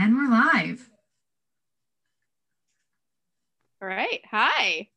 And 0.00 0.16
we're 0.16 0.30
live. 0.30 0.88
All 3.82 3.88
right. 3.88 4.20
Hi. 4.30 4.88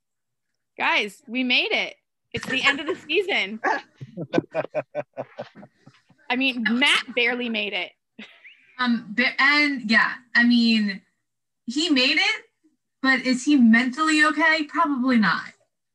Guys, 0.77 1.23
we 1.27 1.43
made 1.43 1.71
it. 1.71 1.95
It's 2.33 2.45
the 2.45 2.61
end 2.61 2.79
of 2.79 2.85
the 2.85 2.95
season. 2.95 3.59
I 6.29 6.35
mean, 6.35 6.63
Matt 6.69 7.15
barely 7.15 7.49
made 7.49 7.73
it. 7.73 7.91
Um, 8.77 9.15
and 9.39 9.89
yeah, 9.89 10.13
I 10.35 10.43
mean, 10.43 11.01
he 11.65 11.89
made 11.89 12.17
it, 12.17 12.45
but 13.01 13.21
is 13.21 13.43
he 13.43 13.55
mentally 13.55 14.23
okay? 14.25 14.65
Probably 14.65 15.17
not. 15.17 15.47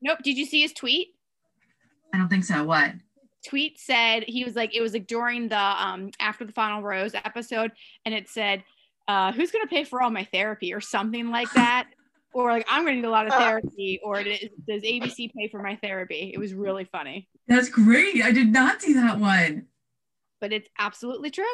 Nope. 0.03 0.19
Did 0.25 0.37
you 0.37 0.47
see 0.47 0.63
his 0.63 0.73
tweet? 0.73 1.15
I 2.13 2.19
don't 2.19 2.29
think 2.29 2.45
so. 2.45 2.65
What? 2.65 2.91
Tweet 3.49 3.79
said 3.79 4.25
he 4.27 4.45
was 4.45 4.57
like 4.57 4.75
it 4.75 4.81
was 4.81 4.93
like 4.93 5.07
during 5.07 5.49
the 5.49 5.57
um 5.57 6.11
after 6.19 6.45
the 6.45 6.53
final 6.53 6.83
rose 6.83 7.15
episode, 7.15 7.71
and 8.05 8.13
it 8.13 8.29
said, 8.29 8.65
uh, 9.09 9.33
"Who's 9.33 9.51
gonna 9.51 9.67
pay 9.67 9.85
for 9.85 10.03
all 10.03 10.11
my 10.11 10.25
therapy?" 10.25 10.73
or 10.75 10.81
something 10.81 11.31
like 11.31 11.51
that. 11.53 11.89
or 12.35 12.51
like 12.53 12.67
I'm 12.69 12.85
gonna 12.85 12.97
need 12.97 13.05
a 13.05 13.11
lot 13.11 13.27
of 13.27 13.33
therapy, 13.33 13.99
or 14.05 14.23
does 14.23 14.83
ABC 14.83 15.33
pay 15.35 15.49
for 15.49 15.63
my 15.63 15.77
therapy? 15.77 16.31
It 16.35 16.39
was 16.39 16.53
really 16.53 16.85
funny. 16.85 17.29
That's 17.49 17.69
great. 17.71 18.23
I 18.23 18.31
did 18.33 18.53
not 18.53 18.83
see 18.83 18.93
that 18.95 19.19
one. 19.19 19.67
But 20.41 20.53
it's 20.53 20.69
absolutely 20.79 21.31
true. 21.31 21.45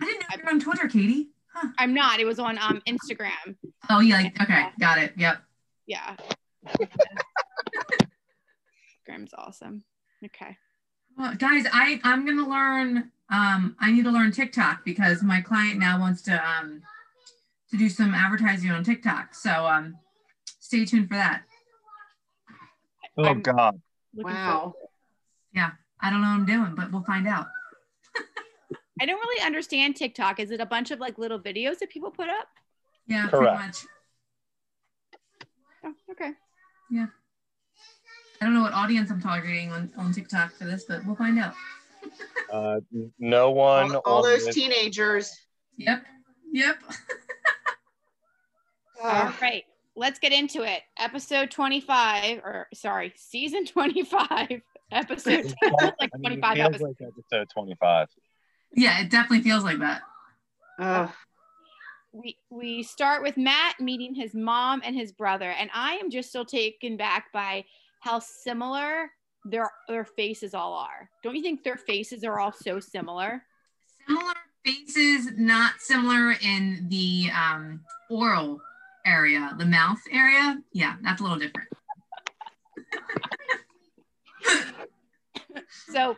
I 0.00 0.04
didn't 0.04 0.20
know 0.20 0.26
you're 0.38 0.48
on 0.50 0.60
Twitter, 0.60 0.86
Katie. 0.86 1.30
Huh. 1.52 1.68
I'm 1.78 1.92
not. 1.92 2.20
It 2.20 2.24
was 2.24 2.38
on 2.38 2.56
um 2.58 2.80
Instagram. 2.86 3.56
Oh 3.90 3.98
yeah. 4.00 4.28
Okay. 4.40 4.66
Got 4.78 4.98
it. 4.98 5.12
Yep. 5.16 5.38
Yeah. 5.86 6.14
Instagram's 9.08 9.34
awesome. 9.36 9.82
Okay. 10.24 10.56
Well, 11.16 11.34
guys, 11.34 11.64
I 11.72 12.00
I'm 12.04 12.24
gonna 12.24 12.48
learn. 12.48 13.10
Um, 13.30 13.76
I 13.80 13.90
need 13.90 14.04
to 14.04 14.10
learn 14.10 14.30
TikTok 14.30 14.84
because 14.84 15.22
my 15.22 15.40
client 15.40 15.78
now 15.78 15.98
wants 15.98 16.22
to 16.22 16.32
um 16.48 16.80
to 17.70 17.76
do 17.76 17.88
some 17.88 18.14
advertising 18.14 18.70
on 18.70 18.84
TikTok. 18.84 19.34
So 19.34 19.50
um, 19.50 19.96
stay 20.60 20.84
tuned 20.84 21.08
for 21.08 21.14
that. 21.14 21.42
Oh 23.16 23.24
I'm 23.24 23.42
God! 23.42 23.80
Wow. 24.14 24.74
Yeah, 25.52 25.72
I 26.00 26.10
don't 26.10 26.20
know 26.20 26.28
what 26.28 26.34
I'm 26.34 26.46
doing, 26.46 26.74
but 26.76 26.92
we'll 26.92 27.02
find 27.02 27.26
out. 27.26 27.46
I 29.00 29.06
don't 29.06 29.18
really 29.18 29.44
understand 29.44 29.96
TikTok. 29.96 30.38
Is 30.40 30.50
it 30.50 30.60
a 30.60 30.66
bunch 30.66 30.90
of 30.90 31.00
like 31.00 31.18
little 31.18 31.38
videos 31.38 31.78
that 31.78 31.90
people 31.90 32.10
put 32.10 32.28
up? 32.28 32.46
Yeah, 33.06 33.28
Correct. 33.28 33.56
pretty 33.56 33.66
much. 33.66 33.76
Oh, 35.84 35.94
okay. 36.12 36.32
Yeah. 36.90 37.06
I 38.40 38.44
don't 38.44 38.54
know 38.54 38.62
what 38.62 38.72
audience 38.72 39.10
I'm 39.10 39.20
targeting 39.20 39.72
on, 39.72 39.90
on 39.96 40.12
TikTok 40.12 40.52
for 40.52 40.64
this, 40.64 40.84
but 40.84 41.04
we'll 41.04 41.16
find 41.16 41.38
out. 41.40 41.54
uh, 42.52 42.80
no 43.18 43.50
one. 43.50 43.96
All, 43.96 44.02
all 44.04 44.22
those 44.22 44.54
teenagers. 44.54 45.36
Yep. 45.76 46.04
Yep. 46.52 46.82
all 49.02 49.32
right. 49.40 49.64
Let's 49.96 50.18
get 50.18 50.32
into 50.32 50.62
it. 50.62 50.82
Episode 50.98 51.50
25, 51.50 52.38
or 52.38 52.68
sorry, 52.72 53.12
season 53.16 53.66
25, 53.66 54.60
episode 54.92 55.54
like 56.00 56.10
25 56.20 56.44
I 56.44 56.54
mean, 56.54 56.64
episodes. 56.64 56.82
Like 57.00 57.08
episode 57.08 57.48
25. 57.52 58.08
Yeah, 58.74 59.00
it 59.00 59.10
definitely 59.10 59.42
feels 59.42 59.64
like 59.64 59.78
that. 59.78 60.02
Uh, 60.78 61.08
we 62.12 62.36
we 62.50 62.82
start 62.82 63.22
with 63.22 63.36
Matt 63.36 63.80
meeting 63.80 64.14
his 64.14 64.34
mom 64.34 64.82
and 64.84 64.94
his 64.94 65.12
brother, 65.12 65.50
and 65.50 65.68
I 65.74 65.94
am 65.94 66.10
just 66.10 66.28
still 66.28 66.44
taken 66.44 66.96
back 66.96 67.32
by 67.32 67.64
how 68.00 68.20
similar 68.20 69.10
their 69.44 69.70
their 69.88 70.04
faces 70.04 70.54
all 70.54 70.74
are. 70.74 71.10
Don't 71.22 71.34
you 71.34 71.42
think 71.42 71.64
their 71.64 71.76
faces 71.76 72.24
are 72.24 72.38
all 72.38 72.52
so 72.52 72.80
similar? 72.80 73.42
Similar 74.06 74.34
faces, 74.64 75.32
not 75.36 75.74
similar 75.80 76.34
in 76.42 76.86
the 76.88 77.30
um, 77.34 77.80
oral 78.10 78.60
area, 79.08 79.54
the 79.58 79.64
mouth 79.64 80.00
area. 80.12 80.58
Yeah, 80.72 80.96
that's 81.02 81.20
a 81.20 81.24
little 81.24 81.38
different. 81.38 81.68
so 85.92 86.16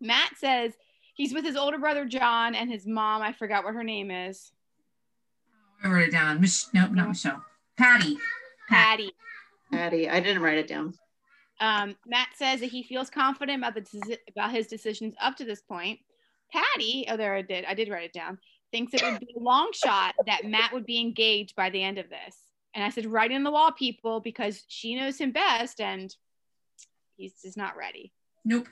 Matt 0.00 0.32
says 0.36 0.72
he's 1.14 1.34
with 1.34 1.44
his 1.44 1.56
older 1.56 1.78
brother 1.78 2.04
John 2.04 2.54
and 2.54 2.70
his 2.70 2.86
mom. 2.86 3.22
I 3.22 3.32
forgot 3.32 3.64
what 3.64 3.74
her 3.74 3.84
name 3.84 4.10
is. 4.10 4.52
I 5.82 5.88
wrote 5.88 6.08
it 6.08 6.12
down. 6.12 6.40
Mich- 6.40 6.72
no, 6.72 6.86
not 6.88 7.08
Michelle. 7.08 7.44
Patty. 7.76 8.18
Patty. 8.68 9.10
Patty. 9.70 10.08
I 10.08 10.20
didn't 10.20 10.42
write 10.42 10.58
it 10.58 10.68
down. 10.68 10.94
Um, 11.60 11.96
Matt 12.06 12.28
says 12.34 12.60
that 12.60 12.70
he 12.70 12.82
feels 12.82 13.10
confident 13.10 13.58
about 13.58 13.74
the 13.74 14.18
about 14.28 14.50
his 14.50 14.66
decisions 14.66 15.14
up 15.20 15.36
to 15.36 15.44
this 15.44 15.62
point. 15.62 16.00
Patty, 16.52 17.06
oh 17.08 17.16
there 17.16 17.34
I 17.34 17.42
did, 17.42 17.64
I 17.64 17.74
did 17.74 17.88
write 17.88 18.04
it 18.04 18.12
down. 18.12 18.38
Thinks 18.74 18.92
it 18.92 19.04
would 19.04 19.20
be 19.20 19.36
a 19.36 19.40
long 19.40 19.70
shot 19.72 20.16
that 20.26 20.44
Matt 20.44 20.72
would 20.72 20.84
be 20.84 20.98
engaged 20.98 21.54
by 21.54 21.70
the 21.70 21.80
end 21.80 21.98
of 21.98 22.10
this. 22.10 22.36
And 22.74 22.82
I 22.82 22.88
said, 22.88 23.06
right 23.06 23.30
in 23.30 23.44
the 23.44 23.52
wall, 23.52 23.70
people, 23.70 24.18
because 24.18 24.64
she 24.66 24.96
knows 24.96 25.16
him 25.16 25.30
best, 25.30 25.80
and 25.80 26.12
he's 27.16 27.40
just 27.40 27.56
not 27.56 27.76
ready. 27.76 28.12
Nope. 28.44 28.66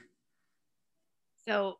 So 1.46 1.78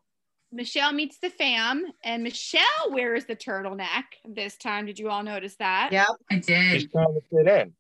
Michelle 0.53 0.93
meets 0.93 1.19
the 1.19 1.31
fam, 1.31 1.85
and 2.05 2.23
Michelle 2.23 2.63
wears 2.91 3.25
the 3.25 3.35
turtleneck 3.35 4.05
this 4.25 4.57
time. 4.57 4.87
Did 4.87 5.01
you 5.01 5.11
all 5.11 5.25
notice 5.25 5.57
that? 5.57 5.89
Yep, 5.91 6.07
I 6.31 6.39
did. 6.39 6.81
She's 6.81 6.93
trying 6.93 7.15
to 7.15 7.23
fit 7.29 7.49
in. 7.49 7.73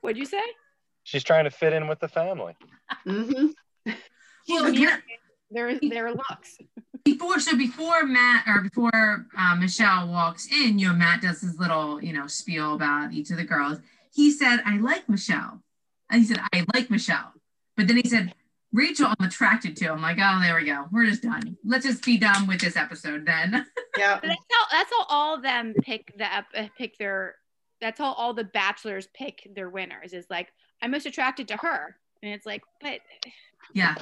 What'd 0.00 0.16
you 0.16 0.26
say? 0.26 0.44
She's 1.02 1.24
trying 1.24 1.42
to 1.42 1.50
fit 1.50 1.72
in 1.72 1.88
with 1.88 1.98
the 1.98 2.06
family. 2.06 2.54
mm-hmm. 3.04 3.92
Well, 4.48 4.72
yeah, 4.72 4.98
their 5.50 5.76
their 5.80 6.12
looks. 6.12 6.56
Before 7.04 7.40
so 7.40 7.56
before 7.56 8.04
Matt 8.04 8.44
or 8.46 8.60
before 8.60 9.26
uh, 9.36 9.56
Michelle 9.56 10.08
walks 10.08 10.48
in, 10.52 10.78
you 10.78 10.88
know 10.88 10.94
Matt 10.94 11.22
does 11.22 11.40
his 11.40 11.58
little 11.58 12.02
you 12.02 12.12
know 12.12 12.26
spiel 12.26 12.74
about 12.74 13.12
each 13.12 13.30
of 13.30 13.36
the 13.36 13.44
girls. 13.44 13.78
He 14.12 14.30
said, 14.30 14.60
"I 14.66 14.78
like 14.78 15.08
Michelle," 15.08 15.62
and 16.10 16.20
he 16.20 16.26
said, 16.26 16.40
"I 16.52 16.64
like 16.74 16.90
Michelle," 16.90 17.32
but 17.76 17.86
then 17.86 17.96
he 17.96 18.08
said, 18.08 18.34
Rachel, 18.72 19.12
I'm 19.18 19.26
attracted 19.26 19.76
to. 19.78 19.90
I'm 19.90 20.00
like, 20.00 20.18
oh, 20.20 20.40
there 20.40 20.54
we 20.54 20.64
go. 20.64 20.86
We're 20.92 21.06
just 21.06 21.22
done. 21.22 21.56
Let's 21.64 21.84
just 21.84 22.04
be 22.04 22.18
done 22.18 22.46
with 22.46 22.60
this 22.60 22.76
episode 22.76 23.26
then. 23.26 23.66
Yeah. 23.98 24.20
that's 24.22 24.44
how 24.52 24.64
that's 24.70 24.90
how 24.96 25.04
all 25.08 25.34
of 25.34 25.42
them 25.42 25.74
pick 25.82 26.16
the 26.16 26.24
uh, 26.24 26.68
pick 26.78 26.96
their. 26.96 27.34
That's 27.80 27.98
how 27.98 28.12
all 28.12 28.32
the 28.32 28.44
bachelors 28.44 29.08
pick 29.12 29.50
their 29.52 29.68
winners. 29.68 30.12
Is 30.12 30.26
like 30.30 30.46
I'm 30.80 30.92
most 30.92 31.06
attracted 31.06 31.48
to 31.48 31.56
her, 31.56 31.96
and 32.22 32.32
it's 32.32 32.46
like, 32.46 32.62
but 32.80 33.00
yeah. 33.74 33.96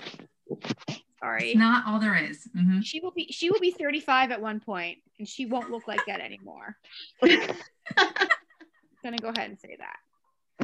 Sorry. 1.21 1.51
It's 1.51 1.59
not 1.59 1.87
all 1.87 1.99
there 1.99 2.17
is. 2.17 2.49
Mm-hmm. 2.57 2.81
She 2.81 3.01
will 3.01 3.11
be 3.11 3.27
she 3.31 3.51
will 3.51 3.61
be 3.61 3.73
35 3.73 4.31
at 4.31 4.41
one 4.41 4.61
point, 4.61 4.99
and 5.19 5.29
she 5.29 5.47
won't 5.47 5.71
look 5.71 5.89
like 5.89 6.05
that 6.07 6.21
anymore. 6.21 6.77
gonna 7.23 9.17
go 9.21 9.29
ahead 9.29 9.51
and 9.51 9.59
say 9.59 9.77
that. 9.79 9.97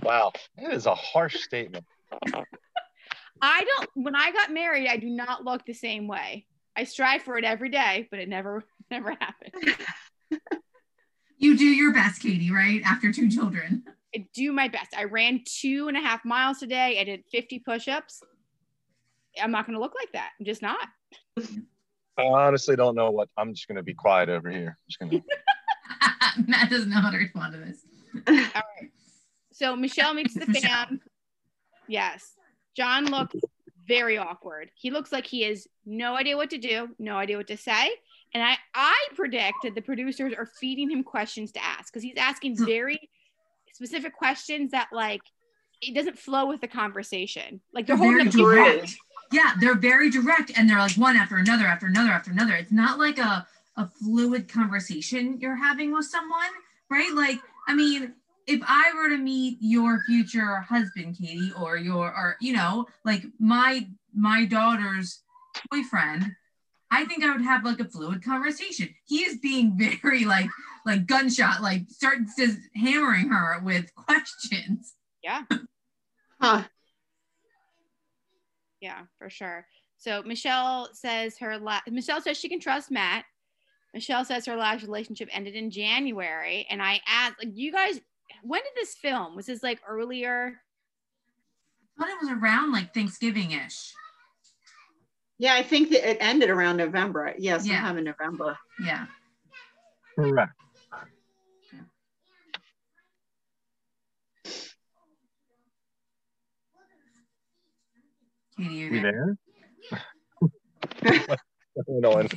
Wow, 0.02 0.32
that 0.58 0.72
is 0.72 0.86
a 0.86 0.94
harsh 0.94 1.36
statement. 1.42 1.84
I 3.40 3.64
don't. 3.64 3.90
When 3.94 4.14
I 4.14 4.32
got 4.32 4.52
married, 4.52 4.88
I 4.88 4.96
do 4.96 5.08
not 5.08 5.44
look 5.44 5.64
the 5.66 5.74
same 5.74 6.06
way. 6.06 6.46
I 6.76 6.84
strive 6.84 7.22
for 7.22 7.36
it 7.38 7.44
every 7.44 7.68
day, 7.68 8.08
but 8.10 8.20
it 8.20 8.28
never, 8.28 8.64
never 8.90 9.10
happened. 9.10 9.76
you 11.38 11.56
do 11.56 11.64
your 11.64 11.92
best, 11.92 12.22
Katie. 12.22 12.50
Right 12.50 12.82
after 12.84 13.12
two 13.12 13.30
children. 13.30 13.84
I 14.14 14.26
do 14.32 14.52
my 14.52 14.68
best. 14.68 14.94
I 14.96 15.04
ran 15.04 15.42
two 15.44 15.88
and 15.88 15.96
a 15.96 16.00
half 16.00 16.24
miles 16.24 16.58
today. 16.58 17.00
I 17.00 17.04
did 17.04 17.24
50 17.32 17.58
push-ups. 17.60 18.22
I'm 19.42 19.50
not 19.50 19.66
going 19.66 19.74
to 19.74 19.80
look 19.80 19.94
like 19.98 20.12
that. 20.12 20.30
I'm 20.38 20.46
just 20.46 20.62
not. 20.62 20.88
I 22.16 22.22
honestly 22.22 22.76
don't 22.76 22.94
know 22.94 23.10
what. 23.10 23.28
I'm 23.36 23.54
just 23.54 23.66
going 23.66 23.76
to 23.76 23.82
be 23.82 23.94
quiet 23.94 24.28
over 24.28 24.50
here. 24.50 24.78
I'm 24.78 24.88
just 24.88 24.98
going 24.98 25.10
to. 26.36 26.44
Matt 26.46 26.70
doesn't 26.70 26.90
know 26.90 27.00
how 27.00 27.10
to 27.10 27.18
respond 27.18 27.54
to 27.54 27.58
this. 27.58 27.78
All 28.28 28.34
right. 28.34 28.90
So 29.52 29.76
Michelle 29.76 30.14
meets 30.14 30.34
the 30.34 30.46
fam. 30.62 31.00
Yes. 31.88 32.32
John 32.76 33.06
looks 33.06 33.36
very 33.86 34.18
awkward. 34.18 34.70
He 34.74 34.90
looks 34.90 35.12
like 35.12 35.26
he 35.26 35.42
has 35.42 35.66
no 35.84 36.16
idea 36.16 36.36
what 36.36 36.50
to 36.50 36.58
do, 36.58 36.88
no 36.98 37.16
idea 37.16 37.36
what 37.36 37.46
to 37.48 37.56
say. 37.56 37.90
And 38.32 38.42
I, 38.42 38.56
I 38.74 38.96
predict 39.14 39.58
that 39.62 39.74
the 39.74 39.82
producers 39.82 40.32
are 40.36 40.46
feeding 40.46 40.90
him 40.90 41.04
questions 41.04 41.52
to 41.52 41.64
ask 41.64 41.92
because 41.92 42.02
he's 42.02 42.16
asking 42.16 42.56
hmm. 42.56 42.64
very 42.64 43.10
specific 43.72 44.14
questions 44.14 44.72
that 44.72 44.88
like 44.92 45.20
it 45.80 45.94
doesn't 45.94 46.18
flow 46.18 46.46
with 46.46 46.60
the 46.60 46.68
conversation. 46.68 47.60
Like 47.72 47.86
they're, 47.86 47.96
they're 47.96 48.08
holding 48.08 48.30
direct. 48.30 48.96
Yeah, 49.34 49.54
they're 49.58 49.74
very 49.74 50.10
direct 50.10 50.52
and 50.56 50.70
they're 50.70 50.78
like 50.78 50.94
one 50.94 51.16
after 51.16 51.36
another 51.36 51.64
after 51.64 51.86
another 51.86 52.10
after 52.10 52.30
another. 52.30 52.54
It's 52.54 52.70
not 52.70 53.00
like 53.00 53.18
a 53.18 53.44
a 53.76 53.88
fluid 53.88 54.46
conversation 54.48 55.40
you're 55.40 55.56
having 55.56 55.92
with 55.92 56.06
someone, 56.06 56.50
right? 56.88 57.12
Like, 57.12 57.40
I 57.66 57.74
mean, 57.74 58.14
if 58.46 58.60
I 58.64 58.92
were 58.94 59.08
to 59.08 59.18
meet 59.18 59.58
your 59.60 60.02
future 60.06 60.60
husband, 60.60 61.16
Katie, 61.18 61.50
or 61.60 61.76
your, 61.76 62.06
or 62.06 62.36
you 62.40 62.52
know, 62.52 62.86
like 63.04 63.24
my 63.40 63.88
my 64.14 64.44
daughter's 64.44 65.22
boyfriend, 65.68 66.36
I 66.92 67.04
think 67.04 67.24
I 67.24 67.32
would 67.32 67.42
have 67.42 67.64
like 67.64 67.80
a 67.80 67.84
fluid 67.86 68.22
conversation. 68.22 68.94
He 69.04 69.24
is 69.24 69.38
being 69.38 69.76
very 70.02 70.24
like 70.24 70.48
like 70.86 71.06
gunshot, 71.06 71.60
like 71.60 71.90
starts 71.90 72.36
just 72.36 72.58
hammering 72.76 73.30
her 73.30 73.60
with 73.64 73.92
questions. 73.96 74.94
Yeah. 75.24 75.42
Huh. 76.40 76.62
Yeah, 78.84 79.04
for 79.18 79.30
sure. 79.30 79.66
So 79.96 80.22
Michelle 80.24 80.90
says 80.92 81.38
her 81.38 81.56
la- 81.56 81.80
Michelle 81.88 82.20
says 82.20 82.36
she 82.36 82.50
can 82.50 82.60
trust 82.60 82.90
Matt. 82.90 83.24
Michelle 83.94 84.26
says 84.26 84.44
her 84.44 84.56
last 84.56 84.82
relationship 84.82 85.30
ended 85.32 85.54
in 85.54 85.70
January, 85.70 86.66
and 86.68 86.82
I 86.82 87.00
asked, 87.08 87.36
like, 87.38 87.52
you 87.56 87.72
guys, 87.72 87.98
when 88.42 88.60
did 88.60 88.72
this 88.76 88.94
film? 88.94 89.36
Was 89.36 89.46
this 89.46 89.62
like 89.62 89.80
earlier? 89.88 90.60
I 91.98 92.02
thought 92.02 92.10
it 92.12 92.18
was 92.20 92.30
around 92.42 92.72
like 92.72 92.92
Thanksgiving 92.92 93.52
ish. 93.52 93.94
Yeah, 95.38 95.54
I 95.54 95.62
think 95.62 95.88
that 95.92 96.06
it 96.06 96.18
ended 96.20 96.50
around 96.50 96.76
November. 96.76 97.32
Yeah, 97.38 97.52
Yeah. 97.52 97.58
sometime 97.58 97.96
in 97.98 98.04
November. 98.04 98.58
Yeah. 98.84 99.06
Correct. 100.16 100.52
Katie, 108.56 108.74
you 108.74 108.90
We 108.90 108.98
there? 109.00 109.36
there? 111.02 111.36
no 111.88 112.10
one. 112.10 112.28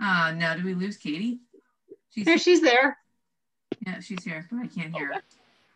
Uh, 0.00 0.32
no, 0.36 0.54
did 0.54 0.64
we 0.64 0.74
lose 0.74 0.96
Katie? 0.96 1.40
She's 2.14 2.24
There, 2.24 2.38
she's 2.38 2.60
there. 2.60 2.96
yeah, 3.86 4.00
she's 4.00 4.22
here, 4.24 4.46
but 4.50 4.58
I 4.60 4.66
can't 4.66 4.94
hear. 4.94 5.14
her. 5.14 5.22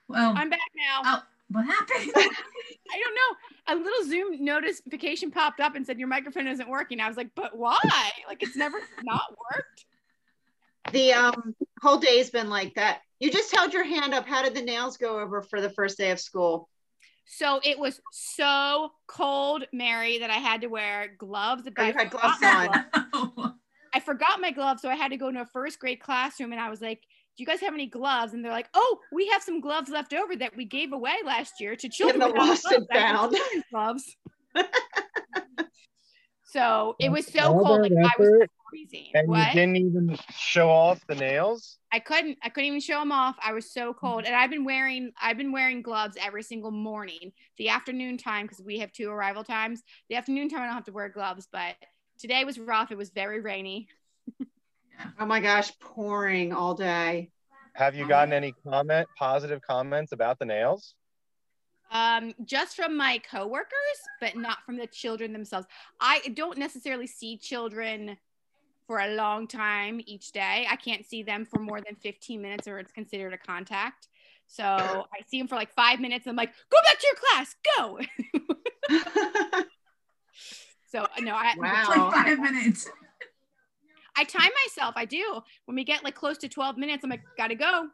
Well, 0.08 0.34
I'm 0.36 0.50
back 0.50 0.60
now. 0.76 1.02
oh, 1.04 1.22
what 1.50 1.66
happened? 1.66 2.12
I 2.16 3.00
don't 3.02 3.14
know. 3.14 3.74
A 3.74 3.74
little 3.76 4.04
Zoom 4.06 4.44
notification 4.44 5.30
popped 5.30 5.60
up 5.60 5.74
and 5.74 5.86
said 5.86 5.98
your 5.98 6.08
microphone 6.08 6.46
isn't 6.46 6.68
working. 6.68 7.00
I 7.00 7.08
was 7.08 7.16
like, 7.16 7.30
but 7.34 7.56
why? 7.56 7.78
Like 8.28 8.42
it's 8.42 8.56
never 8.56 8.78
not 9.02 9.22
worked. 9.30 9.86
The 10.92 11.12
um 11.12 11.54
whole 11.80 11.98
day's 11.98 12.30
been 12.30 12.48
like 12.50 12.74
that. 12.74 13.00
You 13.20 13.30
just 13.30 13.54
held 13.54 13.72
your 13.72 13.84
hand 13.84 14.14
up. 14.14 14.26
How 14.26 14.42
did 14.42 14.54
the 14.54 14.62
nails 14.62 14.96
go 14.96 15.20
over 15.20 15.42
for 15.42 15.60
the 15.60 15.70
first 15.70 15.96
day 15.96 16.10
of 16.10 16.18
school? 16.20 16.68
So 17.24 17.60
it 17.64 17.78
was 17.78 18.00
so 18.10 18.90
cold, 19.06 19.64
Mary, 19.72 20.18
that 20.18 20.30
I 20.30 20.38
had 20.38 20.60
to 20.62 20.66
wear 20.68 21.14
gloves. 21.18 21.62
But 21.64 21.74
Oh, 21.78 21.82
you 21.82 21.94
I 21.96 22.02
had 22.02 22.10
gloves 22.10 22.36
forgot 22.40 22.56
my 22.58 22.66
on. 22.66 22.84
gloves. 23.32 23.56
I 23.94 24.00
forgot 24.00 24.40
my 24.40 24.50
gloves, 24.50 24.80
so 24.82 24.88
I 24.88 24.94
had 24.94 25.10
to 25.10 25.16
go 25.16 25.28
into 25.28 25.42
a 25.42 25.46
first 25.46 25.78
grade 25.78 26.00
classroom, 26.00 26.52
and 26.52 26.60
I 26.60 26.70
was 26.70 26.80
like, 26.80 27.00
"Do 27.36 27.42
you 27.42 27.46
guys 27.46 27.60
have 27.60 27.74
any 27.74 27.86
gloves?" 27.86 28.32
And 28.32 28.42
they're 28.44 28.52
like, 28.52 28.68
"Oh, 28.74 28.98
we 29.12 29.28
have 29.28 29.42
some 29.42 29.60
gloves 29.60 29.90
left 29.90 30.14
over 30.14 30.34
that 30.36 30.56
we 30.56 30.64
gave 30.64 30.92
away 30.92 31.14
last 31.24 31.60
year 31.60 31.76
to 31.76 31.88
children." 31.88 32.20
the 32.20 32.28
lost 32.28 32.64
and 32.72 32.88
gloves. 32.88 32.90
I 32.90 33.12
found. 33.12 33.36
gloves. 33.70 34.16
so 36.44 36.96
it 37.00 37.10
was 37.10 37.26
so 37.26 37.52
cold, 37.52 37.66
that 37.68 37.80
like 37.82 37.92
I 37.92 38.18
was 38.18 38.48
effort, 38.72 38.88
freezing. 38.90 39.10
And 39.14 39.28
what? 39.28 39.48
you 39.48 39.60
didn't 39.60 39.76
even 39.76 40.18
show 40.36 40.68
off 40.68 41.00
the 41.06 41.14
nails? 41.14 41.78
I 41.92 41.98
couldn't 41.98 42.38
I 42.42 42.48
couldn't 42.48 42.68
even 42.68 42.80
show 42.80 42.98
them 42.98 43.12
off. 43.12 43.36
I 43.44 43.52
was 43.52 43.72
so 43.72 43.92
cold. 43.92 44.24
And 44.24 44.34
I've 44.34 44.50
been 44.50 44.64
wearing 44.64 45.12
I've 45.20 45.36
been 45.36 45.52
wearing 45.52 45.82
gloves 45.82 46.16
every 46.20 46.42
single 46.42 46.70
morning. 46.70 47.32
The 47.58 47.68
afternoon 47.68 48.18
time 48.18 48.46
because 48.46 48.62
we 48.62 48.78
have 48.78 48.92
two 48.92 49.10
arrival 49.10 49.44
times. 49.44 49.82
The 50.08 50.16
afternoon 50.16 50.48
time 50.48 50.62
I 50.62 50.66
don't 50.66 50.74
have 50.74 50.84
to 50.84 50.92
wear 50.92 51.08
gloves, 51.08 51.48
but 51.50 51.74
today 52.18 52.44
was 52.44 52.58
rough. 52.58 52.90
It 52.90 52.98
was 52.98 53.10
very 53.10 53.40
rainy. 53.40 53.88
Oh 55.18 55.26
my 55.26 55.40
gosh, 55.40 55.72
pouring 55.80 56.52
all 56.52 56.74
day. 56.74 57.30
Have 57.72 57.96
you 57.96 58.06
gotten 58.06 58.32
any 58.32 58.54
comment, 58.62 59.08
positive 59.18 59.60
comments 59.62 60.12
about 60.12 60.38
the 60.38 60.44
nails? 60.44 60.94
Um, 61.90 62.34
just 62.44 62.76
from 62.76 62.96
my 62.96 63.18
coworkers, 63.18 63.68
but 64.20 64.36
not 64.36 64.64
from 64.64 64.76
the 64.76 64.86
children 64.86 65.32
themselves. 65.32 65.66
I 66.00 66.20
don't 66.34 66.58
necessarily 66.58 67.06
see 67.06 67.36
children 67.36 68.16
for 68.92 69.00
a 69.00 69.14
long 69.14 69.46
time 69.46 70.02
each 70.04 70.32
day. 70.32 70.66
I 70.70 70.76
can't 70.76 71.06
see 71.06 71.22
them 71.22 71.46
for 71.46 71.58
more 71.58 71.80
than 71.80 71.96
15 71.96 72.42
minutes 72.42 72.68
or 72.68 72.78
it's 72.78 72.92
considered 72.92 73.32
a 73.32 73.38
contact. 73.38 74.08
So 74.46 74.64
I 74.64 75.22
see 75.28 75.38
them 75.38 75.48
for 75.48 75.54
like 75.54 75.72
five 75.72 75.98
minutes. 75.98 76.26
I'm 76.26 76.36
like, 76.36 76.52
go 76.70 76.76
back 76.84 76.98
to 76.98 77.06
your 77.06 77.16
class, 77.16 77.56
go. 77.78 79.64
So 80.88 81.06
no, 81.20 81.32
I 81.32 81.54
Wow. 81.56 81.84
It's 81.88 82.14
five 82.14 82.38
minutes. 82.38 82.90
I 84.14 84.24
time 84.24 84.50
myself. 84.66 84.92
I 84.94 85.06
do. 85.06 85.40
When 85.64 85.74
we 85.74 85.84
get 85.84 86.04
like 86.04 86.14
close 86.14 86.36
to 86.36 86.50
12 86.50 86.76
minutes, 86.76 87.02
I'm 87.02 87.08
like, 87.08 87.22
gotta 87.38 87.54
go. 87.54 87.88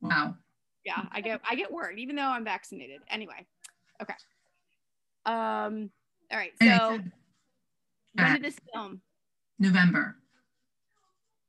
Wow. 0.00 0.34
Yeah, 0.84 1.02
I 1.12 1.20
get 1.20 1.40
I 1.48 1.54
get 1.54 1.70
worried, 1.70 2.00
even 2.00 2.16
though 2.16 2.22
I'm 2.22 2.42
vaccinated. 2.42 3.00
Anyway. 3.08 3.46
Okay. 4.02 4.14
Um, 5.24 5.90
all 6.32 6.38
right. 6.38 6.50
So 6.60 6.66
Anyway, 6.66 7.04
when 8.14 8.32
did 8.32 8.42
this 8.42 8.56
film? 8.72 9.00
November. 9.58 10.16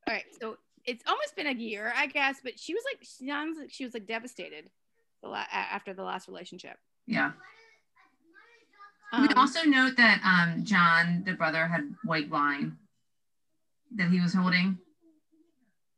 All 0.08 0.14
right, 0.14 0.26
so 0.40 0.58
it's 0.86 1.04
almost 1.08 1.36
been 1.36 1.48
a 1.48 1.54
year, 1.54 1.92
I 1.96 2.08
guess, 2.08 2.38
but 2.44 2.60
she 2.60 2.74
was 2.74 2.84
like, 2.92 3.04
she 3.04 3.28
sounds 3.28 3.58
like 3.60 3.72
she 3.72 3.84
was 3.86 3.94
like 3.94 4.06
devastated 4.08 4.70
the 5.24 5.30
la- 5.30 5.46
after 5.52 5.94
the 5.94 6.04
last 6.04 6.28
relationship. 6.28 6.78
Yeah. 7.08 7.32
Um, 9.12 9.24
we 9.28 9.34
also 9.36 9.64
note 9.64 9.98
that 9.98 10.22
um, 10.24 10.64
John, 10.64 11.24
the 11.26 11.34
brother, 11.34 11.66
had 11.68 11.94
white 12.04 12.30
wine 12.30 12.78
that 13.96 14.10
he 14.10 14.20
was 14.20 14.34
holding. 14.34 14.78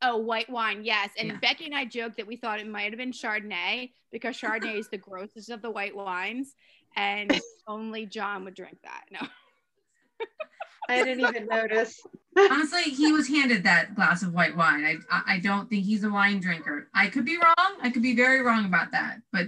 oh, 0.04 0.18
white 0.18 0.50
wine, 0.50 0.84
yes. 0.86 1.10
And 1.18 1.30
Yeah. 1.30 1.38
Becky 1.42 1.66
and 1.66 1.76
I 1.76 1.86
joked 1.86 2.18
that 2.18 2.28
we 2.28 2.36
thought 2.36 2.60
it 2.60 2.68
might 2.68 2.92
have 2.92 2.98
been 2.98 3.12
Chardonnay 3.12 3.92
because 4.12 4.38
Chardonnay 4.40 4.78
is 4.78 4.88
the 4.90 4.98
grossest 4.98 5.50
of 5.50 5.62
the 5.62 5.72
white 5.72 5.96
wines, 5.96 6.54
and 6.96 7.42
only 7.68 8.06
John 8.06 8.46
would 8.46 8.54
drink 8.54 8.78
that. 8.84 9.06
No. 9.12 9.20
I 10.90 11.04
didn't 11.04 11.28
even 11.28 11.46
notice. 11.48 12.02
Honestly, 12.38 12.84
he 12.84 13.12
was 13.12 13.28
handed 13.28 13.64
that 13.64 13.96
glass 13.96 14.24
of 14.24 14.34
white 14.34 14.56
wine. 14.56 14.86
I, 14.86 14.96
I 15.10 15.36
I 15.36 15.40
don't 15.40 15.70
think 15.70 15.86
he's 15.86 16.04
a 16.04 16.10
wine 16.10 16.40
drinker. 16.40 16.88
I 16.94 17.08
could 17.08 17.26
be 17.26 17.38
wrong. 17.38 17.78
I 17.82 17.90
could 17.90 18.04
be 18.04 18.16
very 18.16 18.42
wrong 18.42 18.66
about 18.66 18.92
that. 18.92 19.22
But 19.32 19.48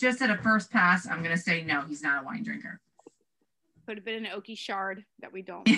just 0.00 0.22
at 0.22 0.30
a 0.30 0.36
first 0.38 0.70
pass, 0.70 1.06
I'm 1.06 1.22
gonna 1.22 1.36
say 1.36 1.62
no. 1.62 1.82
He's 1.82 2.02
not 2.02 2.22
a 2.22 2.26
wine 2.26 2.42
drinker. 2.42 2.80
Could 3.86 3.98
have 3.98 4.04
been 4.04 4.24
an 4.24 4.32
oaky 4.32 4.56
shard 4.56 5.04
that 5.20 5.32
we 5.32 5.42
don't. 5.42 5.68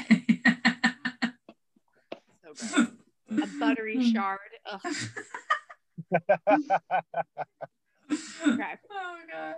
So. 2.57 2.87
A 3.31 3.47
buttery 3.59 3.97
hmm. 3.97 4.13
shard. 4.13 4.39
Ugh. 4.67 4.81
Okay. 8.47 8.75
Oh 8.93 9.17
my 9.17 9.33
god. 9.33 9.55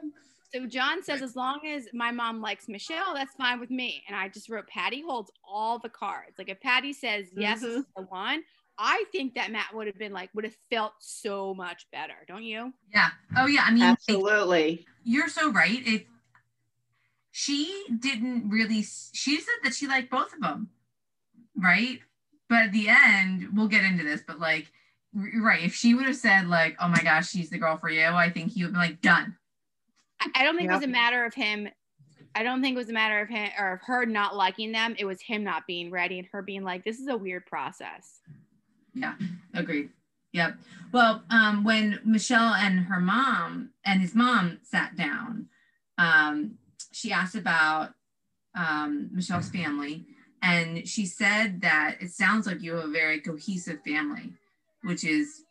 So 0.53 0.67
John 0.67 1.03
says, 1.03 1.23
as 1.23 1.37
long 1.37 1.61
as 1.67 1.89
my 1.93 2.11
mom 2.11 2.41
likes 2.41 2.69
Michelle, 2.69 3.15
that's 3.15 3.35
fine 3.35 3.61
with 3.61 3.71
me. 3.71 4.03
And 4.09 4.17
I 4.17 4.29
just 4.29 4.49
wrote, 4.49 4.67
Patty 4.69 5.03
holds 5.07 5.31
all 5.47 5.79
the 5.79 5.89
cards. 5.89 6.39
Like 6.39 6.49
if 6.49 6.61
Patty 6.61 6.93
says 6.93 7.27
yes, 7.37 7.61
this 7.61 7.71
is 7.71 7.83
mm-hmm. 7.83 8.03
the 8.03 8.07
one, 8.09 8.43
I 8.79 9.05
think 9.11 9.35
that 9.35 9.51
Matt 9.51 9.75
would 9.75 9.87
have 9.87 9.99
been 9.99 10.13
like, 10.13 10.31
would 10.35 10.45
have 10.45 10.57
felt 10.71 10.93
so 11.01 11.55
much 11.55 11.87
better, 11.93 12.15
don't 12.29 12.45
you? 12.45 12.73
Yeah. 12.93 13.09
Oh 13.37 13.47
yeah. 13.47 13.63
I 13.65 13.71
mean, 13.71 13.81
like, 13.81 13.99
Absolutely. 14.09 14.87
you're 15.03 15.29
so 15.29 15.51
right. 15.51 15.87
It. 15.87 16.07
She 17.33 17.85
didn't 17.99 18.49
really. 18.49 18.83
She 19.13 19.41
said 19.41 19.55
that 19.65 19.75
she 19.75 19.87
liked 19.87 20.11
both 20.11 20.33
of 20.33 20.41
them, 20.41 20.71
right? 21.57 22.01
But 22.49 22.65
at 22.65 22.73
the 22.73 22.89
end, 22.89 23.49
we'll 23.55 23.69
get 23.69 23.85
into 23.85 24.05
this. 24.05 24.23
But 24.27 24.39
like, 24.39 24.71
r- 25.17 25.43
right, 25.43 25.65
if 25.65 25.75
she 25.75 25.95
would 25.95 26.07
have 26.07 26.17
said 26.17 26.47
like, 26.47 26.77
"Oh 26.81 26.89
my 26.89 27.03
gosh, 27.03 27.29
she's 27.31 27.51
the 27.51 27.59
girl 27.59 27.77
for 27.77 27.91
you," 27.91 28.07
I 28.07 28.31
think 28.31 28.53
he 28.53 28.63
would 28.63 28.73
be 28.73 28.79
like, 28.79 29.03
"Done." 29.03 29.37
I, 30.21 30.29
I 30.35 30.45
don't 30.45 30.57
think 30.57 30.71
it 30.71 30.75
was 30.75 30.85
a 30.85 30.89
matter 30.89 31.25
of 31.25 31.35
him. 31.35 31.69
I 32.35 32.43
don't 32.43 32.61
think 32.61 32.75
it 32.75 32.79
was 32.79 32.91
a 32.91 32.93
matter 32.93 33.21
of 33.21 33.29
him 33.29 33.51
or 33.59 33.73
of 33.73 33.81
her 33.83 34.05
not 34.05 34.37
liking 34.37 34.73
them. 34.73 34.95
It 34.99 35.05
was 35.07 35.21
him 35.23 35.43
not 35.43 35.67
being 35.67 35.91
ready 35.91 36.19
and 36.19 36.29
her 36.33 36.43
being 36.43 36.65
like, 36.65 36.85
this 36.85 36.99
is 36.99 37.09
a 37.09 37.17
weird 37.17 37.47
process. 37.47 38.21
Yeah, 38.95 39.15
agreed. 39.55 39.91
Yep. 40.33 40.57
Well, 40.93 41.23
um, 41.31 41.65
when 41.65 42.01
Michelle 42.05 42.55
and 42.55 42.81
her 42.81 43.01
mom 43.01 43.71
and 43.85 44.03
his 44.03 44.15
mom 44.15 44.59
sat 44.63 44.97
down, 44.97 45.49
um, 45.97 46.59
she 46.93 47.11
asked 47.11 47.37
about 47.37 47.95
um, 48.55 49.09
Michelle's 49.13 49.49
family, 49.49 50.05
and 50.43 50.87
she 50.87 51.07
said 51.07 51.63
that 51.63 51.97
it 52.01 52.11
sounds 52.11 52.47
like 52.47 52.63
you 52.63 52.75
have 52.75 52.85
a 52.85 52.93
very 52.93 53.21
cohesive 53.21 53.81
family, 53.83 54.33
which 54.83 55.05
is 55.05 55.43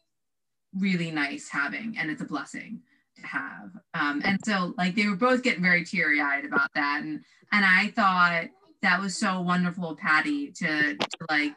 really 0.78 1.10
nice 1.12 1.50
having, 1.50 1.96
and 1.98 2.12
it's 2.12 2.22
a 2.22 2.26
blessing 2.26 2.82
to 2.82 2.95
have. 3.26 3.72
Um, 3.94 4.22
and 4.24 4.40
so, 4.46 4.74
like, 4.78 4.96
they 4.96 5.08
were 5.08 5.16
both 5.16 5.44
getting 5.44 5.64
very 5.64 5.84
teary 5.84 6.22
eyed 6.22 6.46
about 6.46 6.70
that, 6.76 7.02
and 7.04 7.24
and 7.52 7.66
I 7.66 7.92
thought 7.96 8.46
that 8.82 9.02
was 9.02 9.18
so 9.18 9.42
wonderful, 9.42 9.96
Patty, 9.96 10.52
to, 10.52 10.96
to 10.96 11.08
like 11.30 11.54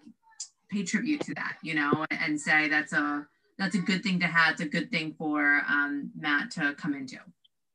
pay 0.71 0.83
tribute 0.83 1.21
to 1.23 1.35
that, 1.35 1.57
you 1.63 1.75
know, 1.75 2.07
and 2.11 2.41
say 2.41 2.69
that's 2.69 2.93
a 2.93 3.27
that's 3.59 3.75
a 3.75 3.79
good 3.79 4.03
thing 4.03 4.21
to 4.21 4.27
have. 4.27 4.53
It's 4.53 4.63
a 4.63 4.69
good 4.69 4.91
thing 4.91 5.15
for 5.19 5.63
um, 5.69 6.11
Matt 6.17 6.51
to 6.53 6.75
come 6.75 6.95
into. 6.95 7.17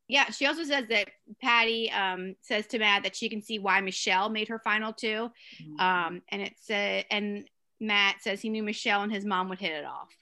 Yeah, 0.08 0.30
she 0.30 0.46
also 0.46 0.64
says 0.64 0.86
that 0.88 1.08
Patty 1.40 1.90
um, 1.90 2.36
says 2.42 2.66
to 2.68 2.78
Matt 2.78 3.04
that 3.04 3.16
she 3.16 3.28
can 3.28 3.42
see 3.42 3.58
why 3.58 3.80
Michelle 3.80 4.28
made 4.28 4.48
her 4.48 4.58
final 4.58 4.92
two. 4.92 5.30
Um, 5.78 6.20
and 6.28 6.42
it 6.42 6.54
said, 6.60 7.06
and 7.10 7.48
Matt 7.80 8.16
says 8.20 8.40
he 8.40 8.50
knew 8.50 8.62
Michelle 8.62 9.02
and 9.02 9.12
his 9.12 9.24
mom 9.24 9.48
would 9.48 9.58
hit 9.58 9.72
it 9.72 9.84
off. 9.84 10.14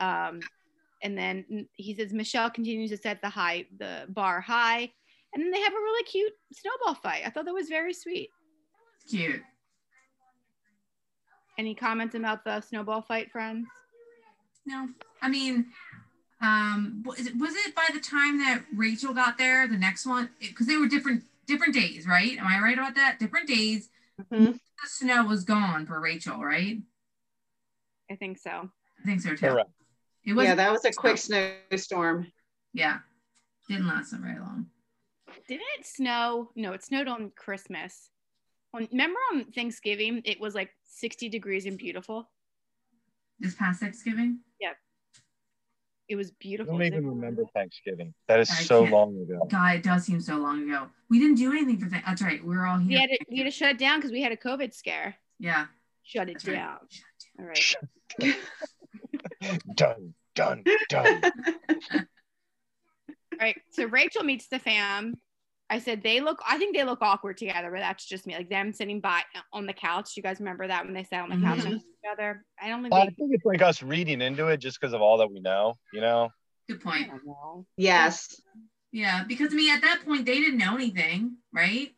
Um, 0.00 0.40
and 1.02 1.16
then 1.16 1.68
he 1.72 1.94
says 1.94 2.12
Michelle 2.12 2.50
continues 2.50 2.90
to 2.90 2.96
set 2.96 3.22
the 3.22 3.28
high, 3.28 3.66
the 3.78 4.06
bar 4.08 4.40
high, 4.40 4.90
and 5.32 5.42
then 5.42 5.50
they 5.50 5.60
have 5.60 5.72
a 5.72 5.76
really 5.76 6.04
cute 6.04 6.32
snowball 6.52 6.94
fight. 6.94 7.22
I 7.24 7.30
thought 7.30 7.44
that 7.44 7.54
was 7.54 7.68
very 7.68 7.94
sweet. 7.94 8.30
Cute. 9.08 9.42
Any 11.58 11.74
comments 11.74 12.14
about 12.14 12.44
the 12.44 12.60
snowball 12.60 13.02
fight, 13.02 13.30
friends? 13.30 13.66
No, 14.66 14.88
I 15.20 15.28
mean, 15.28 15.66
um, 16.40 17.02
was 17.04 17.26
it, 17.26 17.36
was 17.36 17.54
it 17.54 17.74
by 17.74 17.88
the 17.92 18.00
time 18.00 18.38
that 18.38 18.62
Rachel 18.74 19.12
got 19.12 19.36
there, 19.36 19.66
the 19.68 19.76
next 19.76 20.06
one, 20.06 20.30
because 20.40 20.66
they 20.66 20.76
were 20.76 20.86
different 20.88 21.24
different 21.46 21.74
days, 21.74 22.06
right? 22.06 22.38
Am 22.38 22.46
I 22.46 22.60
right 22.60 22.78
about 22.78 22.94
that? 22.94 23.18
Different 23.18 23.48
days. 23.48 23.88
Mhm. 24.20 24.52
The 24.54 24.88
snow 24.88 25.24
was 25.24 25.44
gone 25.44 25.86
for 25.86 26.00
Rachel, 26.00 26.38
right? 26.38 26.78
I 28.10 28.16
think 28.16 28.38
so. 28.38 28.70
I 29.00 29.04
think 29.04 29.20
so 29.20 29.30
too. 29.30 29.36
Correct. 29.48 29.70
It 30.24 30.34
was 30.34 30.46
yeah, 30.46 30.54
that 30.54 30.70
was 30.72 30.84
a 30.84 30.92
quick 30.92 31.16
snowstorm. 31.18 32.30
yeah. 32.72 32.98
Didn't 33.68 33.86
last 33.86 34.10
so 34.10 34.16
very 34.18 34.38
long. 34.38 34.66
Didn't 35.48 35.62
it 35.78 35.86
snow? 35.86 36.50
No, 36.56 36.72
it 36.72 36.82
snowed 36.84 37.06
on 37.08 37.30
Christmas. 37.36 38.10
On, 38.74 38.86
remember 38.90 39.18
on 39.32 39.44
Thanksgiving, 39.44 40.22
it 40.24 40.40
was 40.40 40.54
like 40.54 40.70
60 40.84 41.28
degrees 41.28 41.66
and 41.66 41.78
beautiful. 41.78 42.28
This 43.38 43.54
past 43.54 43.80
Thanksgiving. 43.80 44.40
Yep. 44.60 44.76
It 46.08 46.16
was 46.16 46.32
beautiful. 46.32 46.74
I 46.74 46.78
don't 46.78 46.86
even 46.88 47.06
remember 47.06 47.44
Thanksgiving. 47.54 48.12
That 48.28 48.40
is 48.40 48.50
I 48.50 48.54
so 48.62 48.80
can't- 48.82 48.92
long 48.92 49.20
ago. 49.22 49.46
God, 49.48 49.76
it 49.76 49.82
does 49.84 50.04
seem 50.04 50.20
so 50.20 50.36
long 50.36 50.64
ago. 50.68 50.88
We 51.08 51.18
didn't 51.20 51.36
do 51.36 51.52
anything 51.52 51.78
for 51.78 51.88
that. 51.90 52.02
That's 52.06 52.22
right. 52.22 52.44
We 52.44 52.56
were 52.56 52.66
all 52.66 52.78
We 52.78 52.88
here. 52.88 53.00
had 53.00 53.10
to, 53.10 53.18
we 53.30 53.38
had 53.38 53.44
to 53.44 53.50
shut 53.52 53.70
it 53.70 53.78
down 53.78 53.98
because 53.98 54.10
we 54.10 54.20
had 54.22 54.32
a 54.32 54.36
COVID 54.36 54.74
scare. 54.74 55.14
yeah. 55.38 55.66
Shut 56.02 56.28
it 56.28 56.34
That's 56.34 56.46
right. 56.48 56.54
down. 56.54 56.78
All 57.38 57.44
right. 57.46 57.76
Done, 59.74 60.14
done, 60.34 60.64
done. 60.88 61.20
All 61.90 63.46
right. 63.46 63.56
So 63.72 63.84
Rachel 63.86 64.22
meets 64.24 64.48
the 64.48 64.58
fam. 64.58 65.14
I 65.70 65.78
said 65.78 66.02
they 66.02 66.20
look. 66.20 66.40
I 66.48 66.58
think 66.58 66.76
they 66.76 66.84
look 66.84 66.98
awkward 67.00 67.36
together, 67.38 67.70
but 67.70 67.78
that's 67.78 68.04
just 68.04 68.26
me. 68.26 68.34
Like 68.36 68.50
them 68.50 68.72
sitting 68.72 69.00
by 69.00 69.22
on 69.52 69.66
the 69.66 69.72
couch. 69.72 70.12
You 70.16 70.22
guys 70.22 70.40
remember 70.40 70.66
that 70.66 70.84
when 70.84 70.94
they 70.94 71.04
sat 71.04 71.22
on 71.22 71.30
the 71.30 71.36
couch 71.46 71.60
Mhm. 71.60 71.80
together? 72.02 72.44
I 72.60 72.68
don't 72.68 72.82
think 72.82 72.92
I 72.94 73.04
they. 73.06 73.10
think 73.12 73.30
it's 73.34 73.44
like 73.44 73.62
us 73.62 73.82
reading 73.82 74.20
into 74.20 74.48
it 74.48 74.58
just 74.58 74.80
because 74.80 74.92
of 74.94 75.00
all 75.00 75.18
that 75.18 75.30
we 75.30 75.40
know, 75.40 75.78
you 75.92 76.00
know? 76.00 76.30
Good 76.68 76.82
point. 76.82 77.08
know. 77.24 77.66
yes. 77.76 78.40
Yeah, 78.92 79.22
because 79.24 79.52
I 79.52 79.56
mean, 79.56 79.72
at 79.72 79.82
that 79.82 80.00
point, 80.04 80.26
they 80.26 80.38
didn't 80.40 80.58
know 80.58 80.74
anything, 80.74 81.36
right? 81.52 81.94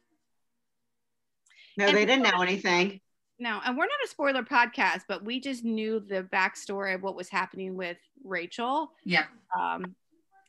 No, 1.78 1.90
they 1.90 2.04
didn't 2.04 2.22
know 2.24 2.42
anything. 2.42 3.00
No, 3.42 3.60
and 3.64 3.76
we're 3.76 3.86
not 3.86 3.98
a 4.04 4.08
spoiler 4.08 4.44
podcast, 4.44 5.00
but 5.08 5.24
we 5.24 5.40
just 5.40 5.64
knew 5.64 5.98
the 5.98 6.22
backstory 6.22 6.94
of 6.94 7.02
what 7.02 7.16
was 7.16 7.28
happening 7.28 7.76
with 7.76 7.96
Rachel. 8.22 8.92
Yeah. 9.04 9.24
Um, 9.58 9.96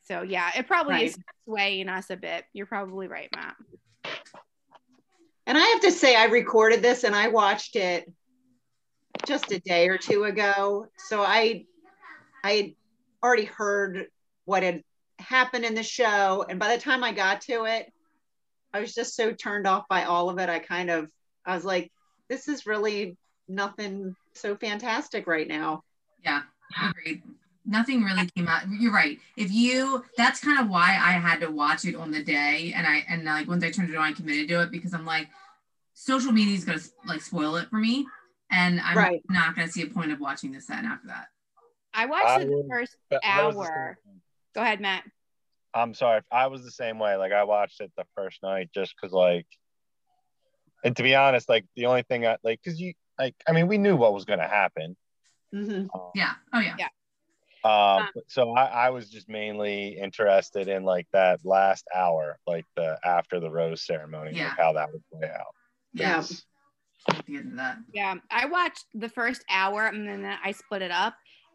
so 0.04 0.22
yeah, 0.22 0.52
it 0.56 0.68
probably 0.68 1.06
is 1.06 1.18
swaying 1.44 1.88
us 1.88 2.10
a 2.10 2.16
bit. 2.16 2.44
You're 2.52 2.66
probably 2.66 3.08
right, 3.08 3.28
Matt. 3.34 3.56
And 5.44 5.58
I 5.58 5.62
have 5.62 5.80
to 5.80 5.90
say, 5.90 6.14
I 6.14 6.26
recorded 6.26 6.82
this 6.82 7.02
and 7.02 7.16
I 7.16 7.26
watched 7.26 7.74
it 7.74 8.08
just 9.26 9.50
a 9.50 9.58
day 9.58 9.88
or 9.88 9.98
two 9.98 10.22
ago. 10.22 10.86
So 10.96 11.20
I, 11.20 11.64
I 12.44 12.76
already 13.24 13.46
heard 13.46 14.06
what 14.44 14.62
had 14.62 14.84
happened 15.18 15.64
in 15.64 15.74
the 15.74 15.82
show, 15.82 16.44
and 16.48 16.60
by 16.60 16.76
the 16.76 16.80
time 16.80 17.02
I 17.02 17.10
got 17.10 17.40
to 17.42 17.64
it, 17.64 17.92
I 18.72 18.78
was 18.78 18.94
just 18.94 19.16
so 19.16 19.32
turned 19.32 19.66
off 19.66 19.88
by 19.88 20.04
all 20.04 20.30
of 20.30 20.38
it. 20.38 20.48
I 20.48 20.60
kind 20.60 20.90
of, 20.90 21.08
I 21.44 21.56
was 21.56 21.64
like, 21.64 21.90
this 22.34 22.48
is 22.48 22.66
really 22.66 23.16
nothing 23.46 24.16
so 24.32 24.56
fantastic 24.56 25.28
right 25.28 25.46
now. 25.46 25.84
Yeah. 26.24 26.42
Agreed. 26.82 27.22
Nothing 27.64 28.02
really 28.02 28.28
came 28.34 28.48
out. 28.48 28.62
You're 28.68 28.92
right. 28.92 29.18
If 29.36 29.52
you, 29.52 30.04
that's 30.16 30.40
kind 30.40 30.58
of 30.58 30.68
why 30.68 30.98
I 31.00 31.12
had 31.12 31.40
to 31.40 31.50
watch 31.50 31.84
it 31.84 31.94
on 31.94 32.10
the 32.10 32.22
day, 32.22 32.72
and 32.74 32.86
I 32.86 33.04
and 33.08 33.24
like 33.24 33.48
once 33.48 33.64
I 33.64 33.70
turned 33.70 33.88
it 33.90 33.96
on, 33.96 34.02
I 34.02 34.12
committed 34.12 34.48
to 34.48 34.62
it 34.62 34.70
because 34.70 34.92
I'm 34.92 35.06
like, 35.06 35.28
social 35.94 36.32
media 36.32 36.54
is 36.54 36.64
gonna 36.64 36.80
like 37.06 37.22
spoil 37.22 37.56
it 37.56 37.70
for 37.70 37.76
me, 37.76 38.06
and 38.50 38.80
I'm 38.80 38.98
Right. 38.98 39.22
not 39.30 39.54
gonna 39.54 39.68
see 39.68 39.82
a 39.82 39.86
point 39.86 40.12
of 40.12 40.20
watching 40.20 40.52
this 40.52 40.66
then 40.66 40.84
after 40.84 41.06
that. 41.06 41.28
I 41.94 42.06
watched 42.06 42.26
I 42.26 42.44
the 42.44 42.66
first 42.68 42.96
But 43.08 43.22
was 43.24 43.54
the 43.54 43.62
hour. 43.62 43.98
Go 44.54 44.60
ahead, 44.60 44.80
Matt. 44.80 45.04
I'm 45.72 45.94
sorry. 45.94 46.20
I 46.30 46.48
was 46.48 46.64
the 46.64 46.70
same 46.70 46.98
way. 46.98 47.16
Like 47.16 47.32
I 47.32 47.44
watched 47.44 47.80
it 47.80 47.92
the 47.96 48.04
first 48.14 48.42
night 48.42 48.70
just 48.74 48.94
because, 48.94 49.12
like, 49.12 49.46
and 50.84 50.96
to 50.96 51.02
be 51.02 51.14
honest, 51.14 51.48
like 51.48 51.64
the 51.74 51.86
only 51.86 52.02
thing 52.02 52.26
I 52.26 52.36
like, 52.44 52.60
because 52.62 52.80
you, 52.80 52.92
like, 53.18 53.34
I 53.48 53.52
mean, 53.52 53.66
we 53.66 53.78
knew 53.78 53.96
what 53.96 54.12
was 54.12 54.24
going 54.24 54.38
to 54.38 54.46
happen. 54.46 54.96
Mhm. 55.52 55.88
Um, 55.94 56.10
Yeah. 56.14 56.32
Oh 56.52 56.60
yeah. 56.60 56.76
Yeah. 56.78 56.88
Um, 57.64 58.08
so 58.28 58.52
I, 58.52 58.66
I 58.66 58.90
was 58.90 59.08
just 59.08 59.28
mainly 59.28 59.98
interested 59.98 60.68
in 60.68 60.84
like 60.84 61.06
that 61.12 61.40
last 61.44 61.86
hour, 61.94 62.38
like 62.46 62.66
the 62.76 62.98
after 63.02 63.40
the 63.40 63.50
rose 63.50 63.86
ceremony, 63.86 64.32
Yeah. 64.34 64.48
like 64.48 64.58
how 64.58 64.74
that 64.74 64.92
would 64.92 65.02
play 65.10 65.28
out. 65.28 65.54
Yeah. 65.94 66.20
Yeah. 66.20 66.26
We'll 67.08 67.22
get 67.26 67.44
into 67.44 67.56
that. 67.56 67.78
Yeah, 67.92 68.14
I 68.30 68.46
watched 68.46 68.84
the 68.94 69.08
first 69.08 69.44
hour 69.50 69.86
and 69.86 70.08
then 70.08 70.24
I 70.24 70.52
split 70.52 70.82
it 70.82 70.90
up. 70.90 71.14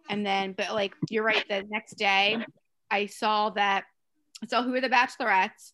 And 0.10 0.26
then, 0.26 0.54
but 0.54 0.74
like 0.74 0.96
you're 1.10 1.24
right, 1.24 1.46
the 1.48 1.64
next 1.70 1.94
day 1.94 2.44
I 2.90 3.06
saw 3.06 3.52
that 3.52 3.84
I 4.44 4.48
saw 4.48 4.64
who 4.64 4.72
were 4.72 4.82
the 4.82 4.90
bachelorettes. 4.90 5.74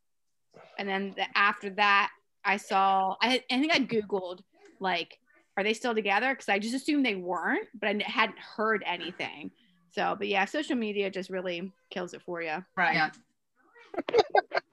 And 0.78 0.88
then 0.90 1.14
the, 1.16 1.26
after 1.38 1.70
that, 1.72 2.10
I 2.46 2.58
saw, 2.58 3.16
I, 3.22 3.44
I 3.52 3.60
think 3.60 3.74
I 3.74 3.80
Googled 3.80 4.42
like, 4.80 5.20
are 5.58 5.64
they 5.64 5.74
still 5.74 5.96
together? 5.96 6.30
Because 6.34 6.50
I 6.50 6.60
just 6.60 6.76
assumed 6.76 7.06
they 7.06 7.16
weren't, 7.16 7.68
but 7.80 7.90
I 7.90 8.02
hadn't 8.06 8.40
heard 8.40 8.84
anything. 8.86 9.52
So, 9.92 10.16
but 10.18 10.28
yeah, 10.28 10.46
social 10.46 10.76
media 10.76 11.10
just 11.10 11.30
really 11.30 11.72
kills 11.90 12.14
it 12.14 12.22
for 12.22 12.42
you. 12.42 12.64
Right. 12.76 12.96
Yeah. 12.96 13.10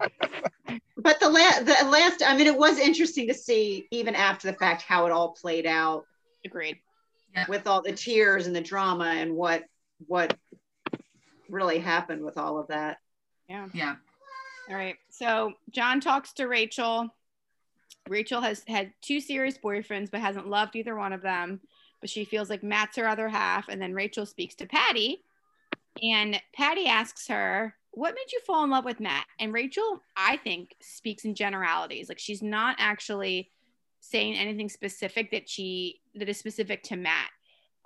But 1.02 1.18
the 1.18 1.28
last, 1.28 1.66
the 1.66 1.88
last, 1.88 2.22
I 2.24 2.36
mean, 2.36 2.46
it 2.46 2.56
was 2.56 2.78
interesting 2.78 3.26
to 3.26 3.34
see 3.34 3.88
even 3.90 4.14
after 4.14 4.50
the 4.50 4.56
fact 4.56 4.82
how 4.82 5.06
it 5.06 5.12
all 5.12 5.32
played 5.32 5.66
out 5.66 6.04
Agreed. 6.44 6.78
with 7.48 7.66
all 7.66 7.82
the 7.82 7.92
tears 7.92 8.46
and 8.46 8.54
the 8.54 8.60
drama 8.60 9.06
and 9.06 9.34
what 9.34 9.64
what 10.06 10.36
really 11.48 11.78
happened 11.78 12.24
with 12.24 12.38
all 12.38 12.58
of 12.58 12.68
that. 12.68 12.98
Yeah. 13.48 13.66
Yeah. 13.74 13.96
All 14.68 14.76
right. 14.76 14.96
So 15.10 15.54
John 15.70 16.00
talks 16.00 16.34
to 16.34 16.46
Rachel. 16.46 17.08
Rachel 18.08 18.40
has 18.40 18.64
had 18.66 18.92
two 19.00 19.20
serious 19.20 19.56
boyfriends, 19.58 20.10
but 20.10 20.20
hasn't 20.20 20.48
loved 20.48 20.76
either 20.76 20.96
one 20.96 21.12
of 21.12 21.22
them. 21.22 21.60
But 22.00 22.10
she 22.10 22.24
feels 22.24 22.50
like 22.50 22.62
Matt's 22.62 22.96
her 22.96 23.06
other 23.06 23.28
half. 23.28 23.68
And 23.68 23.80
then 23.80 23.94
Rachel 23.94 24.26
speaks 24.26 24.54
to 24.56 24.66
Patty. 24.66 25.22
And 26.02 26.40
Patty 26.52 26.86
asks 26.86 27.28
her, 27.28 27.74
What 27.92 28.14
made 28.14 28.32
you 28.32 28.40
fall 28.46 28.64
in 28.64 28.70
love 28.70 28.84
with 28.84 28.98
Matt? 29.00 29.26
And 29.38 29.52
Rachel, 29.52 30.02
I 30.16 30.36
think, 30.38 30.74
speaks 30.80 31.24
in 31.24 31.34
generalities. 31.34 32.08
Like 32.08 32.18
she's 32.18 32.42
not 32.42 32.76
actually 32.78 33.50
saying 34.00 34.34
anything 34.34 34.68
specific 34.68 35.30
that 35.30 35.48
she 35.48 36.00
that 36.16 36.28
is 36.28 36.38
specific 36.38 36.82
to 36.84 36.96
Matt. 36.96 37.30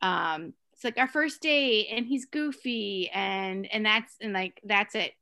Um, 0.03 0.55
it's 0.73 0.85
like 0.85 0.99
our 0.99 1.09
first 1.09 1.41
date 1.41 1.89
and 1.91 2.07
he's 2.07 2.27
goofy 2.27 3.11
and 3.13 3.67
and 3.73 3.85
that's 3.85 4.15
and 4.21 4.33
like 4.35 4.61
that's 4.65 4.95
it 4.95 5.13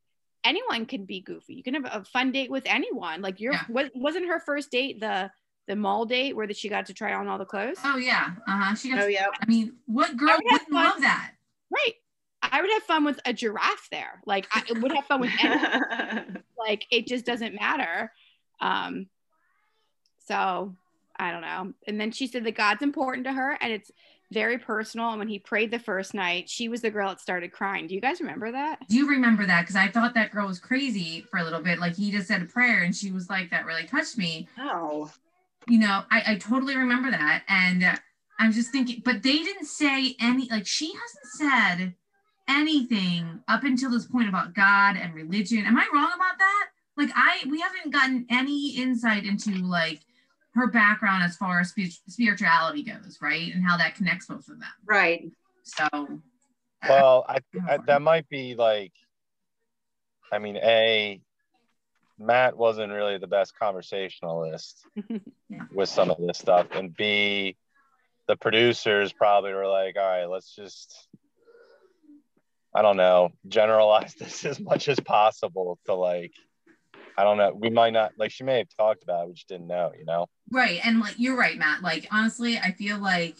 anyone 0.44 0.86
can 0.86 1.04
be 1.04 1.20
goofy. 1.20 1.54
You 1.54 1.62
can 1.62 1.74
have 1.74 1.86
a 1.90 2.04
fun 2.04 2.30
date 2.32 2.50
with 2.50 2.64
anyone. 2.66 3.22
Like 3.22 3.40
your 3.40 3.54
Yeah. 3.54 3.64
was, 3.68 3.88
wasn't 3.94 4.28
her 4.28 4.40
first 4.40 4.70
date 4.70 5.00
the 5.00 5.30
the 5.66 5.74
mall 5.74 6.04
date 6.04 6.36
where 6.36 6.46
that 6.46 6.56
she 6.58 6.68
got 6.68 6.86
to 6.86 6.94
try 6.94 7.14
on 7.14 7.26
all 7.26 7.38
the 7.38 7.46
clothes? 7.46 7.78
Oh 7.84 7.96
yeah. 7.96 8.32
Uh 8.46 8.58
huh. 8.58 8.74
She 8.74 8.90
got. 8.90 9.00
Oh 9.00 9.06
yeah. 9.06 9.26
I 9.40 9.46
mean, 9.46 9.72
what 9.86 10.16
girl 10.16 10.30
I 10.30 10.36
would 10.36 10.44
wouldn't 10.44 10.70
fun. 10.70 10.84
love 10.84 11.00
that? 11.00 11.32
Right. 11.70 11.94
I 12.42 12.60
would 12.60 12.70
have 12.70 12.82
fun 12.82 13.04
with 13.04 13.18
a 13.24 13.32
giraffe 13.32 13.88
there. 13.90 14.20
Like 14.26 14.46
I 14.52 14.62
would 14.78 14.92
have 14.92 15.06
fun 15.06 15.20
with 15.20 15.30
anyone. 15.42 16.42
like 16.58 16.84
it 16.90 17.06
just 17.06 17.24
doesn't 17.24 17.54
matter. 17.54 18.12
Um 18.60 19.06
so 20.26 20.76
I 21.16 21.30
don't 21.30 21.40
know. 21.42 21.72
And 21.86 22.00
then 22.00 22.10
she 22.12 22.26
said 22.26 22.44
that 22.44 22.56
God's 22.56 22.82
important 22.82 23.26
to 23.26 23.32
her 23.32 23.56
and 23.60 23.72
it's 23.72 23.90
very 24.32 24.58
personal. 24.58 25.10
And 25.10 25.18
when 25.18 25.28
he 25.28 25.38
prayed 25.38 25.70
the 25.70 25.78
first 25.78 26.14
night, 26.14 26.48
she 26.48 26.68
was 26.68 26.82
the 26.82 26.90
girl 26.90 27.10
that 27.10 27.20
started 27.20 27.52
crying. 27.52 27.86
Do 27.86 27.94
you 27.94 28.00
guys 28.00 28.20
remember 28.20 28.52
that? 28.52 28.80
Do 28.88 28.96
you 28.96 29.08
remember 29.08 29.46
that? 29.46 29.62
Because 29.62 29.76
I 29.76 29.88
thought 29.88 30.14
that 30.14 30.32
girl 30.32 30.46
was 30.46 30.58
crazy 30.58 31.24
for 31.30 31.38
a 31.38 31.44
little 31.44 31.60
bit. 31.60 31.78
Like 31.78 31.96
he 31.96 32.10
just 32.10 32.28
said 32.28 32.42
a 32.42 32.46
prayer, 32.46 32.82
and 32.82 32.94
she 32.94 33.10
was 33.10 33.28
like, 33.28 33.50
"That 33.50 33.66
really 33.66 33.86
touched 33.86 34.18
me." 34.18 34.48
oh. 34.58 35.10
you 35.68 35.78
know, 35.78 36.02
I, 36.10 36.22
I 36.32 36.34
totally 36.36 36.76
remember 36.76 37.10
that. 37.10 37.44
And 37.48 37.84
uh, 37.84 37.96
I'm 38.38 38.52
just 38.52 38.70
thinking, 38.70 39.02
but 39.04 39.22
they 39.22 39.38
didn't 39.38 39.66
say 39.66 40.16
any, 40.20 40.48
like, 40.50 40.66
she 40.66 40.92
hasn't 40.92 41.52
said 41.78 41.94
anything 42.48 43.40
up 43.48 43.64
until 43.64 43.90
this 43.90 44.06
point 44.06 44.28
about 44.28 44.54
God 44.54 44.96
and 44.96 45.14
religion. 45.14 45.64
Am 45.64 45.76
I 45.76 45.86
wrong 45.92 46.10
about 46.14 46.38
that? 46.38 46.66
Like, 46.96 47.10
I, 47.14 47.44
we 47.48 47.60
haven't 47.60 47.92
gotten 47.92 48.26
any 48.30 48.76
insight 48.76 49.24
into 49.24 49.50
like 49.52 50.00
her 50.54 50.68
background 50.68 51.22
as 51.24 51.36
far 51.36 51.60
as 51.60 51.74
spirituality 52.08 52.82
goes, 52.82 53.18
right? 53.20 53.52
And 53.52 53.64
how 53.64 53.76
that 53.76 53.96
connects 53.96 54.26
both 54.26 54.48
of 54.48 54.60
them. 54.60 54.68
Right. 54.84 55.30
So, 55.64 55.88
Well, 56.88 57.24
I, 57.28 57.38
I 57.68 57.78
that 57.86 58.02
might 58.02 58.28
be 58.28 58.54
like, 58.54 58.92
I 60.32 60.38
mean, 60.38 60.56
a 60.56 61.20
Matt 62.18 62.56
wasn't 62.56 62.92
really 62.92 63.18
the 63.18 63.26
best 63.26 63.58
conversationalist 63.58 64.86
Yeah. 65.48 65.64
with 65.72 65.88
some 65.88 66.10
of 66.10 66.18
this 66.18 66.38
stuff, 66.38 66.68
and 66.72 66.94
b 66.96 67.56
the 68.26 68.36
producers 68.36 69.12
probably 69.12 69.52
were 69.52 69.68
like, 69.68 69.96
all 69.96 70.02
right, 70.02 70.24
let's 70.24 70.54
just, 70.56 71.08
I 72.74 72.80
don't 72.82 72.96
know, 72.96 73.30
generalize 73.46 74.14
this 74.18 74.44
as 74.44 74.58
much 74.58 74.88
as 74.88 74.98
possible 75.00 75.78
to 75.86 75.94
like, 75.94 76.32
I 77.16 77.22
don't 77.22 77.36
know, 77.38 77.52
we 77.54 77.70
might 77.70 77.92
not 77.92 78.12
like 78.18 78.30
she 78.30 78.44
may 78.44 78.58
have 78.58 78.68
talked 78.76 79.02
about 79.02 79.24
it, 79.24 79.28
we 79.28 79.34
just 79.34 79.48
didn't 79.48 79.66
know, 79.68 79.92
you 79.98 80.04
know. 80.04 80.26
Right. 80.50 80.80
And 80.84 81.00
like 81.00 81.14
you're 81.18 81.36
right, 81.36 81.56
Matt. 81.56 81.82
Like 81.82 82.06
honestly, 82.10 82.58
I 82.58 82.72
feel 82.72 82.98
like 82.98 83.36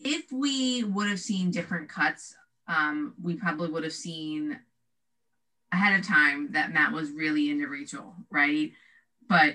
if 0.00 0.30
we 0.32 0.84
would 0.84 1.08
have 1.08 1.20
seen 1.20 1.50
different 1.50 1.88
cuts, 1.88 2.34
um, 2.68 3.14
we 3.22 3.34
probably 3.34 3.68
would 3.70 3.84
have 3.84 3.92
seen 3.92 4.58
ahead 5.72 5.98
of 5.98 6.06
time 6.06 6.52
that 6.52 6.72
Matt 6.72 6.92
was 6.92 7.10
really 7.10 7.50
into 7.50 7.66
Rachel, 7.68 8.14
right? 8.30 8.72
But 9.28 9.54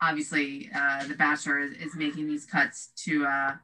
obviously, 0.00 0.70
uh, 0.74 1.06
the 1.06 1.14
Bachelor 1.14 1.58
is, 1.60 1.72
is 1.72 1.94
making 1.96 2.26
these 2.26 2.44
cuts 2.44 2.88
to 3.04 3.24
uh, 3.26 3.54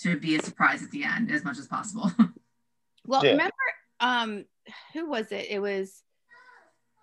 to 0.00 0.18
be 0.18 0.36
a 0.36 0.42
surprise 0.42 0.82
at 0.82 0.90
the 0.90 1.04
end 1.04 1.30
as 1.30 1.44
much 1.44 1.58
as 1.58 1.66
possible. 1.66 2.10
Well, 3.06 3.24
Yeah. 3.24 3.30
remember, 3.32 3.54
um, 3.98 4.44
who 4.92 5.08
was 5.08 5.32
it? 5.32 5.46
It 5.48 5.60
was 5.60 6.02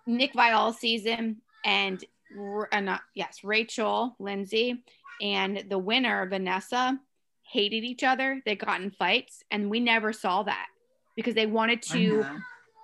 Nick 0.08 0.32
Viall 0.32 0.74
season 0.74 1.36
and 1.64 2.02
R- 2.36 2.68
uh, 2.72 2.80
not 2.80 3.02
yes, 3.14 3.44
Rachel, 3.44 4.16
Lindsay, 4.18 4.82
and 5.20 5.64
the 5.68 5.78
winner 5.78 6.26
Vanessa 6.26 6.98
hated 7.42 7.84
each 7.84 8.02
other. 8.02 8.40
They 8.44 8.56
got 8.56 8.80
in 8.80 8.90
fights, 8.90 9.42
and 9.50 9.70
we 9.70 9.80
never 9.80 10.12
saw 10.12 10.42
that 10.44 10.66
because 11.14 11.34
they 11.34 11.46
wanted 11.46 11.84
I 11.90 11.94
to 11.94 12.20
know. 12.22 12.38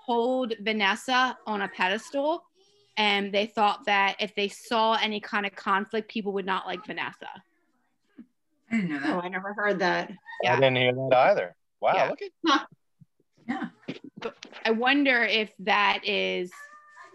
hold 0.04 0.52
Vanessa 0.61 1.37
on 1.47 1.62
a 1.62 1.69
pedestal, 1.69 2.45
and 2.97 3.33
they 3.33 3.47
thought 3.47 3.85
that 3.87 4.16
if 4.21 4.35
they 4.35 4.49
saw 4.49 4.95
any 4.95 5.21
kind 5.21 5.47
of 5.47 5.54
conflict, 5.54 6.11
people 6.11 6.33
would 6.33 6.47
not 6.47 6.66
like 6.66 6.85
Vanessa. 6.87 7.28
I 8.71 8.76
didn't 8.81 9.02
know 9.02 9.16
Oh. 9.16 9.21
I 9.21 9.28
never 9.28 9.52
heard 9.54 9.78
that. 9.81 10.11
Yeah. 10.43 10.52
I 10.54 10.57
didn't 10.57 10.76
hear 10.76 10.93
that 10.93 11.12
either. 11.31 11.54
Wow, 11.81 11.93
Yeah. 11.95 12.09
look 12.11 12.21
at 12.23 12.66
Yeah. 13.47 13.69
I 14.64 14.71
wonder 14.71 15.23
if 15.23 15.52
that 15.61 16.00
is, 16.04 16.50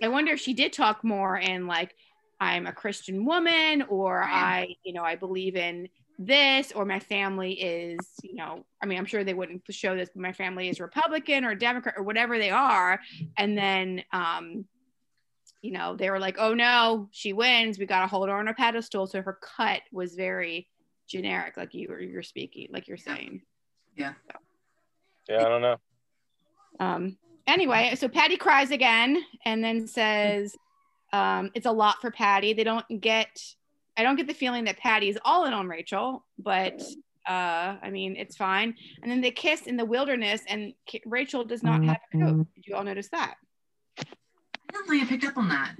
I 0.03 0.07
wonder 0.07 0.33
if 0.33 0.39
she 0.39 0.53
did 0.53 0.73
talk 0.73 1.03
more 1.03 1.37
and 1.37 1.67
like, 1.67 1.95
I'm 2.39 2.67
a 2.67 2.71
Christian 2.71 3.25
woman, 3.25 3.83
or 3.89 4.23
I, 4.23 4.75
you 4.83 4.93
know, 4.93 5.03
I 5.03 5.15
believe 5.15 5.57
in 5.57 5.89
this, 6.17 6.71
or 6.71 6.85
my 6.85 6.99
family 6.99 7.51
is, 7.51 7.97
you 8.23 8.35
know, 8.35 8.65
I 8.81 8.85
mean, 8.85 8.97
I'm 8.97 9.05
sure 9.05 9.23
they 9.23 9.33
wouldn't 9.33 9.63
show 9.69 9.95
this, 9.95 10.09
but 10.13 10.21
my 10.21 10.31
family 10.31 10.69
is 10.69 10.79
Republican 10.79 11.43
or 11.43 11.53
Democrat 11.53 11.95
or 11.97 12.03
whatever 12.03 12.37
they 12.37 12.49
are. 12.49 12.99
And 13.37 13.57
then, 13.57 14.03
um, 14.13 14.65
you 15.61 15.71
know, 15.71 15.97
they 15.97 16.09
were 16.09 16.19
like, 16.19 16.37
oh 16.39 16.53
no, 16.53 17.09
she 17.11 17.33
wins. 17.33 17.77
We 17.77 17.85
got 17.85 18.01
to 18.01 18.07
hold 18.07 18.29
her 18.29 18.35
on 18.35 18.47
a 18.47 18.53
pedestal. 18.53 19.07
So 19.07 19.21
her 19.21 19.37
cut 19.41 19.81
was 19.91 20.15
very 20.15 20.69
generic, 21.09 21.57
like 21.57 21.73
you 21.73 21.89
were, 21.89 21.99
you're 21.99 22.23
speaking, 22.23 22.69
like 22.71 22.87
you're 22.87 22.97
saying. 22.97 23.41
Yeah. 23.97 24.13
Yeah, 25.27 25.45
I 25.45 25.49
don't 25.49 25.61
know. 25.61 25.77
Um, 26.79 27.17
anyway, 27.49 27.93
so 27.95 28.07
Patty 28.07 28.37
cries 28.37 28.71
again 28.71 29.23
and 29.45 29.63
then 29.63 29.87
says 29.87 30.55
um, 31.11 31.51
it's 31.53 31.65
a 31.65 31.71
lot 31.71 31.99
for 32.01 32.11
Patty. 32.11 32.53
They 32.53 32.63
don't 32.63 32.85
get, 33.01 33.43
I 33.97 34.03
don't 34.03 34.15
get 34.15 34.27
the 34.27 34.33
feeling 34.33 34.65
that 34.65 34.77
Patty 34.77 35.09
is 35.09 35.19
all 35.25 35.45
in 35.45 35.53
on 35.53 35.67
Rachel, 35.67 36.25
but 36.37 36.81
uh, 37.27 37.75
I 37.81 37.89
mean, 37.91 38.15
it's 38.15 38.35
fine. 38.35 38.75
And 39.01 39.11
then 39.11 39.21
they 39.21 39.31
kiss 39.31 39.67
in 39.67 39.77
the 39.77 39.85
wilderness 39.85 40.41
and 40.47 40.73
K- 40.85 41.01
Rachel 41.05 41.43
does 41.43 41.63
not 41.63 41.83
have 41.83 41.99
a 42.13 42.17
coat. 42.17 42.47
Did 42.55 42.67
you 42.67 42.75
all 42.75 42.83
notice 42.83 43.09
that? 43.09 43.35
I 43.99 44.03
don't 44.71 44.87
think 44.87 45.03
I 45.03 45.05
picked 45.07 45.25
up 45.25 45.37
on 45.37 45.49
that. 45.49 45.75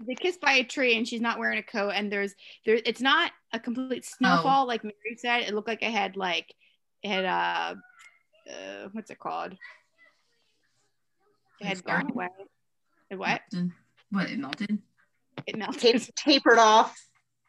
They 0.00 0.14
kiss 0.14 0.36
by 0.36 0.54
a 0.54 0.64
tree 0.64 0.96
and 0.96 1.06
she's 1.06 1.20
not 1.20 1.38
wearing 1.38 1.58
a 1.58 1.62
coat. 1.62 1.90
And 1.90 2.10
there's, 2.10 2.34
there, 2.66 2.80
it's 2.84 3.00
not 3.00 3.30
a 3.52 3.60
complete 3.60 4.04
snowfall 4.04 4.66
like 4.66 4.82
Mary 4.82 5.16
said. 5.16 5.42
It 5.42 5.54
looked 5.54 5.68
like 5.68 5.82
it 5.82 5.92
had 5.92 6.16
like, 6.16 6.54
it 7.02 7.08
had, 7.08 7.24
uh, 7.24 7.74
uh, 8.50 8.88
what's 8.92 9.10
it 9.10 9.18
called? 9.18 9.54
It 11.60 11.66
had 11.66 11.84
gone 11.84 12.10
away. 12.10 12.28
It 13.10 13.18
what? 13.18 13.42
Melted. 13.52 13.72
What? 14.10 14.30
It 14.30 14.38
melted? 14.38 14.78
It 15.46 15.56
melted. 15.56 15.80
Tape, 15.80 16.02
tapered 16.16 16.58
off. 16.58 16.96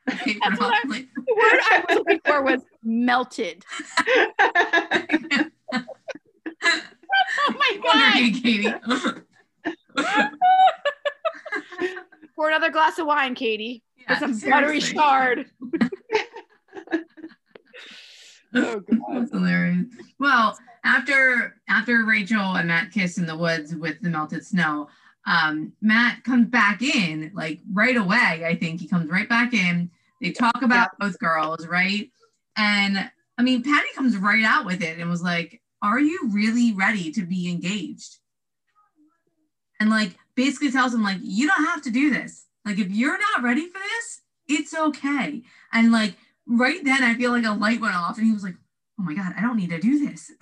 Tapered 0.10 0.41
That's 0.41 0.60
what 0.60 0.74
off, 0.74 0.80
I- 0.91 1.08
the 1.15 1.36
word 1.36 1.60
I 1.70 1.84
was 1.88 1.98
looking 2.00 2.20
for 2.25 2.41
was 2.44 2.62
melted. 2.84 3.63
Oh 7.44 7.53
my 7.58 7.77
god! 7.84 8.15
you, 8.20 8.41
Katie. 8.41 8.74
Pour 12.36 12.48
another 12.50 12.70
glass 12.72 12.98
of 13.00 13.06
wine, 13.08 13.36
Katie. 13.36 13.84
Yeah, 13.98 14.20
With 14.20 14.39
some 14.41 14.50
buttery 14.50 14.80
shard. 14.80 15.50
oh 18.55 18.79
god. 18.89 19.00
That's 19.13 19.31
hilarious. 19.31 19.86
Well, 20.20 20.58
after 20.84 21.55
after 21.67 22.05
Rachel 22.05 22.55
and 22.55 22.67
Matt 22.67 22.91
kiss 22.91 23.17
in 23.17 23.25
the 23.25 23.38
woods 23.38 23.76
with 23.76 24.02
the 24.02 24.10
melted 24.10 24.45
snow, 24.45 24.88
um, 25.26 25.73
Matt 25.82 26.23
comes 26.23 26.47
back 26.47 26.82
in 26.82 27.32
like 27.34 27.60
right 27.71 27.97
away. 27.97 28.43
I 28.45 28.56
think 28.56 28.82
he 28.82 28.88
comes 28.88 29.10
right 29.10 29.30
back 29.30 29.54
in. 29.54 29.91
They 30.21 30.32
talk 30.32 30.62
about 30.62 30.97
both 30.99 31.17
girls, 31.19 31.67
right? 31.67 32.10
And 32.58 33.10
I 33.38 33.43
mean, 33.43 33.63
Patty 33.63 33.88
comes 33.95 34.17
right 34.17 34.43
out 34.43 34.65
with 34.65 34.82
it 34.82 34.99
and 34.99 35.10
was 35.10 35.23
like, 35.23 35.62
"Are 35.82 35.99
you 35.99 36.30
really 36.32 36.73
ready 36.73 37.12
to 37.12 37.23
be 37.23 37.49
engaged?" 37.49 38.17
And 39.80 39.89
like 39.89 40.15
basically 40.36 40.71
tells 40.71 40.93
him 40.93 41.04
like, 41.04 41.17
"You 41.21 41.47
don't 41.47 41.65
have 41.65 41.82
to 41.84 41.91
do 41.91 42.10
this. 42.10 42.45
Like 42.65 42.80
if 42.80 42.89
you're 42.89 43.17
not 43.17 43.43
ready 43.43 43.67
for 43.67 43.80
this, 43.80 44.21
it's 44.47 44.73
okay." 44.73 45.43
And 45.73 45.91
like 45.91 46.15
right 46.47 46.84
then 46.84 47.04
I 47.04 47.15
feel 47.15 47.32
like 47.32 47.45
a 47.45 47.51
light 47.51 47.82
went 47.82 47.95
off 47.95 48.17
and 48.17 48.25
he 48.25 48.34
was 48.34 48.43
like, 48.43 48.56
oh 48.99 49.04
my 49.04 49.13
God, 49.13 49.34
I 49.38 49.41
don't 49.41 49.58
need 49.58 49.69
to 49.71 49.80
do 49.80 50.08
this. 50.08 50.32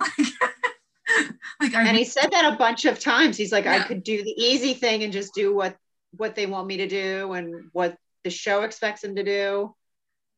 Like, 1.60 1.72
like 1.72 1.74
I 1.74 1.88
and 1.88 1.96
he 1.96 2.04
said 2.04 2.30
that 2.30 2.54
a 2.54 2.56
bunch 2.56 2.84
of 2.84 3.00
times. 3.00 3.36
He's 3.36 3.50
like, 3.50 3.66
I 3.66 3.80
could 3.80 4.04
do 4.04 4.22
the 4.22 4.30
easy 4.30 4.74
thing 4.74 5.02
and 5.02 5.12
just 5.12 5.34
do 5.34 5.52
what 5.52 5.76
what 6.16 6.36
they 6.36 6.46
want 6.46 6.68
me 6.68 6.76
to 6.76 6.86
do 6.86 7.32
and 7.32 7.64
what 7.72 7.96
the 8.22 8.30
show 8.30 8.62
expects 8.62 9.02
him 9.02 9.16
to 9.16 9.24
do. 9.24 9.74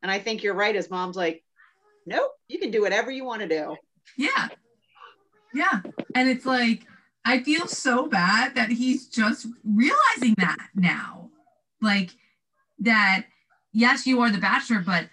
And 0.03 0.11
I 0.11 0.18
think 0.18 0.42
you're 0.42 0.55
right. 0.55 0.75
His 0.75 0.88
mom's 0.88 1.14
like, 1.14 1.44
nope, 2.07 2.31
you 2.48 2.59
can 2.59 2.70
do 2.70 2.81
whatever 2.81 3.11
you 3.11 3.25
want 3.25 3.42
to 3.42 3.48
do. 3.48 3.77
yeah. 4.16 4.48
Yeah. 5.55 5.81
And 6.14 6.29
it's 6.29 6.46
like, 6.46 6.87
I 7.25 7.42
feel 7.42 7.66
so 7.66 8.09
bad 8.09 8.55
that 8.55 8.70
he's 8.70 9.07
just 9.09 9.46
realizing 9.64 10.35
that 10.38 10.68
now. 10.75 11.31
Like 11.81 12.11
that, 12.81 13.27
yes, 13.72 14.07
you 14.07 14.20
are 14.22 14.31
the 14.31 14.38
bachelor, 14.38 14.83
but 14.85 15.09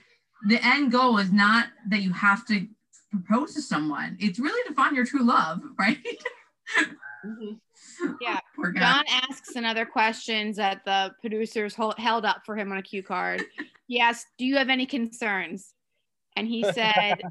the 0.48 0.64
end 0.66 0.92
goal 0.92 1.18
is 1.18 1.32
not 1.32 1.68
that 1.90 2.02
you 2.02 2.14
have 2.14 2.46
to 2.48 2.68
propose 3.12 3.54
to 3.56 3.62
someone. 3.62 4.18
It's 4.20 4.40
really 4.40 4.68
to 4.70 4.76
find 4.76 4.96
your 4.96 5.06
true 5.06 5.24
love, 5.24 5.62
right? 5.80 5.98
Yeah. 8.22 8.40
Poor 8.56 8.72
guy. 8.72 8.80
John 8.80 9.04
asks 9.30 9.56
another 9.56 9.86
questions 9.86 10.56
that 10.58 10.86
the 10.86 11.12
producers 11.22 11.76
hold, 11.76 11.98
held 11.98 12.26
up 12.26 12.44
for 12.46 12.56
him 12.56 12.72
on 12.72 12.78
a 12.78 12.82
cue 12.82 13.04
card. 13.04 13.44
He 13.88 14.00
asked, 14.00 14.28
Do 14.38 14.46
you 14.46 14.56
have 14.56 14.70
any 14.70 14.86
concerns? 14.86 15.74
And 16.36 16.48
he 16.48 16.64
said, 16.64 17.22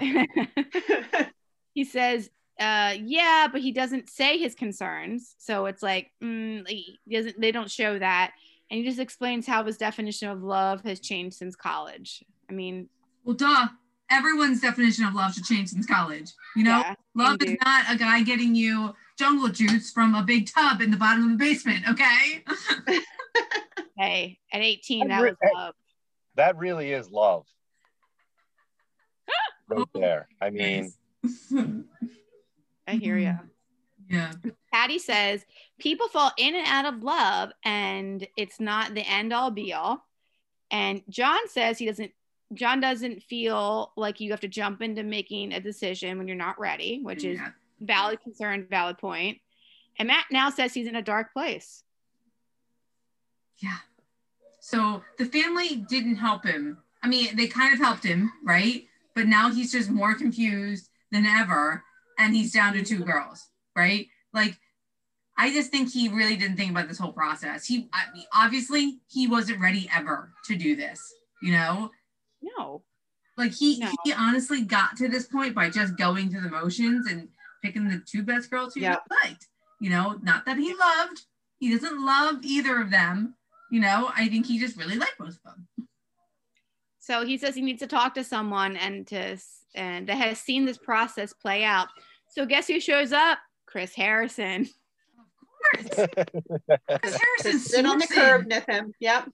He 1.74 1.84
says, 1.84 2.28
uh, 2.58 2.94
Yeah, 3.02 3.48
but 3.50 3.62
he 3.62 3.72
doesn't 3.72 4.10
say 4.10 4.36
his 4.36 4.54
concerns. 4.54 5.34
So 5.38 5.66
it's 5.66 5.82
like, 5.82 6.10
mm, 6.22 6.68
he 6.68 6.98
doesn't, 7.10 7.40
they 7.40 7.52
don't 7.52 7.70
show 7.70 7.98
that. 7.98 8.32
And 8.70 8.78
he 8.78 8.84
just 8.84 9.00
explains 9.00 9.46
how 9.46 9.64
his 9.64 9.78
definition 9.78 10.28
of 10.28 10.42
love 10.42 10.82
has 10.82 11.00
changed 11.00 11.36
since 11.36 11.56
college. 11.56 12.22
I 12.50 12.52
mean, 12.52 12.88
Well, 13.24 13.36
duh. 13.36 13.68
Everyone's 14.12 14.60
definition 14.60 15.04
of 15.04 15.14
love 15.14 15.34
should 15.34 15.44
change 15.44 15.68
since 15.68 15.86
college. 15.86 16.32
You 16.56 16.64
know, 16.64 16.78
yeah, 16.78 16.94
love 17.14 17.40
is 17.42 17.56
not 17.64 17.84
a 17.88 17.96
guy 17.96 18.24
getting 18.24 18.56
you 18.56 18.92
jungle 19.16 19.48
juice 19.48 19.92
from 19.92 20.16
a 20.16 20.24
big 20.24 20.50
tub 20.52 20.80
in 20.80 20.90
the 20.90 20.96
bottom 20.96 21.22
of 21.24 21.30
the 21.30 21.36
basement. 21.36 21.84
Okay. 21.88 22.44
hey, 23.96 24.38
at 24.52 24.62
18, 24.62 25.06
that 25.06 25.18
Every- 25.18 25.30
was 25.30 25.38
love. 25.54 25.74
That 26.34 26.58
really 26.58 26.90
is 26.90 27.08
love. 27.08 27.46
right 29.68 29.86
there. 29.94 30.26
I 30.40 30.50
mean, 30.50 30.92
I 32.88 32.94
hear 32.96 33.16
you. 33.16 33.38
yeah. 34.10 34.32
Patty 34.72 34.98
says 34.98 35.44
people 35.78 36.08
fall 36.08 36.32
in 36.36 36.56
and 36.56 36.66
out 36.66 36.92
of 36.92 37.04
love 37.04 37.52
and 37.64 38.26
it's 38.36 38.58
not 38.58 38.94
the 38.94 39.08
end 39.08 39.32
all 39.32 39.52
be 39.52 39.72
all. 39.72 40.04
And 40.72 41.02
John 41.08 41.48
says 41.48 41.78
he 41.78 41.86
doesn't 41.86 42.12
John 42.54 42.80
doesn't 42.80 43.22
feel 43.22 43.92
like 43.96 44.20
you 44.20 44.30
have 44.32 44.40
to 44.40 44.48
jump 44.48 44.82
into 44.82 45.02
making 45.02 45.52
a 45.52 45.60
decision 45.60 46.18
when 46.18 46.26
you're 46.26 46.36
not 46.36 46.58
ready, 46.58 47.00
which 47.02 47.24
is 47.24 47.38
valid 47.80 48.20
concern, 48.22 48.66
valid 48.68 48.98
point. 48.98 49.38
And 49.98 50.08
Matt 50.08 50.26
now 50.30 50.50
says 50.50 50.74
he's 50.74 50.88
in 50.88 50.96
a 50.96 51.02
dark 51.02 51.32
place. 51.32 51.84
Yeah. 53.58 53.76
So 54.60 55.02
the 55.18 55.26
family 55.26 55.76
didn't 55.88 56.16
help 56.16 56.44
him. 56.44 56.78
I 57.02 57.08
mean, 57.08 57.36
they 57.36 57.46
kind 57.46 57.72
of 57.72 57.80
helped 57.80 58.04
him, 58.04 58.32
right? 58.44 58.84
But 59.14 59.26
now 59.26 59.50
he's 59.50 59.72
just 59.72 59.90
more 59.90 60.14
confused 60.14 60.88
than 61.12 61.26
ever. 61.26 61.84
And 62.18 62.34
he's 62.34 62.52
down 62.52 62.74
to 62.74 62.82
two 62.82 63.04
girls, 63.04 63.48
right? 63.74 64.06
Like, 64.34 64.58
I 65.38 65.50
just 65.50 65.70
think 65.70 65.90
he 65.90 66.08
really 66.08 66.36
didn't 66.36 66.56
think 66.56 66.70
about 66.70 66.88
this 66.88 66.98
whole 66.98 67.12
process. 67.12 67.64
He, 67.64 67.88
I 67.94 68.12
mean, 68.12 68.26
obviously, 68.34 68.98
he 69.08 69.26
wasn't 69.26 69.60
ready 69.60 69.88
ever 69.94 70.32
to 70.44 70.56
do 70.56 70.76
this, 70.76 71.14
you 71.42 71.52
know? 71.52 71.90
No. 72.60 72.82
Like, 73.36 73.52
he, 73.52 73.78
No. 73.78 73.90
he 74.04 74.12
honestly 74.12 74.62
got 74.62 74.96
to 74.98 75.08
this 75.08 75.26
point 75.26 75.54
by 75.54 75.70
just 75.70 75.96
going 75.96 76.30
through 76.30 76.42
the 76.42 76.50
motions 76.50 77.06
and 77.06 77.28
picking 77.62 77.88
the 77.88 78.00
two 78.06 78.22
best 78.22 78.50
girls 78.50 78.74
he 78.74 78.82
Yeah. 78.82 78.96
liked, 79.24 79.48
you 79.80 79.90
know? 79.90 80.18
Not 80.22 80.44
that 80.46 80.58
he 80.58 80.74
loved, 80.74 81.22
he 81.58 81.70
doesn't 81.70 82.04
love 82.04 82.36
either 82.42 82.80
of 82.80 82.90
them, 82.90 83.34
you 83.70 83.80
know? 83.80 84.10
I 84.14 84.28
think 84.28 84.46
he 84.46 84.58
just 84.58 84.76
really 84.76 84.96
liked 84.96 85.18
both 85.18 85.36
of 85.36 85.42
them. 85.44 85.68
So 86.98 87.24
he 87.24 87.38
says 87.38 87.54
he 87.54 87.62
needs 87.62 87.80
to 87.80 87.86
talk 87.86 88.14
to 88.14 88.24
someone 88.24 88.76
and 88.76 89.06
to 89.08 89.36
and 89.74 90.06
that 90.08 90.16
has 90.16 90.38
seen 90.40 90.64
this 90.64 90.78
process 90.78 91.32
play 91.32 91.62
out. 91.64 91.88
So 92.28 92.44
guess 92.44 92.66
who 92.66 92.80
shows 92.80 93.12
up? 93.12 93.38
Chris 93.66 93.94
Harrison. 93.94 94.68
Of 95.78 95.90
course. 95.90 96.08
Chris 97.02 97.18
Harrison 97.20 97.52
Just 97.52 97.66
sit 97.68 97.84
on 97.86 97.98
the 97.98 98.06
curb, 98.06 98.42
in. 98.42 98.48
nip 98.48 98.64
him. 98.68 98.92
Yep. 98.98 99.28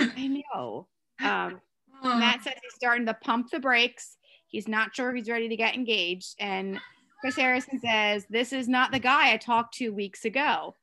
I 0.00 0.42
know. 0.54 0.88
Um, 1.22 1.60
Oh, 2.04 2.18
Matt 2.18 2.42
says 2.42 2.54
he's 2.62 2.74
starting 2.74 3.06
to 3.06 3.14
pump 3.14 3.50
the 3.50 3.58
brakes. 3.58 4.18
He's 4.46 4.68
not 4.68 4.94
sure 4.94 5.08
if 5.10 5.16
he's 5.16 5.28
ready 5.28 5.48
to 5.48 5.56
get 5.56 5.74
engaged. 5.74 6.34
And 6.38 6.78
Chris 7.20 7.36
Harrison 7.36 7.80
says, 7.80 8.26
This 8.28 8.52
is 8.52 8.68
not 8.68 8.92
the 8.92 8.98
guy 8.98 9.32
I 9.32 9.38
talked 9.38 9.74
to 9.78 9.88
weeks 9.88 10.26
ago. 10.26 10.74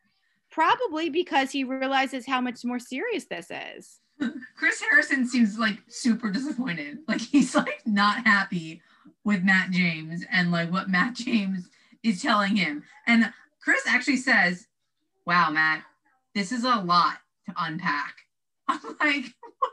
Probably 0.49 1.09
because 1.09 1.51
he 1.51 1.63
realizes 1.63 2.25
how 2.25 2.41
much 2.41 2.65
more 2.65 2.79
serious 2.79 3.25
this 3.25 3.51
is. 3.51 3.99
Chris 4.57 4.81
Harrison 4.81 5.27
seems 5.27 5.57
like 5.57 5.77
super 5.87 6.31
disappointed. 6.31 6.99
Like 7.07 7.21
he's 7.21 7.55
like 7.55 7.81
not 7.85 8.25
happy 8.25 8.81
with 9.23 9.43
Matt 9.43 9.69
James 9.71 10.25
and 10.31 10.51
like 10.51 10.71
what 10.71 10.89
Matt 10.89 11.13
James 11.13 11.69
is 12.03 12.21
telling 12.21 12.55
him. 12.55 12.83
And 13.07 13.31
Chris 13.61 13.83
actually 13.87 14.17
says, 14.17 14.67
Wow, 15.25 15.51
Matt, 15.51 15.83
this 16.33 16.51
is 16.51 16.63
a 16.63 16.77
lot 16.77 17.17
to 17.45 17.53
unpack. 17.57 18.15
I'm 18.67 18.79
like, 18.99 19.25
what? 19.59 19.71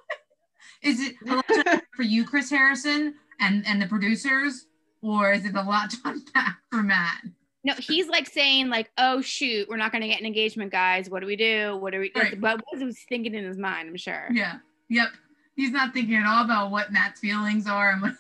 Is 0.83 1.01
it 1.01 1.17
a 1.29 1.35
lot 1.37 1.49
to 1.49 1.83
for 1.97 2.03
you, 2.03 2.25
Chris 2.25 2.51
Harrison, 2.51 3.15
and 3.41 3.67
and 3.67 3.81
the 3.81 3.87
producers, 3.87 4.67
or 5.03 5.33
is 5.33 5.45
it 5.45 5.55
a 5.55 5.63
lot 5.63 5.91
to 5.91 5.97
unpack 6.05 6.57
for 6.71 6.83
Matt? 6.83 7.23
No, 7.65 7.75
he's 7.75 8.07
like 8.09 8.27
saying, 8.29 8.69
like, 8.69 8.91
oh 8.99 9.21
shoot, 9.21 9.69
we're 9.69 9.77
not 9.77 9.93
gonna 9.93 10.09
get 10.09 10.21
an 10.21 10.27
engagement, 10.27 10.71
guys. 10.73 11.11
What 11.11 11.21
do 11.21 11.27
we 11.27 11.37
do? 11.37 11.77
What 11.77 11.93
do 11.93 12.01
we 12.01 12.13
Right. 12.15 12.41
what 12.41 12.63
was 12.73 12.81
he 12.81 12.93
thinking 13.09 13.35
in 13.35 13.45
his 13.45 13.59
mind, 13.59 13.89
I'm 13.89 13.97
sure. 13.97 14.29
Yeah. 14.33 14.59
Yep. 14.89 15.09
He's 15.57 15.71
not 15.73 15.93
thinking 15.93 16.15
at 16.15 16.25
all 16.27 16.45
about 16.45 16.71
what 16.71 16.93
Matt's 16.93 17.21
feelings 17.21 17.67
are, 17.67 17.91
and 17.93 18.01
what 18.03 18.15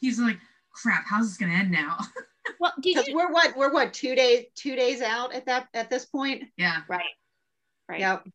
he's 0.00 0.18
like, 0.18 0.36
crap, 0.72 1.04
how's 1.08 1.28
this 1.28 1.38
gonna 1.38 1.54
end 1.54 1.70
now? 1.70 1.98
Well, 2.58 2.72
did 2.80 2.94
Because 2.96 3.06
you 3.08 3.14
we're 3.14 3.30
what 3.32 3.56
we're 3.56 3.72
what 3.72 3.94
two 3.94 4.16
days 4.16 4.46
two 4.56 4.74
days 4.74 5.00
out 5.00 5.32
at 5.32 5.46
that 5.46 5.68
at 5.74 5.88
this 5.88 6.04
point. 6.04 6.42
yeah. 6.56 6.78
right. 6.88 7.04
Right. 7.88 8.00
Yep. 8.00 8.26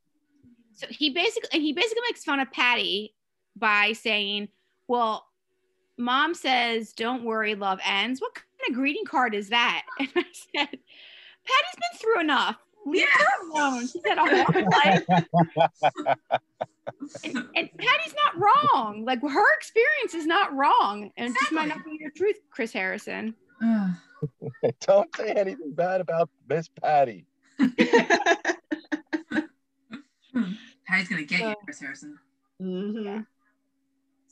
So 0.73 0.87
he 0.89 1.09
basically 1.09 1.49
and 1.53 1.61
he 1.61 1.73
basically 1.73 2.03
makes 2.07 2.23
fun 2.23 2.39
of 2.39 2.49
Patty 2.51 3.13
by 3.59 3.93
saying, 3.93 4.49
Well, 4.87 5.25
mom 5.97 6.33
says, 6.33 6.93
Don't 6.93 7.23
worry, 7.23 7.55
love 7.55 7.79
ends. 7.85 8.21
What 8.21 8.33
kind 8.35 8.45
of 8.69 8.75
greeting 8.75 9.05
card 9.05 9.33
is 9.35 9.49
that? 9.49 9.83
And 9.99 10.09
I 10.15 10.23
said, 10.33 10.79
Patty's 11.47 11.75
been 11.75 11.99
through 11.99 12.19
enough. 12.21 12.57
Leave 12.85 13.01
Yeah. 13.01 13.17
her 13.17 13.49
alone. 13.51 13.87
She 13.87 13.99
said, 14.05 14.17
a 14.17 14.43
hard 14.43 14.65
life. 14.71 15.05
And, 17.23 17.35
and 17.55 17.69
Patty's 17.77 18.15
not 18.25 18.37
wrong. 18.37 19.03
Like 19.05 19.21
her 19.21 19.55
experience 19.57 20.13
is 20.13 20.25
not 20.25 20.53
wrong. 20.55 21.11
And 21.17 21.29
it 21.29 21.37
just 21.39 21.51
might 21.51 21.67
not 21.67 21.83
be 21.85 21.97
your 21.99 22.11
truth, 22.11 22.37
Chris 22.49 22.71
Harrison. 22.73 23.33
Don't 24.81 25.15
say 25.15 25.31
anything 25.31 25.71
bad 25.73 26.01
about 26.01 26.29
Miss 26.49 26.69
Patty. 26.81 27.25
Patty's 30.87 31.09
gonna 31.09 31.23
get 31.23 31.39
you, 31.41 31.45
Uh, 31.47 31.55
Chris 31.63 31.79
Harrison. 31.79 32.17
Mhm. 32.61 33.25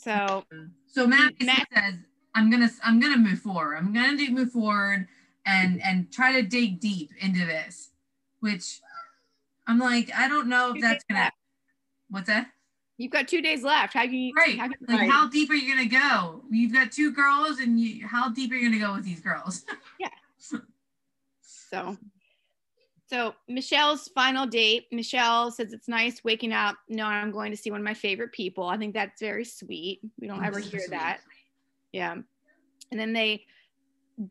So 0.06 0.46
So 0.86 1.08
Matt, 1.08 1.34
Matt- 1.42 1.68
says, 1.74 1.96
"I'm 2.36 2.52
gonna, 2.52 2.70
I'm 2.84 3.00
gonna 3.00 3.18
move 3.18 3.40
forward. 3.40 3.76
I'm 3.76 3.92
gonna 3.92 4.16
do 4.16 4.30
move 4.32 4.52
forward 4.52 5.08
and 5.48 5.82
and 5.82 6.12
try 6.12 6.34
to 6.34 6.44
dig 6.48 6.80
deep 6.80 7.10
into 7.20 7.44
this." 7.46 7.90
Which 8.40 8.82
I'm 9.66 9.80
like, 9.80 10.12
I 10.16 10.28
don't 10.28 10.48
know 10.48 10.74
if 10.76 10.82
that's 10.82 11.04
gonna. 11.10 11.22
left. 11.22 11.36
What's 12.10 12.28
that? 12.28 12.52
you've 12.98 13.12
got 13.12 13.28
two 13.28 13.42
days 13.42 13.62
left. 13.62 13.94
How 13.94 14.04
can 14.04 14.14
you 14.14 14.32
Right. 14.38 14.58
how 14.58 14.68
can- 14.70 14.78
Like, 14.88 15.00
Right. 15.02 15.10
how 15.12 15.28
deep 15.28 15.50
are 15.50 15.54
you 15.56 15.68
gonna 15.76 15.86
go? 15.90 16.46
You've 16.50 16.72
got 16.72 16.92
two 16.94 17.12
girls, 17.12 17.60
and 17.60 17.78
you, 17.80 18.08
how 18.08 18.30
deep 18.30 18.52
are 18.52 18.56
you 18.56 18.70
gonna 18.70 18.80
go 18.80 18.94
with 18.94 19.04
these 19.06 19.20
girls? 19.22 19.66
Yeah. 20.00 20.10
So, 21.42 21.98
so 23.08 23.36
Michelle's 23.48 24.08
final 24.10 24.48
date. 24.48 24.88
Michelle 24.92 25.52
says 25.52 25.74
it's 25.74 25.88
nice 25.88 26.24
waking 26.24 26.54
up 26.54 26.76
No, 26.90 27.06
I'm 27.06 27.32
going 27.32 27.52
to 27.52 27.58
see 27.58 27.72
one 27.72 27.82
of 27.82 27.86
my 27.86 27.94
favorite 27.94 28.32
people. 28.32 28.66
I 28.66 28.78
think 28.78 28.94
that's 28.94 29.22
very 29.22 29.46
sweet. 29.46 30.00
We 30.20 30.28
don't 30.28 30.44
ever 30.44 30.60
hear 30.60 30.82
that. 30.90 31.20
Yeah. 31.92 32.16
And 32.92 33.00
then 33.00 33.14
they 33.14 33.46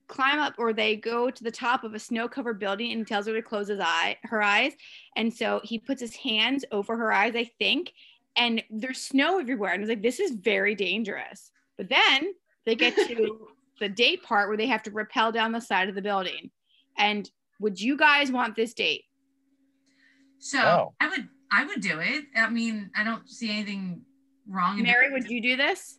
climb 0.09 0.39
up 0.39 0.55
or 0.59 0.73
they 0.73 0.97
go 0.97 1.31
to 1.31 1.45
the 1.45 1.51
top 1.51 1.85
of 1.85 1.95
a 1.95 1.99
snow-covered 1.99 2.59
building 2.59 2.91
and 2.91 3.01
he 3.01 3.05
tells 3.05 3.27
her 3.27 3.35
to 3.35 3.43
close 3.43 3.69
his 3.69 3.81
eye, 3.81 4.17
her 4.25 4.43
eyes. 4.43 4.73
And 5.17 5.33
so 5.33 5.61
he 5.63 5.79
puts 5.79 6.01
his 6.01 6.17
hands 6.17 6.65
over 6.73 6.97
her 6.97 7.13
eyes, 7.13 7.37
I 7.37 7.51
think, 7.59 7.93
and 8.37 8.63
there's 8.71 9.01
snow 9.01 9.39
everywhere. 9.39 9.73
And 9.73 9.81
I 9.81 9.83
was 9.83 9.89
like, 9.89 10.03
this 10.03 10.21
is 10.21 10.33
very 10.33 10.75
dangerous. 10.75 11.51
But 11.77 11.89
then 11.89 12.35
they 12.65 12.75
get 12.75 12.97
to 12.97 13.49
the 13.81 13.89
date 13.89 14.23
part 14.23 14.49
where 14.49 14.57
they 14.57 14.67
have 14.67 14.83
to 14.85 14.91
rappel 14.91 15.33
down 15.33 15.53
the 15.53 15.61
side 15.61 15.89
of 15.89 15.95
the 15.95 16.03
building. 16.03 16.51
And 16.97 17.31
would 17.61 17.81
you 17.81 17.97
guys 17.97 18.31
want 18.31 18.57
this 18.57 18.75
date? 18.75 19.05
So 20.39 20.59
No. 20.59 20.95
I 21.01 21.09
would, 21.09 21.29
I 21.51 21.65
would 21.65 21.81
do 21.81 22.01
it. 22.01 22.25
I 22.37 22.49
mean, 22.51 22.91
I 22.97 23.05
don't 23.05 23.29
see 23.29 23.51
anything 23.51 24.03
wrong. 24.49 24.79
in 24.79 24.85
Mary, 24.85 25.11
would 25.13 25.29
you 25.31 25.41
do 25.41 25.57
this? 25.57 25.99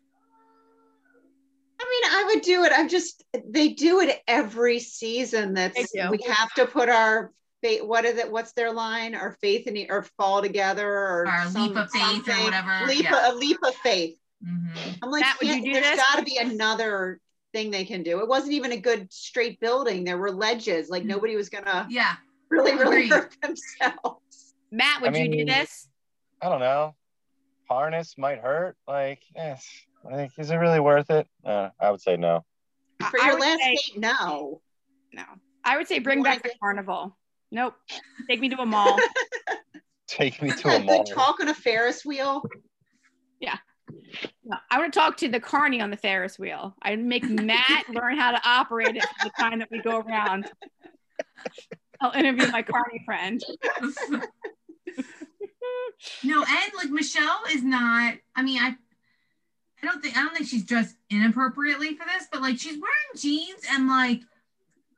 I 1.79 1.83
mean, 1.83 2.11
I 2.11 2.23
would 2.33 2.41
do 2.43 2.63
it. 2.63 2.71
I'm 2.73 2.87
just 2.87 3.23
they 3.49 3.69
do 3.69 3.99
it 3.99 4.21
every 4.27 4.79
season. 4.79 5.53
That's 5.53 5.77
we 6.09 6.19
have 6.27 6.53
to 6.53 6.65
put 6.65 6.87
our 6.89 7.33
faith. 7.61 7.83
What 7.83 8.05
is 8.05 8.17
it? 8.17 8.31
What's 8.31 8.53
their 8.53 8.71
line? 8.71 9.13
Our 9.13 9.35
faith 9.41 9.67
in 9.67 9.75
e- 9.75 9.87
or 9.89 10.03
fall 10.17 10.41
together 10.41 10.87
or 10.89 11.27
Our 11.27 11.49
some- 11.49 11.67
leap 11.67 11.77
of 11.77 11.91
faith 11.91 12.27
or 12.29 12.43
whatever, 12.43 12.85
Leap 12.87 13.03
yeah. 13.03 13.29
a 13.31 13.35
leap 13.35 13.57
of 13.63 13.75
faith. 13.75 14.17
Mhm. 14.45 14.97
I'm 15.01 15.11
like, 15.11 15.21
Matt, 15.21 15.37
would 15.39 15.47
you 15.49 15.53
can't- 15.55 15.65
do 15.65 15.73
there's 15.73 15.85
this? 15.85 15.97
got 15.99 16.15
to 16.19 16.23
be 16.23 16.37
another 16.37 17.19
thing 17.55 17.71
they 17.71 17.85
can 17.85 18.03
do. 18.03 18.19
It 18.19 18.27
wasn't 18.27 18.51
even 18.51 18.73
a 18.73 18.77
good 18.77 19.11
straight 19.13 19.61
building. 19.61 20.03
There 20.03 20.17
were 20.17 20.29
ledges. 20.31 20.89
Like 20.89 21.03
Mhm. 21.03 21.07
nobody 21.07 21.35
was 21.37 21.47
gonna 21.47 21.87
Yeah. 21.89 22.17
really, 22.49 22.73
really 22.73 23.05
Agreed. 23.05 23.11
hurt 23.11 23.37
themselves. 23.41 24.55
Matt, 24.71 25.01
would 25.01 25.15
you 25.15 25.29
do 25.31 25.45
this? 25.45 25.87
I 26.41 26.49
don't 26.49 26.59
know. 26.59 26.95
Harness 27.69 28.17
might 28.17 28.39
hurt. 28.39 28.75
Like, 28.85 29.23
yes. 29.33 29.65
Like, 30.03 30.31
is 30.37 30.51
it 30.51 30.57
really 30.57 30.81
worth 30.81 31.09
it? 31.09 31.27
Uh, 31.45 31.69
I 31.79 31.91
would 31.91 32.01
say 32.01 32.17
no. 32.17 32.43
I- 33.01 33.09
For 33.09 33.21
I 33.21 33.27
your 33.31 33.39
last 33.39 33.59
say- 33.61 33.75
date, 33.75 33.97
no. 33.99 34.61
No. 35.13 35.23
I 35.63 35.77
would 35.77 35.87
say 35.87 35.99
bring 35.99 36.19
wanna 36.19 36.31
back 36.31 36.43
the 36.43 36.49
get- 36.49 36.59
carnival. 36.59 37.17
Nope. 37.51 37.75
Take 38.29 38.41
me 38.41 38.49
to 38.49 38.59
a 38.61 38.65
mall. 38.65 38.97
Take 40.07 40.41
me 40.41 40.51
to 40.51 40.67
a 40.75 40.79
mall. 40.83 41.03
talk 41.05 41.39
on 41.39 41.47
a 41.47 41.53
Ferris 41.53 42.03
wheel. 42.03 42.43
No, 44.43 44.57
I 44.69 44.77
want 44.77 44.93
to 44.93 44.99
talk 44.99 45.17
to 45.17 45.29
the 45.29 45.39
carney 45.39 45.81
on 45.81 45.89
the 45.89 45.97
Ferris 45.97 46.37
wheel. 46.37 46.75
I'd 46.81 46.99
make 46.99 47.23
Matt 47.29 47.89
learn 47.89 48.17
how 48.17 48.31
to 48.31 48.41
operate 48.43 48.95
it 48.95 49.03
for 49.03 49.25
the 49.25 49.31
time 49.39 49.59
that 49.59 49.69
we 49.71 49.81
go 49.81 49.99
around. 49.99 50.49
I'll 52.01 52.11
interview 52.11 52.47
my 52.47 52.61
carney 52.61 53.01
friend. 53.05 53.41
no, 56.23 56.43
and 56.43 56.71
like 56.77 56.89
Michelle 56.89 57.41
is 57.51 57.63
not. 57.63 58.15
I 58.35 58.43
mean, 58.43 58.61
I, 58.61 58.75
I 59.81 59.85
don't 59.85 60.01
think 60.01 60.17
I 60.17 60.21
don't 60.21 60.35
think 60.35 60.47
she's 60.47 60.65
dressed 60.65 60.95
inappropriately 61.09 61.95
for 61.95 62.05
this, 62.05 62.27
but 62.31 62.41
like 62.41 62.57
she's 62.59 62.79
wearing 62.79 63.15
jeans 63.15 63.61
and 63.71 63.87
like 63.87 64.21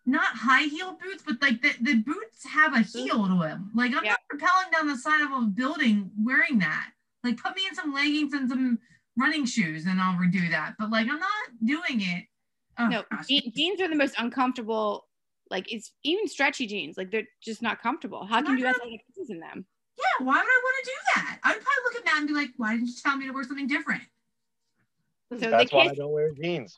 not 0.06 0.36
high 0.36 0.64
heel 0.64 0.98
boots, 1.02 1.24
but 1.26 1.42
like 1.42 1.62
the, 1.62 1.72
the 1.82 1.96
boots 1.96 2.46
have 2.48 2.74
a 2.74 2.78
mm-hmm. 2.78 3.00
heel 3.00 3.28
to 3.28 3.40
them. 3.40 3.72
Like 3.76 3.94
I'm 3.94 4.06
Yeah. 4.06 4.16
not 4.32 4.40
rappelling 4.40 4.72
down 4.72 4.88
the 4.88 4.98
side 4.98 5.22
of 5.22 5.32
a 5.32 5.46
building 5.46 6.12
wearing 6.18 6.60
that. 6.60 6.92
Like 7.24 7.38
put 7.38 7.56
me 7.56 7.64
in 7.68 7.76
some 7.76 7.94
leggings 7.94 8.34
and 8.34 8.50
some 8.50 8.80
running 9.18 9.46
shoes, 9.46 9.86
and 9.86 10.00
I'll 10.00 10.16
redo 10.18 10.50
that. 10.52 10.76
But 10.80 10.90
like 10.90 11.08
I'm 11.10 11.20
not 11.20 11.30
doing 11.64 12.02
it. 12.02 12.26
Oh, 12.80 12.88
No, 12.88 13.04
je- 13.28 13.52
jeans 13.56 13.82
are 13.82 13.88
the 13.88 13.96
most 13.96 14.16
uncomfortable. 14.18 15.08
Like 15.50 15.72
it's 15.72 15.92
even 16.04 16.28
stretchy 16.28 16.68
jeans. 16.68 16.98
Like 16.98 17.12
they're 17.12 17.28
just 17.44 17.62
not 17.62 17.82
comfortable. 17.82 18.26
How 18.26 18.42
can 18.42 18.58
you 18.58 18.66
have 18.66 18.76
athletic 18.76 19.02
pieces 19.08 19.30
in 19.30 19.40
them? 19.40 19.66
Yeah, 19.98 20.26
why 20.26 20.36
would 20.36 20.42
I 20.42 20.62
want 20.64 20.76
to 20.86 20.92
do 20.92 20.98
that? 21.16 21.40
I'd 21.44 21.54
probably 21.54 21.84
look 21.86 21.96
at 21.96 22.06
Matt 22.06 22.18
and 22.20 22.28
be 22.28 22.34
like, 22.34 22.50
why 22.58 22.74
didn't 22.74 22.88
you 22.88 22.94
tell 23.04 23.18
me 23.18 23.26
to 23.28 23.32
wear 23.34 23.44
something 23.44 23.66
different? 23.68 24.04
Hmm, 25.32 25.40
so 25.40 25.50
That's 25.50 25.72
why 25.74 25.86
I 25.86 25.96
don't 25.96 26.12
wear 26.12 26.32
jeans. 26.32 26.78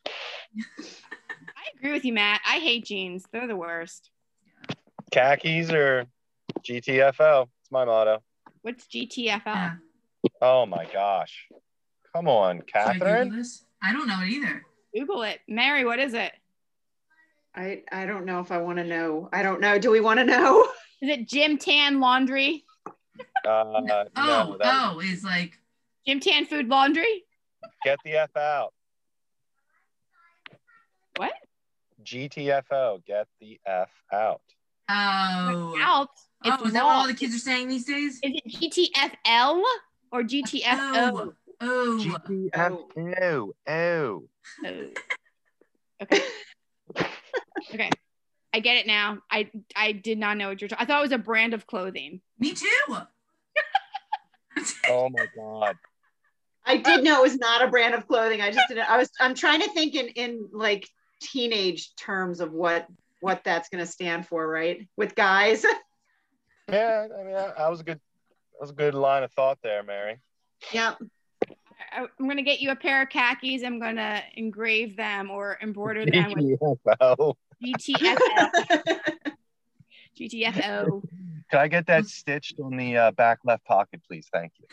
I 0.80 1.64
agree 1.78 1.92
with 1.92 2.06
you, 2.06 2.14
Matt. 2.14 2.42
I 2.48 2.60
hate 2.60 2.86
jeans. 2.86 3.26
They're 3.32 3.48
the 3.48 3.56
worst. 3.58 4.10
Khakis 5.12 5.72
or 5.72 6.06
GTFO. 6.62 7.48
It's 7.62 7.72
my 7.72 7.84
motto. 7.86 8.24
What's 8.62 8.86
GTFO? 8.88 9.42
Yeah. 9.46 9.74
Oh 10.42 10.66
my 10.66 10.86
gosh. 10.92 11.48
Come 12.16 12.28
on, 12.28 12.58
Should 12.66 12.76
I 12.76 12.94
Catherine. 12.98 13.46
I 13.82 13.94
don't 13.94 14.08
know 14.08 14.20
it 14.22 14.30
either. 14.30 14.66
Google 14.96 15.24
it. 15.24 15.40
Mary, 15.48 15.86
what 15.86 16.00
is 16.00 16.14
it? 16.14 16.32
I 17.56 17.84
I 17.92 18.06
don't 18.06 18.26
know 18.26 18.40
if 18.40 18.52
I 18.52 18.58
want 18.60 18.78
to 18.80 18.84
know. 18.84 19.30
I 19.34 19.44
don't 19.44 19.62
know. 19.62 19.78
Do 19.80 19.92
we 19.92 20.00
want 20.02 20.20
to 20.20 20.26
know? 20.26 20.64
Is 21.02 21.10
it 21.10 21.28
Jim 21.28 21.58
Tan 21.58 22.00
Laundry? 22.00 22.66
Uh, 22.88 22.94
Oh, 23.46 23.80
no, 24.16 24.58
that, 24.62 24.92
oh, 24.94 25.00
is 25.00 25.24
like 25.24 25.58
Jim 26.06 26.20
Tan 26.20 26.46
Food 26.46 26.68
Laundry? 26.68 27.24
get 27.84 28.00
the 28.04 28.14
F 28.14 28.36
out. 28.36 28.74
What? 31.16 31.34
GTFO. 32.04 33.06
Get 33.06 33.28
the 33.40 33.60
F 33.66 33.90
out. 34.12 34.42
oh. 34.90 35.76
Out. 35.80 36.10
It's 36.46 36.58
Oh, 36.62 36.66
is 36.66 36.74
that 36.74 36.86
what 36.86 36.96
all 36.96 37.08
the 37.08 37.14
kids 37.14 37.36
are 37.36 37.40
saying 37.40 37.68
these 37.68 37.86
days? 37.86 38.20
Is 38.24 38.34
it 38.44 38.94
GTFL 39.26 39.62
or 40.12 40.24
GTFO? 40.24 40.64
Oh, 41.14 41.34
oh. 41.62 42.00
GTFO. 42.02 42.80
Oh. 42.98 43.54
oh. 43.68 44.24
Oh. 44.66 44.88
Okay. 46.02 46.22
okay. 47.74 47.90
I 48.54 48.60
get 48.60 48.78
it 48.78 48.88
now. 48.88 49.20
I 49.30 49.50
I 49.76 49.92
did 49.92 50.18
not 50.18 50.38
know 50.38 50.50
what 50.50 50.62
you're 50.62 50.68
talking. 50.68 50.84
I 50.84 50.88
thought 50.88 51.00
it 51.00 51.04
was 51.04 51.12
a 51.12 51.18
brand 51.18 51.54
of 51.54 51.68
clothing. 51.68 52.22
Me 52.40 52.54
too. 52.54 52.68
Oh 54.88 55.10
my 55.10 55.28
God. 55.36 55.76
I 56.66 56.78
did 56.78 57.04
know 57.04 57.20
it 57.20 57.24
was 57.24 57.38
not 57.38 57.64
a 57.64 57.68
brand 57.68 57.94
of 57.94 58.08
clothing. 58.08 58.42
I 58.42 58.52
just 58.52 58.68
didn't. 58.68 58.90
I 58.90 58.98
was. 58.98 59.10
I'm 59.20 59.36
trying 59.36 59.62
to 59.62 59.70
think 59.70 59.96
in 59.96 60.08
in 60.10 60.50
like 60.52 60.88
teenage 61.22 61.96
terms 61.96 62.40
of 62.40 62.52
what 62.52 62.88
what 63.22 63.44
that's 63.44 63.70
going 63.70 63.84
to 63.84 63.92
stand 63.92 64.26
for, 64.28 64.48
right? 64.48 64.88
With 64.98 65.16
guys. 65.16 65.66
Yeah, 66.72 67.08
I 67.20 67.24
mean, 67.24 67.34
that, 67.34 67.58
that 67.58 67.68
was 67.68 67.80
a 67.80 67.84
good, 67.84 67.98
that 67.98 68.62
was 68.62 68.70
a 68.70 68.74
good 68.74 68.94
line 68.94 69.24
of 69.24 69.32
thought 69.32 69.58
there, 69.64 69.82
Mary. 69.82 70.20
yeah. 70.72 70.94
I- 71.92 72.08
I'm 72.20 72.28
gonna 72.28 72.42
get 72.44 72.62
you 72.62 72.72
a 72.72 72.76
pair 72.76 73.02
of 73.02 73.10
khakis. 73.10 73.64
I'm 73.64 73.80
gonna 73.80 74.22
engrave 74.36 74.96
them 74.98 75.30
or 75.32 75.58
embroider 75.62 76.06
them 76.12 76.34
with 76.34 76.60
GTFO. 76.60 77.36
GTFO. 77.64 78.50
GTFO. 80.20 81.04
Can 81.50 81.60
I 81.60 81.68
get 81.68 81.88
that 81.88 82.06
stitched 82.06 82.60
on 82.60 82.76
the 82.78 82.96
uh, 82.98 83.12
back 83.12 83.40
left 83.44 83.66
pocket, 83.66 84.02
please? 84.08 84.28
Thank 84.32 84.54
you. 84.60 84.68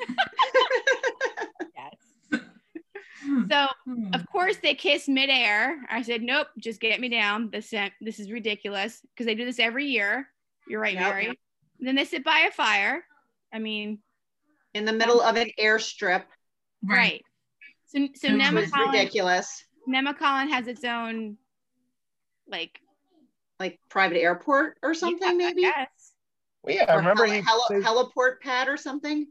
Yes. 1.76 2.40
Hmm. 3.24 3.44
So 3.50 3.66
hmm. 3.84 4.08
of 4.12 4.26
course 4.30 4.56
they 4.62 4.74
kiss 4.74 5.08
midair. 5.08 5.78
I 5.90 6.02
said, 6.02 6.22
nope, 6.22 6.48
just 6.58 6.80
get 6.80 7.00
me 7.00 7.08
down. 7.08 7.50
This 7.50 7.72
uh, 7.72 7.88
this 8.00 8.20
is 8.20 8.30
ridiculous 8.30 9.00
because 9.14 9.26
they 9.26 9.34
do 9.34 9.44
this 9.44 9.58
every 9.58 9.86
year. 9.86 10.28
You're 10.68 10.80
right, 10.80 10.94
Yep. 10.94 11.02
Mary. 11.02 11.38
then 11.80 11.94
they 11.94 12.04
sit 12.04 12.24
by 12.24 12.46
a 12.48 12.50
fire. 12.50 13.04
I 13.52 13.58
mean, 13.60 14.00
In 14.74 14.84
the 14.84 14.92
middle 14.92 15.20
of 15.20 15.36
an 15.36 15.50
airstrip, 15.58 16.24
right. 16.84 17.22
So 17.86 18.06
so 18.14 18.32
Which 18.32 18.42
which 18.42 18.52
was 18.52 18.70
Nemacolin, 18.72 18.92
ridiculous. 18.92 19.64
Nemacolin 19.88 20.50
has 20.50 20.66
its 20.66 20.84
own 20.84 21.36
like 22.48 22.78
Like 23.60 23.78
private 23.88 24.18
airport 24.20 24.76
or 24.82 24.92
something, 24.94 25.40
yeah, 25.40 25.46
maybe. 25.48 25.62
guess. 25.62 26.12
Well, 26.62 26.74
yeah, 26.74 26.84
I 26.88 26.94
remember 26.96 27.24
heli- 27.26 27.40
he, 27.40 27.46
heli- 27.46 27.80
they, 27.80 27.86
heliport 27.86 28.40
pad 28.42 28.68
or 28.68 28.76
something. 28.76 29.26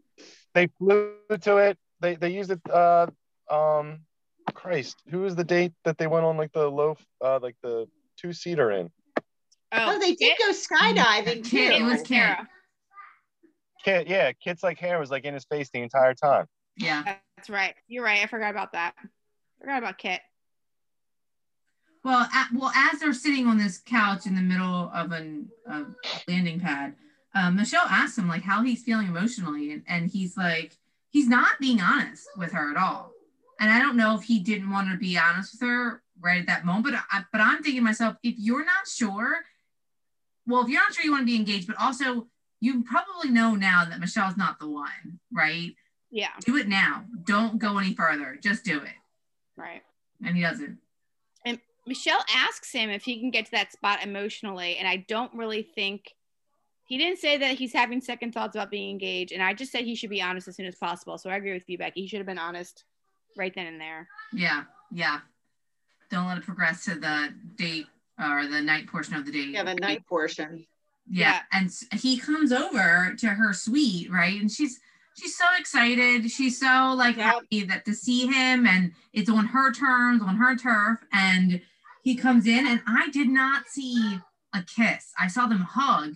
they 0.53 0.67
flew 0.77 1.13
to 1.41 1.58
it. 1.58 1.77
They 1.99 2.15
they 2.15 2.29
used 2.29 2.51
it. 2.51 2.62
Uh, 2.69 3.08
um, 3.49 3.99
Christ, 4.53 5.01
who 5.10 5.19
was 5.21 5.36
the 5.36 5.43
date 5.43 5.73
that 5.84 5.97
they 5.97 6.08
went 6.08 6.25
on 6.25 6.38
like 6.38 6.51
the 6.53 6.67
low, 6.69 6.95
uh, 7.23 7.39
like 7.41 7.55
the 7.62 7.88
two 8.17 8.31
seater 8.31 8.71
in? 8.71 8.89
Oh, 9.71 9.99
they 9.99 10.13
did 10.15 10.38
Kit? 10.38 10.38
go 10.39 10.51
skydiving 10.53 11.43
too. 11.43 11.58
Kit, 11.58 11.81
it 11.81 11.84
was 11.84 11.99
Kit. 12.01 12.08
Kara. 12.08 12.47
Kit, 13.84 14.08
yeah, 14.08 14.31
Kit's 14.31 14.63
like 14.63 14.79
hair 14.79 14.99
was 14.99 15.12
like 15.12 15.25
in 15.25 15.34
his 15.34 15.43
face 15.45 15.69
the 15.73 15.81
entire 15.81 16.13
time. 16.13 16.45
Yeah. 16.77 17.17
That's 17.45 17.53
right. 17.53 17.75
You're 17.88 18.03
right. 18.03 18.23
I 18.23 18.25
forgot 18.25 18.49
about 18.49 18.71
that. 18.71 18.95
Forgot 19.60 19.77
about 19.77 19.99
Kit. 19.99 20.19
Well, 22.03 22.27
at, 22.34 22.47
well, 22.55 22.71
as 22.75 22.99
they're 22.99 23.13
sitting 23.13 23.45
on 23.45 23.60
this 23.60 23.77
couch 23.77 24.25
in 24.25 24.34
the 24.34 24.41
middle 24.41 24.89
of 24.91 25.12
an 25.12 25.49
a 25.67 25.84
landing 26.27 26.60
pad, 26.60 26.95
um, 27.36 27.55
Michelle 27.55 27.86
asks 27.88 28.17
him 28.17 28.27
like 28.27 28.41
how 28.41 28.63
he's 28.63 28.81
feeling 28.81 29.08
emotionally, 29.08 29.73
and, 29.73 29.84
and 29.88 30.10
he's 30.10 30.36
like, 30.36 30.75
he's 31.12 31.27
not 31.27 31.60
being 31.60 31.81
honest 31.81 32.27
with 32.36 32.51
her 32.51 32.71
at 32.71 32.77
all. 32.77 33.12
And 33.60 33.69
I 33.69 33.79
don't 33.79 33.95
know 33.95 34.15
if 34.15 34.23
he 34.23 34.39
didn't 34.39 34.71
want 34.71 34.89
to 34.89 34.97
be 34.97 35.15
honest 35.15 35.53
with 35.53 35.69
her 35.69 36.01
right 36.19 36.39
at 36.39 36.47
that 36.47 36.65
moment, 36.65 36.95
but 36.95 37.03
I, 37.12 37.25
but 37.31 37.41
I'm 37.41 37.62
thinking 37.62 37.84
myself, 37.84 38.15
if 38.23 38.34
you're 38.39 38.65
not 38.65 38.88
sure, 38.88 39.36
well, 40.47 40.63
if 40.63 40.69
you're 40.69 40.81
not 40.81 40.95
sure 40.95 41.05
you 41.05 41.12
want 41.12 41.21
to 41.21 41.31
be 41.31 41.36
engaged, 41.36 41.67
but 41.67 41.75
also 41.79 42.25
you 42.60 42.84
probably 42.84 43.29
know 43.29 43.53
now 43.53 43.86
that 43.86 43.99
Michelle's 43.99 44.36
not 44.36 44.60
the 44.60 44.67
one, 44.67 45.19
right? 45.31 45.75
Yeah. 46.15 46.30
Do 46.45 46.56
it 46.56 46.69
now. 46.69 47.04
Don't 47.25 47.60
go 47.60 47.78
any 47.78 47.93
further. 47.93 48.39
Just 48.41 48.63
do 48.63 48.78
it. 48.80 48.93
Right. 49.58 49.82
And 50.23 50.34
he 50.34 50.43
doesn't. 50.43 50.78
And 51.45 51.60
Michelle 51.86 52.23
asks 52.34 52.71
him 52.71 52.89
if 52.89 53.04
he 53.04 53.19
can 53.19 53.32
get 53.32 53.45
to 53.47 53.51
that 53.51 53.73
spot 53.73 54.01
emotionally, 54.01 54.78
and 54.78 54.88
I 54.88 55.06
don't 55.10 55.34
really 55.34 55.62
think 55.62 56.15
he 56.86 56.97
didn't 56.97 57.19
say 57.19 57.36
that 57.36 57.58
he's 57.58 57.73
having 57.73 57.99
second 57.99 58.32
thoughts 58.32 58.56
about 58.56 58.71
being 58.71 58.91
engaged, 58.91 59.34
and 59.34 59.43
I 59.43 59.54
just 59.54 59.73
said 59.73 59.84
he 59.84 59.93
should 59.93 60.10
be 60.10 60.21
honest 60.21 60.47
as 60.47 60.56
soon 60.56 60.67
as 60.67 60.75
possible. 60.75 61.17
So 61.17 61.30
I 61.30 61.36
agree 61.36 61.51
with 61.51 61.69
you, 61.69 61.78
Becky. 61.78 62.04
He 62.04 62.08
should 62.08 62.19
have 62.19 62.25
been 62.25 62.39
honest 62.39 62.86
right 63.36 63.54
then 63.54 63.67
and 63.67 63.82
there. 63.82 64.08
Yeah, 64.32 64.63
yeah. 64.93 65.19
Don't 66.10 66.28
let 66.28 66.38
it 66.38 66.45
progress 66.45 66.86
to 66.86 66.95
the 66.95 67.34
date 67.58 67.88
or 68.17 68.47
the 68.47 68.62
night 68.62 68.88
portion 68.88 69.15
of 69.15 69.25
the 69.25 69.34
date. 69.34 69.49
Yeah, 69.49 69.63
the 69.63 69.75
night 69.75 70.08
portion. 70.08 70.65
Yeah. 71.10 71.41
Yeah. 71.51 71.60
And 71.60 71.69
he 71.99 72.17
comes 72.17 72.54
over 72.54 73.15
to 73.19 73.28
her 73.28 73.51
suite, 73.51 74.10
right? 74.10 74.39
And 74.39 74.49
she's 74.49 74.80
she's 75.17 75.38
so 75.38 75.45
excited. 75.58 76.30
She's 76.30 76.60
so 76.60 76.93
like 76.95 77.17
Yeah. 77.17 77.32
happy 77.32 77.63
that 77.65 77.86
to 77.86 77.93
see 77.93 78.28
him 78.28 78.65
and 78.67 78.93
it's 79.13 79.30
on 79.30 79.47
her 79.47 79.71
terms, 79.71 80.21
on 80.21 80.36
her 80.38 80.56
turf. 80.56 80.99
And 81.12 81.62
he 82.04 82.15
comes 82.15 82.45
in 82.45 82.67
and 82.67 82.82
I 82.88 83.10
did 83.10 83.30
not 83.30 83.67
see 83.67 84.19
a 84.54 84.62
kiss. 84.63 85.12
I 85.19 85.28
saw 85.28 85.47
them 85.47 85.62
hug 85.62 86.13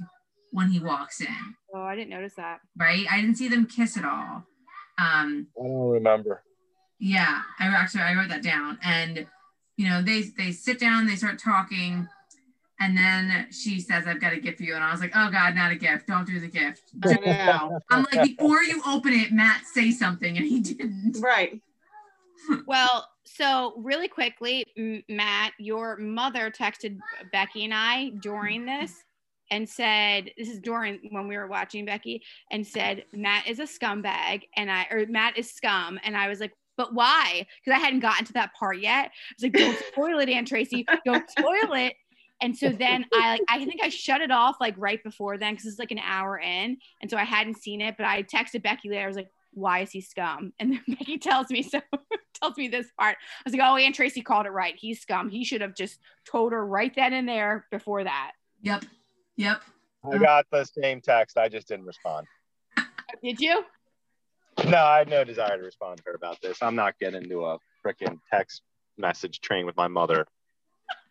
when 0.52 0.70
he 0.70 0.80
walks 0.80 1.22
in, 1.22 1.56
Oh, 1.74 1.82
I 1.82 1.96
didn't 1.96 2.10
notice 2.10 2.34
that. 2.36 2.60
right? 2.78 3.06
I 3.12 3.22
didn't 3.22 3.36
see 3.38 3.48
them 3.50 3.66
kiss 3.68 3.98
at 3.98 4.06
all. 4.06 4.46
Um, 4.98 5.48
I 5.60 5.64
don't 5.68 5.90
remember. 5.90 6.44
yeah, 7.00 7.44
I 7.60 7.68
actually 7.68 8.02
I 8.02 8.16
wrote 8.16 8.30
that 8.30 8.44
down, 8.44 8.78
and 8.84 9.26
you 9.78 9.88
know 9.88 10.02
they 10.02 10.24
they 10.24 10.52
sit 10.52 10.80
down, 10.80 11.06
they 11.08 11.16
start 11.16 11.40
talking, 11.40 12.08
and 12.80 12.98
then 12.98 13.48
she 13.52 13.82
says, 13.82 14.08
"I've 14.08 14.22
got 14.22 14.34
a 14.34 14.40
gift 14.40 14.58
for 14.58 14.64
you," 14.64 14.76
and 14.76 14.84
I 14.84 14.92
was 14.92 15.02
like, 15.02 15.12
"Oh 15.16 15.30
God, 15.30 15.56
not 15.56 15.72
a 15.72 15.76
gift! 15.76 16.08
Don't 16.08 16.26
do 16.26 16.40
the 16.40 16.48
gift." 16.48 16.84
I 17.06 17.16
know. 17.26 17.80
I'm 17.90 18.06
like, 18.12 18.38
before 18.38 18.64
you 18.64 18.82
open 18.88 19.14
it, 19.14 19.32
Matt 19.32 19.66
say 19.66 19.92
something, 19.92 20.38
and 20.38 20.46
he 20.46 20.62
didn't. 20.62 21.18
right. 21.20 21.62
Well, 22.66 23.08
so 23.26 23.74
really 23.78 24.08
quickly, 24.08 24.66
M- 24.78 25.04
Matt, 25.10 25.52
your 25.60 25.98
mother 25.98 26.50
texted 26.50 26.98
Becky 27.34 27.66
and 27.66 27.74
I 27.74 28.12
during 28.22 28.66
this 28.66 28.94
and 29.52 29.68
said, 29.68 30.32
"This 30.38 30.48
is 30.48 30.60
during 30.60 31.00
when 31.12 31.28
we 31.28 31.36
were 31.36 31.48
watching 31.48 31.86
Becky," 31.86 32.24
and 32.50 32.66
said 32.66 33.04
Matt 33.14 33.46
is 33.48 33.60
a 33.60 33.64
scumbag, 33.64 34.44
and 34.56 34.72
I 34.72 34.88
or 34.90 35.06
Matt 35.08 35.38
is 35.38 35.52
scum, 35.52 36.00
and 36.04 36.16
I 36.16 36.28
was 36.30 36.40
like. 36.40 36.54
But 36.78 36.94
why? 36.94 37.46
Because 37.62 37.78
I 37.78 37.84
hadn't 37.84 38.00
gotten 38.00 38.24
to 38.28 38.34
that 38.36 38.54
part 38.58 38.80
yet. 38.80 39.08
I 39.08 39.34
was 39.38 39.44
like, 39.44 39.52
"Don't 39.52 39.78
spoil 39.92 40.20
it, 40.20 40.30
Aunt 40.30 40.48
Tracy. 40.48 40.86
Don't 41.04 41.30
spoil 41.30 41.74
it." 41.74 41.94
And 42.42 42.56
so 42.56 42.70
then 42.70 43.06
I 43.14 43.32
like 43.32 43.42
I 43.50 43.66
think 43.66 43.82
I 43.84 43.90
shut 43.90 44.22
it 44.22 44.32
off 44.32 44.58
like 44.62 44.76
right 44.78 45.04
before 45.04 45.38
then 45.38 45.54
because 45.54 45.66
it's 45.66 45.80
like 45.80 45.92
an 45.92 46.00
hour 46.00 46.40
in, 46.40 46.78
and 47.02 47.12
so 47.12 47.18
I 47.18 47.24
hadn't 47.24 47.62
seen 47.62 47.82
it. 47.82 47.96
But 47.98 48.06
I 48.06 48.24
texted 48.24 48.64
Becky 48.64 48.90
later. 48.90 49.04
I 49.04 49.08
was 49.08 49.18
like, 49.18 49.32
"Why 49.52 49.80
is 49.80 49.92
he 49.92 50.02
scum?" 50.02 50.54
And 50.60 50.74
then 50.74 50.84
Becky 51.00 51.18
tells 51.18 51.50
me 51.50 51.64
so 51.64 51.82
tells 52.42 52.58
me 52.58 52.70
this 52.70 52.88
part. 52.98 53.18
I 53.18 53.42
was 53.44 53.54
like, 53.54 53.62
"Oh, 53.64 53.76
Aunt 53.76 53.96
Tracy 53.96 54.22
called 54.22 54.46
it 54.46 54.52
right. 54.52 54.76
He's 54.78 55.02
scum. 55.02 55.30
He 55.30 55.44
should 55.44 55.62
have 55.62 55.76
just 55.76 56.00
told 56.26 56.54
her 56.54 56.66
right 56.66 56.94
then 56.96 57.14
and 57.14 57.28
there 57.28 57.66
before 57.72 58.04
that." 58.06 58.32
Yep, 58.62 58.86
yep. 59.36 59.62
I 60.10 60.18
got 60.18 60.46
the 60.50 60.64
same 60.64 61.02
text. 61.02 61.38
I 61.38 61.50
just 61.50 61.68
didn't 61.68 61.86
respond. 61.86 62.26
Did 63.24 63.40
you? 63.42 63.66
No, 64.66 64.78
I 64.78 65.00
had 65.00 65.10
no 65.10 65.24
desire 65.24 65.58
to 65.58 65.64
respond 65.64 65.98
to 65.98 66.04
her 66.08 66.14
about 66.14 66.42
this. 66.42 66.62
I'm 66.62 66.76
not 66.76 66.98
getting 67.00 67.24
into 67.24 67.46
a 67.46 67.58
freaking 67.86 68.20
text 68.32 68.62
message 68.98 69.42
train 69.42 69.66
with 69.66 69.76
my 69.78 69.88
mother. 69.88 70.26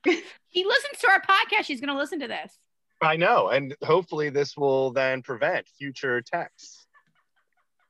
He 0.50 0.64
listens 0.64 0.98
to 1.00 1.08
our 1.10 1.20
podcast. 1.20 1.64
She's 1.66 1.80
gonna 1.80 1.96
listen 1.96 2.20
to 2.20 2.26
this. 2.28 2.58
I 3.02 3.16
know, 3.16 3.48
and 3.48 3.76
hopefully 3.84 4.30
this 4.30 4.56
will 4.56 4.90
then 4.92 5.22
prevent 5.22 5.68
future 5.68 6.20
texts. 6.22 6.86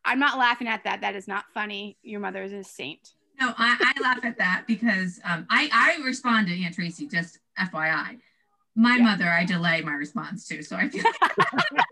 I'm 0.05 0.19
not 0.19 0.39
laughing 0.39 0.69
at 0.69 0.85
that. 0.85 1.01
That 1.03 1.15
is 1.15 1.29
not 1.29 1.45
funny. 1.55 1.97
Your 2.03 2.21
mother 2.21 2.43
is 2.43 2.53
a 2.53 2.65
saint. 2.65 3.15
No, 3.41 3.55
I, 3.57 3.93
I 3.97 4.01
laugh 4.03 4.25
at 4.25 4.37
that 4.39 4.65
because 4.67 5.21
um, 5.25 5.47
I 5.49 5.71
I 5.73 6.05
respond 6.05 6.49
to 6.49 6.63
Aunt 6.65 6.75
Tracy. 6.75 7.07
Just 7.07 7.39
FYI, 7.59 8.19
my 8.75 8.97
Yeah. 8.97 9.03
mother 9.05 9.29
I 9.29 9.45
delay 9.45 9.81
my 9.83 9.93
response 9.95 10.47
to, 10.49 10.61
so 10.63 10.77
I 10.77 10.89
feel 10.89 11.05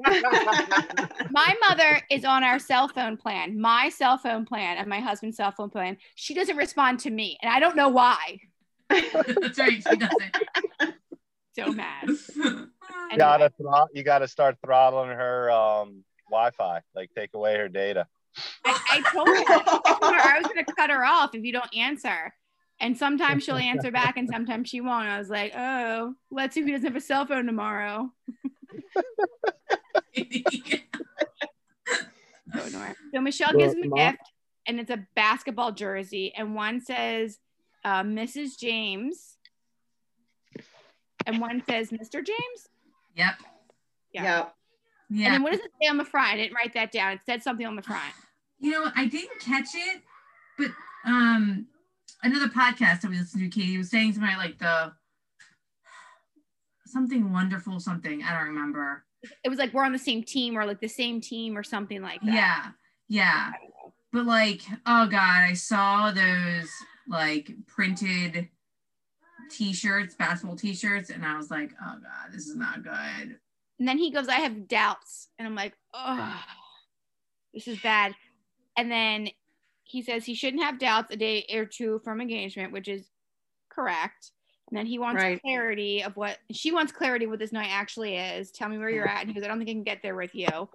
My 1.31 1.55
mother 1.69 2.01
is 2.11 2.25
on 2.25 2.43
our 2.43 2.59
cell 2.59 2.89
phone 2.89 3.17
plan, 3.17 3.61
my 3.61 3.89
cell 3.89 4.19
phone 4.19 4.45
plan, 4.45 4.79
and 4.79 4.89
my 4.89 5.01
husband's 5.01 5.37
cell 5.37 5.53
phone 5.53 5.71
plan. 5.71 5.97
She 6.17 6.35
doesn't 6.35 6.57
respond 6.57 6.99
to 7.01 7.11
me, 7.11 7.39
and 7.43 7.53
I 7.53 7.61
don't 7.61 7.77
know 7.77 7.89
why. 7.89 8.41
that's 9.41 9.59
right. 9.59 9.83
She 9.83 9.97
doesn't. 9.97 10.95
So 11.55 11.73
mad. 11.73 12.09
You 12.09 12.69
gotta 13.17 13.51
thro- 13.59 13.89
you 13.93 14.03
gotta 14.03 14.29
start 14.29 14.57
throttling 14.65 15.11
her 15.11 15.51
um, 15.51 16.05
Wi-Fi, 16.31 16.81
like 16.95 17.11
take 17.17 17.35
away 17.35 17.57
her 17.57 17.69
data. 17.69 18.07
I, 18.65 18.79
I 18.91 19.13
told 19.13 19.29
her, 19.29 19.35
I 19.35 19.99
told 20.01 20.15
her 20.15 20.21
I 20.21 20.39
was 20.39 20.47
gonna 20.49 20.67
cut 20.77 20.91
her 20.91 21.05
off 21.05 21.35
if 21.35 21.43
you 21.45 21.53
don't 21.53 21.75
answer. 21.75 22.33
And 22.79 22.97
sometimes 22.97 23.43
she'll 23.43 23.57
answer 23.57 23.91
back 23.91 24.19
and 24.19 24.29
sometimes 24.29 24.69
she 24.69 24.83
won't. 24.83 25.09
I 25.09 25.19
was 25.19 25.31
like, 25.31 25.53
oh, 25.57 26.15
let's 26.31 26.55
see 26.55 26.61
if 26.61 26.67
he 26.67 26.73
doesn't 26.73 26.87
have 26.87 26.97
a 26.97 27.01
cell 27.01 27.27
phone 27.27 27.47
tomorrow. 27.47 28.11
So. 32.55 32.79
So 33.15 33.21
Michelle 33.21 33.53
gives 33.53 33.75
him 33.75 33.93
a 33.93 33.97
gift 33.97 34.23
and 34.67 34.81
it's 34.81 34.91
a 34.91 35.07
basketball 35.15 35.73
jersey. 35.73 36.33
And 36.35 36.55
one 36.55 36.81
says 36.81 37.39
uh, 37.87 38.03
Mrs. 38.03 38.59
James. 38.59 39.39
And 41.25 41.41
one 41.41 41.63
says 41.69 41.91
Mr. 41.91 42.15
James. 42.15 42.69
yep. 43.15 43.35
Yeah. 44.13 44.47
yeah. 45.09 45.27
And 45.27 45.35
then 45.35 45.43
what 45.43 45.53
does 45.53 45.61
it 45.61 45.71
say 45.81 45.89
on 45.89 45.97
the 45.97 46.05
front? 46.05 46.33
I 46.33 46.37
didn't 46.37 46.55
write 46.55 46.75
that 46.75 46.91
down. 46.91 47.13
It 47.13 47.21
said 47.27 47.43
something 47.43 47.67
on 47.67 47.77
the 47.77 47.83
front. 47.83 48.13
You 48.59 48.73
know, 48.73 48.91
I 48.97 49.07
didn't 49.07 49.41
catch 49.41 49.69
it, 49.75 50.03
but 50.59 50.71
um 51.05 51.67
another 52.23 52.49
podcast 52.49 53.03
that 53.03 53.11
we 53.11 53.19
listened 53.19 53.43
to, 53.43 53.61
Katie 53.61 53.79
was 53.79 53.91
saying 53.91 54.15
something 54.15 54.37
like 54.37 54.59
the 54.59 54.93
something 56.87 57.33
wonderful 57.33 57.79
something. 57.79 58.23
I 58.23 58.37
don't 58.37 58.49
remember. 58.49 59.05
It 59.45 59.49
was 59.49 59.59
like 59.59 59.75
we're 59.75 59.85
on 59.85 59.93
the 59.93 59.99
same 59.99 60.23
team 60.23 60.57
or 60.57 60.65
like 60.65 60.81
the 60.81 60.89
same 60.89 61.21
team 61.21 61.57
or 61.57 61.63
something 61.63 62.01
like 62.01 62.21
that. 62.23 62.35
Yeah, 62.35 62.67
yeah. 63.09 63.53
But 64.13 64.25
like, 64.25 64.63
oh 64.87 65.07
god, 65.07 65.43
I 65.43 65.53
saw 65.53 66.11
those 66.11 66.71
like 67.09 67.51
printed 67.67 68.49
t-shirts, 69.51 70.15
basketball 70.15 70.57
t-shirts, 70.57 71.11
and 71.11 71.25
I 71.25 71.37
was 71.37 71.51
like, 71.51 71.73
oh 71.81 71.95
god, 72.03 72.33
this 72.33 72.47
is 72.47 72.57
not 72.57 72.83
good. 72.83 73.39
And 73.79 73.87
then 73.87 73.99
he 73.99 74.11
goes, 74.11 74.29
I 74.29 74.37
have 74.37 74.69
doubts. 74.69 75.29
And 75.39 75.47
I'm 75.47 75.55
like, 75.55 75.75
oh, 75.93 76.41
this 77.53 77.69
is 77.69 77.79
bad. 77.81 78.15
And 78.77 78.91
then 78.91 79.29
he 79.85 80.03
says 80.03 80.25
he 80.25 80.35
shouldn't 80.35 80.63
have 80.63 80.79
doubts 80.79 81.13
a 81.13 81.17
day 81.17 81.47
or 81.53 81.65
two 81.67 82.01
from 82.03 82.21
engagement, 82.21 82.73
which 82.73 82.89
is 82.89 83.07
correct. 83.71 84.33
And 84.69 84.77
then 84.77 84.87
he 84.87 84.99
wants 84.99 85.23
Right. 85.23 85.41
clarity 85.41 86.03
of 86.03 86.17
what 86.17 86.39
she 86.51 86.73
wants 86.73 86.91
clarity 86.91 87.27
what 87.27 87.39
this 87.39 87.53
night 87.53 87.69
actually 87.71 88.17
is. 88.17 88.51
Tell 88.51 88.69
me 88.69 88.79
where 88.79 88.91
you're 88.91 89.07
at. 89.07 89.21
And 89.21 89.29
he 89.29 89.35
goes, 89.35 89.45
I 89.45 89.49
don't 89.49 89.59
think 89.59 89.71
I 89.71 89.75
can 89.75 89.85
get 89.85 90.03
there 90.03 90.17
with 90.17 90.35
you. 90.35 90.69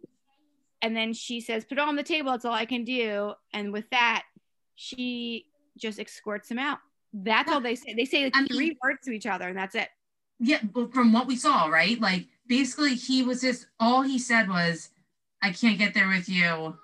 And 0.81 0.95
then 0.95 1.13
she 1.13 1.41
says, 1.41 1.65
Put 1.65 1.77
it 1.77 1.81
on 1.81 1.95
the 1.95 2.03
table. 2.03 2.31
That's 2.31 2.45
all 2.45 2.53
I 2.53 2.65
can 2.65 2.85
do. 2.85 3.33
And 3.53 3.73
with 3.73 3.89
that, 3.91 4.23
she 4.75 5.47
just 5.81 5.99
escorts 5.99 6.49
him 6.49 6.59
out. 6.59 6.77
That's 7.13 7.51
all 7.51 7.59
they 7.59 7.75
say. 7.75 7.93
They 7.93 8.05
say 8.05 8.23
like 8.25 8.37
I 8.37 8.41
mean- 8.41 8.47
three 8.49 8.77
words 8.81 8.99
to 9.05 9.11
each 9.11 9.25
other, 9.25 9.49
and 9.49 9.57
that's 9.57 9.75
it. 9.75 9.89
Yeah, 10.39 10.59
but 10.63 10.93
from 10.93 11.11
what 11.13 11.27
we 11.27 11.35
saw, 11.35 11.65
right? 11.67 11.99
Like 11.99 12.27
basically 12.47 12.95
he 12.95 13.21
was 13.23 13.41
just 13.41 13.67
all 13.79 14.01
he 14.01 14.17
said 14.17 14.47
was, 14.49 14.89
I 15.41 15.51
can't 15.51 15.77
get 15.77 15.93
there 15.93 16.07
with 16.07 16.27
you. 16.29 16.75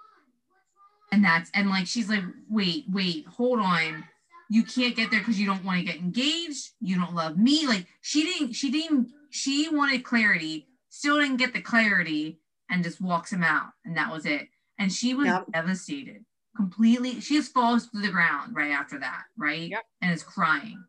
And 1.11 1.23
that's 1.23 1.49
and 1.53 1.69
like 1.69 1.87
she's 1.87 2.09
like, 2.09 2.23
wait, 2.49 2.85
wait, 2.91 3.25
hold 3.25 3.59
on. 3.59 4.03
You 4.49 4.63
can't 4.63 4.95
get 4.95 5.09
there 5.11 5.19
because 5.19 5.39
you 5.39 5.45
don't 5.45 5.63
want 5.63 5.79
to 5.79 5.85
get 5.85 5.95
engaged. 5.97 6.71
You 6.81 6.97
don't 6.97 7.15
love 7.15 7.37
me. 7.37 7.65
Like 7.67 7.87
she 8.01 8.23
didn't, 8.23 8.53
she 8.53 8.69
didn't, 8.71 9.09
she 9.29 9.69
wanted 9.69 10.03
clarity, 10.03 10.67
still 10.89 11.19
didn't 11.19 11.37
get 11.37 11.53
the 11.53 11.61
clarity, 11.61 12.39
and 12.69 12.83
just 12.83 13.01
walks 13.01 13.31
him 13.33 13.43
out. 13.43 13.69
And 13.85 13.97
that 13.97 14.11
was 14.11 14.25
it. 14.25 14.47
And 14.79 14.91
she 14.91 15.13
was 15.15 15.27
Yep. 15.27 15.45
devastated. 15.53 16.25
Completely, 16.57 17.21
she 17.21 17.35
just 17.35 17.53
falls 17.53 17.87
to 17.91 17.99
the 18.01 18.09
ground 18.09 18.55
right 18.55 18.71
after 18.71 18.99
that, 18.99 19.23
right? 19.37 19.69
Yep. 19.69 19.83
And 20.01 20.11
is 20.11 20.23
crying. 20.23 20.83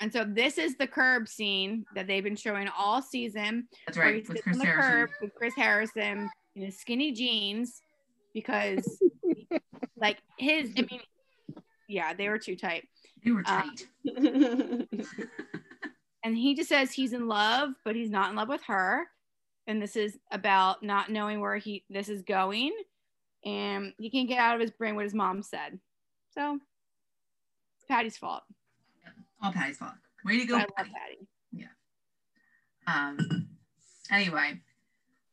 And 0.00 0.12
so 0.12 0.24
this 0.24 0.58
is 0.58 0.76
the 0.76 0.86
curb 0.88 1.28
scene 1.28 1.84
that 1.94 2.08
they've 2.08 2.24
been 2.24 2.34
showing 2.34 2.68
all 2.76 3.00
season. 3.00 3.68
That's 3.86 3.96
where 3.96 4.06
right. 4.06 4.26
he 4.26 4.32
With 4.32 4.42
Chris 4.42 4.56
on 4.56 4.58
the 4.58 4.64
Harrison. 4.64 4.90
curb 4.90 5.10
with 5.20 5.34
Chris 5.36 5.54
Harrison 5.54 6.30
in 6.56 6.62
his 6.62 6.76
skinny 6.76 7.12
jeans 7.12 7.82
because, 8.34 9.00
like 9.96 10.18
his, 10.38 10.72
I 10.76 10.80
mean, 10.90 11.02
yeah, 11.88 12.14
they 12.14 12.28
were 12.28 12.38
too 12.38 12.56
tight. 12.56 12.88
They 13.24 13.30
were 13.30 13.44
tight. 13.44 13.86
Um, 14.16 14.88
and 16.24 16.36
he 16.36 16.54
just 16.54 16.68
says 16.68 16.90
he's 16.92 17.12
in 17.12 17.28
love, 17.28 17.70
but 17.84 17.94
he's 17.94 18.10
not 18.10 18.30
in 18.30 18.36
love 18.36 18.48
with 18.48 18.62
her. 18.66 19.06
And 19.68 19.80
this 19.80 19.94
is 19.94 20.18
about 20.32 20.82
not 20.82 21.10
knowing 21.10 21.38
where 21.40 21.58
he 21.58 21.84
this 21.88 22.08
is 22.08 22.22
going, 22.22 22.72
and 23.44 23.92
he 23.98 24.10
can't 24.10 24.28
get 24.28 24.38
out 24.38 24.54
of 24.54 24.60
his 24.60 24.70
brain 24.70 24.94
what 24.94 25.04
his 25.04 25.14
mom 25.14 25.42
said. 25.42 25.78
So 26.34 26.58
it's 27.76 27.86
Patty's 27.88 28.16
fault. 28.16 28.42
All 29.42 29.52
Patty's 29.52 29.78
fault. 29.78 29.92
Way 30.24 30.38
to 30.38 30.46
go, 30.46 30.58
But 30.58 30.70
I 30.78 30.82
love 30.82 30.92
Patty. 30.92 31.26
Yeah. 31.52 31.66
Um. 32.86 33.48
Anyway, 34.10 34.60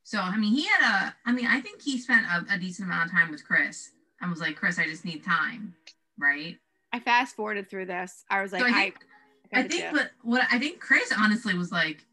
so 0.04 0.20
I 0.20 0.36
mean, 0.38 0.54
he 0.54 0.64
had 0.64 0.82
a. 0.82 1.16
I 1.26 1.32
mean, 1.32 1.46
I 1.46 1.62
think 1.62 1.82
he 1.82 2.00
spent 2.00 2.26
a, 2.26 2.56
a 2.56 2.58
decent 2.58 2.88
amount 2.88 3.06
of 3.06 3.12
time 3.12 3.30
with 3.30 3.46
Chris, 3.46 3.92
and 4.20 4.32
was 4.32 4.40
like, 4.40 4.56
"Chris, 4.56 4.80
I 4.80 4.86
just 4.86 5.06
need 5.06 5.24
time." 5.24 5.76
Right. 6.18 6.58
I 6.92 7.00
fast 7.00 7.36
forwarded 7.36 7.70
through 7.70 7.86
this. 7.86 8.26
I 8.30 8.42
was 8.42 8.52
like, 8.52 8.62
so 8.62 8.68
I 8.68 8.70
I, 8.70 8.74
think. 8.74 8.96
I, 9.54 9.62
got 9.62 9.64
the 9.64 9.70
think, 9.70 9.84
gist. 9.84 9.94
but 9.94 10.12
what 10.24 10.48
I 10.52 10.58
think 10.58 10.80
Chris 10.80 11.14
honestly 11.16 11.54
was 11.54 11.72
like, 11.72 12.06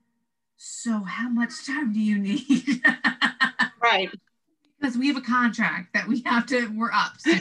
"So 0.58 1.00
how 1.00 1.30
much 1.30 1.66
time 1.66 1.94
do 1.94 2.00
you 2.00 2.18
need?" 2.18 2.82
right. 3.82 4.10
Because 4.86 4.98
we 4.98 5.08
have 5.08 5.16
a 5.16 5.20
contract 5.20 5.92
that 5.94 6.06
we 6.06 6.20
have 6.26 6.46
to. 6.46 6.68
We're 6.68 6.92
up. 6.92 7.14
soon." 7.18 7.40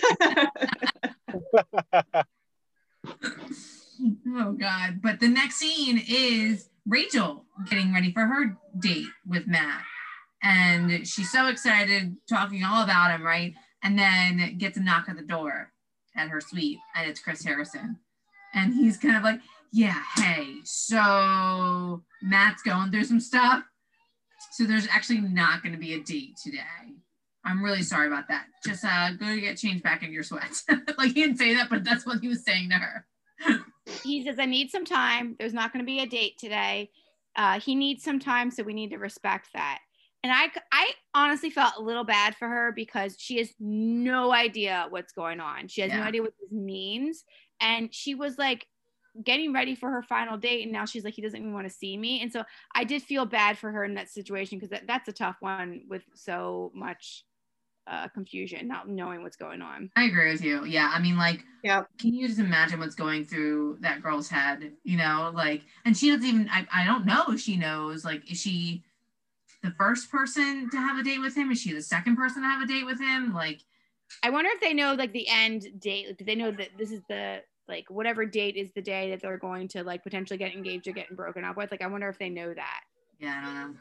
oh 4.35 4.53
God! 4.53 5.01
But 5.01 5.19
the 5.19 5.27
next 5.27 5.55
scene 5.55 6.03
is 6.07 6.69
Rachel 6.87 7.45
getting 7.69 7.93
ready 7.93 8.11
for 8.11 8.25
her 8.25 8.57
date 8.79 9.09
with 9.27 9.47
Matt, 9.47 9.83
and 10.41 11.07
she's 11.07 11.31
so 11.31 11.47
excited, 11.47 12.17
talking 12.27 12.63
all 12.63 12.83
about 12.83 13.11
him, 13.11 13.23
right? 13.23 13.53
And 13.83 13.99
then 13.99 14.57
gets 14.57 14.77
a 14.77 14.81
knock 14.81 15.07
at 15.07 15.15
the 15.15 15.21
door 15.21 15.71
at 16.15 16.29
her 16.29 16.41
suite, 16.41 16.79
and 16.95 17.07
it's 17.07 17.19
Chris 17.19 17.43
Harrison, 17.43 17.99
and 18.53 18.73
he's 18.73 18.97
kind 18.97 19.17
of 19.17 19.23
like, 19.23 19.39
"Yeah, 19.71 20.01
hey, 20.15 20.55
so 20.63 22.03
Matt's 22.23 22.63
going 22.63 22.89
through 22.89 23.03
some 23.03 23.19
stuff, 23.19 23.63
so 24.53 24.63
there's 24.63 24.87
actually 24.87 25.21
not 25.21 25.61
going 25.61 25.73
to 25.73 25.79
be 25.79 25.93
a 25.93 25.99
date 25.99 26.37
today." 26.43 26.95
I'm 27.45 27.63
really 27.63 27.83
sorry 27.83 28.07
about 28.07 28.27
that. 28.29 28.47
Just 28.65 28.83
uh, 28.83 29.11
go 29.13 29.39
get 29.39 29.57
changed 29.57 29.83
back 29.83 30.03
in 30.03 30.11
your 30.11 30.23
sweats. 30.23 30.65
like 30.97 31.13
he 31.13 31.21
didn't 31.21 31.37
say 31.37 31.53
that, 31.53 31.69
but 31.69 31.83
that's 31.83 32.05
what 32.05 32.19
he 32.19 32.27
was 32.27 32.43
saying 32.43 32.69
to 32.71 32.75
her. 32.75 33.05
he 34.03 34.23
says, 34.25 34.39
I 34.39 34.45
need 34.45 34.71
some 34.71 34.85
time. 34.85 35.35
There's 35.37 35.53
not 35.53 35.71
going 35.71 35.83
to 35.83 35.85
be 35.85 35.99
a 35.99 36.07
date 36.07 36.37
today. 36.39 36.89
Uh, 37.35 37.59
he 37.59 37.75
needs 37.75 38.03
some 38.03 38.19
time, 38.19 38.49
so 38.49 38.63
we 38.63 38.73
need 38.73 38.89
to 38.91 38.97
respect 38.97 39.49
that. 39.53 39.79
And 40.23 40.33
I, 40.33 40.49
I 40.71 40.89
honestly 41.13 41.51
felt 41.51 41.73
a 41.77 41.83
little 41.83 42.03
bad 42.03 42.35
for 42.35 42.47
her 42.47 42.71
because 42.71 43.15
she 43.19 43.37
has 43.37 43.53
no 43.59 44.33
idea 44.33 44.87
what's 44.89 45.13
going 45.13 45.39
on. 45.39 45.67
She 45.67 45.81
has 45.81 45.91
no 45.91 46.01
idea 46.01 46.23
what 46.23 46.33
this 46.41 46.51
means. 46.51 47.23
And 47.61 47.93
she 47.93 48.15
was 48.15 48.39
like 48.39 48.65
getting 49.23 49.53
ready 49.53 49.75
for 49.75 49.91
her 49.91 50.01
final 50.01 50.35
date. 50.35 50.63
And 50.63 50.71
now 50.71 50.85
she's 50.85 51.03
like, 51.03 51.13
he 51.13 51.21
doesn't 51.21 51.39
even 51.39 51.53
want 51.53 51.67
to 51.67 51.73
see 51.73 51.95
me. 51.95 52.21
And 52.21 52.33
so 52.33 52.43
I 52.73 52.85
did 52.85 53.03
feel 53.03 53.27
bad 53.27 53.59
for 53.59 53.71
her 53.71 53.83
in 53.83 53.93
that 53.95 54.09
situation 54.09 54.57
because 54.57 54.71
that, 54.71 54.87
that's 54.87 55.07
a 55.07 55.13
tough 55.13 55.35
one 55.41 55.83
with 55.87 56.01
so 56.15 56.71
much 56.73 57.23
uh, 57.87 58.07
confusion, 58.09 58.67
not 58.67 58.89
knowing 58.89 59.21
what's 59.23 59.35
going 59.37 59.61
on. 59.61 59.89
I 59.95 60.03
agree 60.05 60.31
with 60.31 60.41
you. 60.43 60.65
Yeah, 60.65 60.91
I 60.93 60.99
mean, 60.99 61.17
like, 61.17 61.43
Yeah. 61.63 61.83
can 61.99 62.13
you 62.13 62.27
just 62.27 62.39
imagine 62.39 62.79
what's 62.79 62.95
going 62.95 63.25
through 63.25 63.77
that 63.81 64.01
girl's 64.01 64.27
head? 64.29 64.71
You 64.83 64.97
know, 64.97 65.31
like, 65.33 65.61
and 65.85 65.95
she 65.95 66.09
doesn't 66.09 66.25
even. 66.25 66.49
I, 66.51 66.67
I 66.73 66.85
don't 66.85 67.05
know 67.05 67.25
if 67.29 67.39
she 67.39 67.57
knows. 67.57 68.03
Like, 68.03 68.29
is 68.31 68.41
she 68.41 68.83
the 69.63 69.71
first 69.71 70.11
person 70.11 70.69
to 70.71 70.77
have 70.77 70.97
a 70.97 71.03
date 71.03 71.19
with 71.19 71.35
him? 71.35 71.51
Is 71.51 71.61
she 71.61 71.73
the 71.73 71.81
second 71.81 72.15
person 72.15 72.41
to 72.41 72.47
have 72.47 72.61
a 72.61 72.67
date 72.67 72.85
with 72.85 72.99
him? 72.99 73.33
Like, 73.33 73.61
I 74.23 74.29
wonder 74.29 74.49
if 74.53 74.61
they 74.61 74.73
know 74.73 74.93
like 74.93 75.13
the 75.13 75.27
end 75.27 75.65
date. 75.79 76.07
Like, 76.07 76.17
do 76.17 76.25
they 76.25 76.35
know 76.35 76.51
that 76.51 76.69
this 76.77 76.91
is 76.91 77.01
the 77.09 77.41
like 77.67 77.85
whatever 77.89 78.25
date 78.25 78.55
is 78.55 78.71
the 78.75 78.81
day 78.81 79.09
that 79.11 79.21
they're 79.21 79.37
going 79.37 79.67
to 79.69 79.83
like 79.83 80.03
potentially 80.03 80.37
get 80.37 80.53
engaged 80.53 80.87
or 80.87 80.91
getting 80.91 81.15
broken 81.15 81.43
up 81.43 81.57
with? 81.57 81.71
Like, 81.71 81.81
I 81.81 81.87
wonder 81.87 82.09
if 82.09 82.17
they 82.19 82.29
know 82.29 82.53
that. 82.53 82.81
yeah, 83.19 83.39
I 83.41 83.45
don't 83.45 83.55
know. 83.55 83.79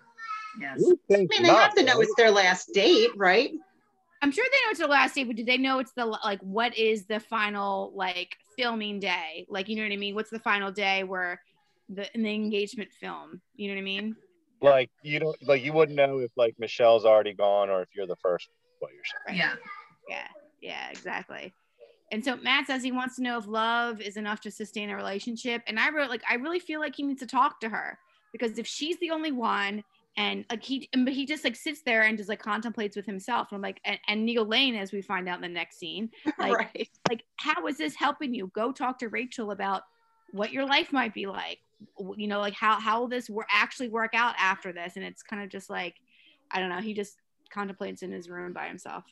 Yes. 0.61 0.81
You 0.81 0.89
would 0.89 0.99
think 1.09 1.31
I 1.35 1.37
mean, 1.37 1.43
they 1.43 1.49
not, 1.53 1.63
have 1.63 1.75
to 1.75 1.83
know 1.83 1.95
right? 1.95 2.03
it's 2.05 2.15
their 2.17 2.31
last 2.31 2.71
date, 2.73 3.11
right? 3.17 3.51
I'm 4.25 4.31
sure 4.31 4.45
they 4.51 4.57
know 4.67 4.71
it's 4.71 4.81
the 4.81 4.87
last 4.87 5.15
day, 5.15 5.25
but 5.25 5.37
do 5.37 5.45
they 5.45 5.59
know 5.59 5.81
it's 5.81 5.93
the 5.93 6.07
like 6.07 6.41
what 6.41 6.77
is 6.79 7.05
the 7.05 7.21
final 7.21 7.93
like 7.95 8.37
filming 8.57 8.99
day? 8.99 9.45
Like, 9.51 9.69
you 9.69 9.77
know 9.77 9.83
what 9.83 9.93
I 9.93 9.97
mean? 9.97 10.15
What's 10.15 10.31
the 10.31 10.39
final 10.39 10.73
day 10.73 11.05
where 11.05 11.43
the 11.91 12.13
in 12.15 12.23
the 12.23 12.35
engagement 12.35 12.91
film? 12.99 13.43
You 13.55 13.69
know 13.69 13.75
what 13.75 13.81
I 13.81 13.85
mean? 13.85 14.17
like 14.63 14.91
you 15.03 15.19
don't 15.19 15.37
like 15.47 15.63
you 15.63 15.75
wouldn't 15.75 15.97
know 15.97 16.21
if 16.21 16.31
like 16.37 16.55
Michelle's 16.59 17.05
already 17.05 17.35
gone 17.35 17.69
or 17.69 17.83
if 17.83 17.89
you're 17.95 18.07
the 18.07 18.17
first. 18.17 18.49
What 18.79 18.93
you're 18.95 19.03
saying? 19.27 19.39
Yeah. 19.39 19.55
Yeah, 20.09 20.29
yeah, 20.63 20.91
exactly. 20.91 21.55
And 22.11 22.25
so 22.25 22.37
Matt 22.37 22.67
says 22.67 22.83
he 22.83 22.93
wants 22.93 23.17
to 23.17 23.23
know 23.23 23.37
if 23.37 23.47
love 23.47 24.01
is 24.01 24.17
enough 24.17 24.41
to 24.43 24.51
sustain 24.51 24.89
a 24.89 24.97
relationship. 24.97 25.63
And 25.67 25.79
I 25.79 25.91
wrote 25.91 26.09
like 26.09 26.23
I 26.29 26.37
really 26.37 26.61
feel 26.61 26.81
like 26.81 26.97
he 26.97 27.03
needs 27.03 27.21
to 27.21 27.27
talk 27.27 27.61
to 27.61 27.69
her 27.69 27.99
because 28.33 28.59
if 28.59 28.67
she's 28.67 28.99
the 29.01 29.11
only 29.11 29.33
one 29.33 29.85
and 30.17 30.45
like 30.51 30.63
he 30.63 30.89
but 30.93 31.13
he 31.13 31.27
just 31.27 31.45
like 31.45 31.57
sits 31.57 31.83
there 31.83 32.03
and 32.03 32.17
just 32.17 32.29
like 32.29 32.41
contemplates 32.41 32.97
with 32.97 33.07
himself. 33.07 33.49
And 33.51 33.57
I'm 33.57 33.63
like 33.63 33.81
and, 33.85 33.99
and 34.09 34.25
Neil 34.25 34.45
Lane, 34.45 34.75
as 34.75 34.93
we 34.93 35.03
find 35.03 35.29
out 35.29 35.37
in 35.37 35.43
the 35.43 35.49
next 35.49 35.79
scene, 35.79 36.11
like 36.39 36.53
right. 36.53 36.89
like 37.09 37.25
how 37.37 37.67
is 37.67 37.79
this 37.79 37.95
helping 37.95 38.35
you? 38.35 38.51
Go 38.55 38.73
talk 38.73 38.99
to 39.01 39.09
Rachel 39.09 39.51
about 39.51 39.83
what 40.33 40.53
your 40.53 40.67
life 40.67 40.93
might 40.93 41.15
be 41.15 41.27
like. 41.27 41.59
You 42.17 42.29
know, 42.29 42.41
like 42.41 42.55
how 42.55 42.79
how 42.79 43.01
will 43.01 43.09
this 43.09 43.29
work 43.29 43.49
actually 43.53 43.89
work 43.89 44.15
out 44.15 44.35
after 44.39 44.73
this? 44.73 44.97
And 44.97 45.05
it's 45.05 45.23
kind 45.23 45.43
of 45.43 45.49
just 45.49 45.69
like 45.69 45.97
I 46.51 46.61
don't 46.61 46.69
know. 46.69 46.81
He 46.81 46.95
just 46.95 47.17
contemplates 47.53 48.03
in 48.03 48.13
his 48.13 48.29
room 48.29 48.53
by 48.53 48.67
himself. 48.67 49.05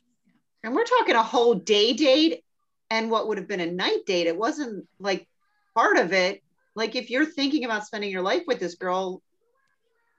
And 0.64 0.74
we're 0.74 0.84
talking 0.84 1.16
a 1.16 1.22
whole 1.22 1.54
day 1.54 1.92
date 1.92 2.44
and 2.90 3.10
what 3.10 3.26
would 3.26 3.38
have 3.38 3.48
been 3.48 3.60
a 3.60 3.70
night 3.70 4.06
date. 4.06 4.26
It 4.26 4.36
wasn't 4.36 4.86
like 5.00 5.26
part 5.74 5.96
of 5.96 6.12
it. 6.12 6.42
Like 6.74 6.94
if 6.94 7.10
you're 7.10 7.26
thinking 7.26 7.64
about 7.64 7.86
spending 7.86 8.10
your 8.10 8.22
life 8.22 8.42
with 8.46 8.60
this 8.60 8.76
girl, 8.76 9.22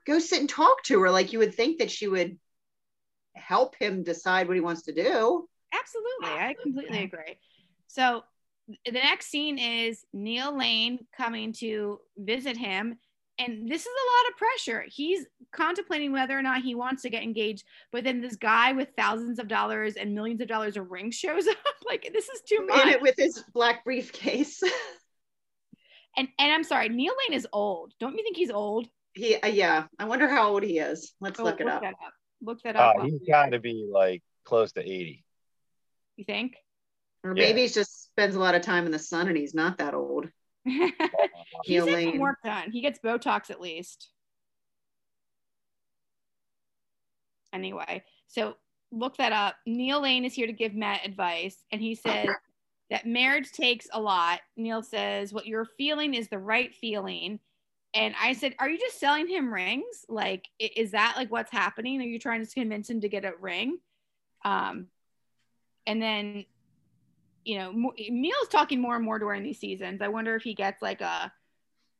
go 0.05 0.19
sit 0.19 0.39
and 0.39 0.49
talk 0.49 0.83
to 0.83 0.99
her. 1.01 1.09
Like 1.11 1.33
you 1.33 1.39
would 1.39 1.53
think 1.55 1.79
that 1.79 1.91
she 1.91 2.07
would 2.07 2.37
help 3.35 3.75
him 3.75 4.03
decide 4.03 4.47
what 4.47 4.55
he 4.55 4.61
wants 4.61 4.83
to 4.83 4.93
do. 4.93 5.47
Absolutely. 5.73 6.39
I 6.39 6.55
completely 6.61 7.03
agree. 7.03 7.37
So 7.87 8.23
the 8.85 8.91
next 8.91 9.27
scene 9.27 9.57
is 9.57 10.05
Neil 10.13 10.55
Lane 10.57 10.99
coming 11.17 11.51
to 11.53 11.99
visit 12.17 12.57
him. 12.57 12.97
And 13.39 13.67
this 13.67 13.81
is 13.81 13.87
a 13.87 14.11
lot 14.11 14.31
of 14.31 14.37
pressure. 14.37 14.85
He's 14.87 15.25
contemplating 15.51 16.11
whether 16.11 16.37
or 16.37 16.43
not 16.43 16.61
he 16.61 16.75
wants 16.75 17.01
to 17.01 17.09
get 17.09 17.23
engaged, 17.23 17.63
but 17.91 18.03
then 18.03 18.21
this 18.21 18.35
guy 18.35 18.73
with 18.73 18.89
thousands 18.95 19.39
of 19.39 19.47
dollars 19.47 19.95
and 19.95 20.13
millions 20.13 20.39
of 20.39 20.47
dollars 20.47 20.77
of 20.77 20.91
rings 20.91 21.15
shows 21.15 21.47
up. 21.49 21.57
like 21.89 22.07
this 22.13 22.29
is 22.29 22.41
too 22.47 22.57
In 22.61 22.67
much. 22.67 22.85
it 22.87 23.01
with 23.01 23.15
his 23.17 23.43
black 23.53 23.83
briefcase. 23.83 24.61
And 26.15 26.27
and 26.37 26.51
I'm 26.51 26.63
sorry, 26.63 26.89
Neil 26.89 27.13
Lane 27.27 27.35
is 27.35 27.47
old. 27.51 27.93
Don't 27.99 28.15
you 28.15 28.23
think 28.23 28.37
he's 28.37 28.51
old? 28.51 28.87
He, 29.13 29.35
uh, 29.35 29.47
yeah. 29.47 29.85
I 29.99 30.05
wonder 30.05 30.27
how 30.27 30.49
old 30.49 30.63
he 30.63 30.79
is. 30.79 31.13
Let's 31.21 31.39
Oh, 31.39 31.43
look 31.43 31.61
it 31.61 31.67
up. 31.67 31.81
that 31.81 31.93
up. 32.05 32.13
Look 32.41 32.61
that 32.63 32.75
up. 32.75 32.95
Uh, 32.99 33.03
he's 33.05 33.19
got 33.27 33.51
to 33.51 33.59
be 33.59 33.87
like 33.91 34.21
close 34.43 34.71
to 34.73 34.81
80. 34.81 35.23
You 36.17 36.25
think? 36.25 36.55
Or 37.23 37.31
Yeah. 37.35 37.45
maybe 37.45 37.61
he 37.61 37.67
just 37.67 38.03
spends 38.05 38.35
a 38.35 38.39
lot 38.39 38.55
of 38.55 38.61
time 38.61 38.85
in 38.85 38.91
the 38.91 38.99
sun 38.99 39.27
and 39.27 39.37
he's 39.37 39.53
not 39.53 39.77
that 39.77 39.93
old. 39.93 40.27
He's 40.65 40.91
Neil 41.67 41.85
getting 41.85 42.11
Lane. 42.11 42.19
work 42.21 42.37
done. 42.43 42.71
He 42.71 42.79
gets 42.81 42.99
Botox 42.99 43.49
at 43.49 43.59
least. 43.59 44.09
Anyway, 47.51 48.03
so 48.27 48.55
look 48.91 49.17
that 49.17 49.31
up. 49.33 49.55
Neil 49.65 50.01
Lane 50.01 50.25
is 50.25 50.33
here 50.33 50.47
to 50.47 50.53
give 50.53 50.73
Matt 50.73 51.05
advice, 51.05 51.57
and 51.71 51.81
he 51.81 51.95
says 51.95 52.29
that 52.89 53.05
marriage 53.05 53.51
takes 53.51 53.87
a 53.93 53.99
lot. 54.01 54.39
Neil 54.57 54.81
says 54.81 55.33
what 55.33 55.45
you're 55.45 55.67
feeling 55.77 56.13
is 56.13 56.29
the 56.29 56.39
right 56.39 56.73
feeling. 56.73 57.39
And 57.93 58.15
I 58.19 58.33
said, 58.33 58.55
Are 58.59 58.69
you 58.69 58.79
just 58.79 58.99
selling 58.99 59.27
him 59.27 59.53
rings? 59.53 60.05
Like, 60.09 60.45
is 60.59 60.91
that 60.91 61.13
like 61.15 61.31
what's 61.31 61.51
happening? 61.51 62.01
Are 62.01 62.05
you 62.05 62.19
trying 62.19 62.45
to 62.45 62.51
convince 62.51 62.89
him 62.89 63.01
to 63.01 63.09
get 63.09 63.25
a 63.25 63.33
ring? 63.39 63.77
Um, 64.43 64.87
and 65.85 66.01
then, 66.01 66.45
you 67.45 67.57
know, 67.59 67.91
Neil's 68.09 68.47
talking 68.49 68.81
more 68.81 68.95
and 68.95 69.05
more 69.05 69.19
during 69.19 69.43
these 69.43 69.59
seasons. 69.59 70.01
I 70.01 70.07
wonder 70.07 70.35
if 70.35 70.43
he 70.43 70.53
gets 70.53 70.81
like 70.81 71.01
a, 71.01 71.31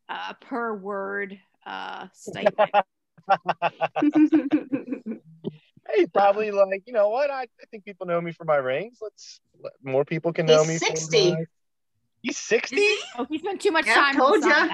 a 0.10 0.36
per 0.42 0.74
word 0.74 1.38
uh, 1.66 2.08
stipend. 2.14 2.72
hey, 5.90 6.06
probably 6.14 6.52
like, 6.52 6.84
you 6.86 6.94
know 6.94 7.10
what? 7.10 7.30
I, 7.30 7.44
I 7.44 7.66
think 7.70 7.86
people 7.86 8.08
know 8.08 8.20
me 8.22 8.32
for 8.32 8.46
my 8.46 8.56
rings. 8.56 8.98
Let's 9.02 9.42
let 9.62 9.74
more 9.84 10.06
people 10.06 10.34
can 10.34 10.46
know 10.46 10.64
He's 10.64 10.82
me. 10.82 10.88
60. 10.88 11.30
For 11.30 11.38
my... 11.38 11.46
He's 12.22 12.38
60? 12.38 12.76
he? 12.78 13.00
oh, 13.18 13.28
he 13.30 13.38
spent 13.38 13.62
too 13.62 13.72
much 13.72 13.86
Yeah, 13.86 13.96
time. 13.96 14.16
told 14.16 14.32
with 14.32 14.44
the 14.44 14.50
ya. 14.50 14.56
sun. 14.56 14.70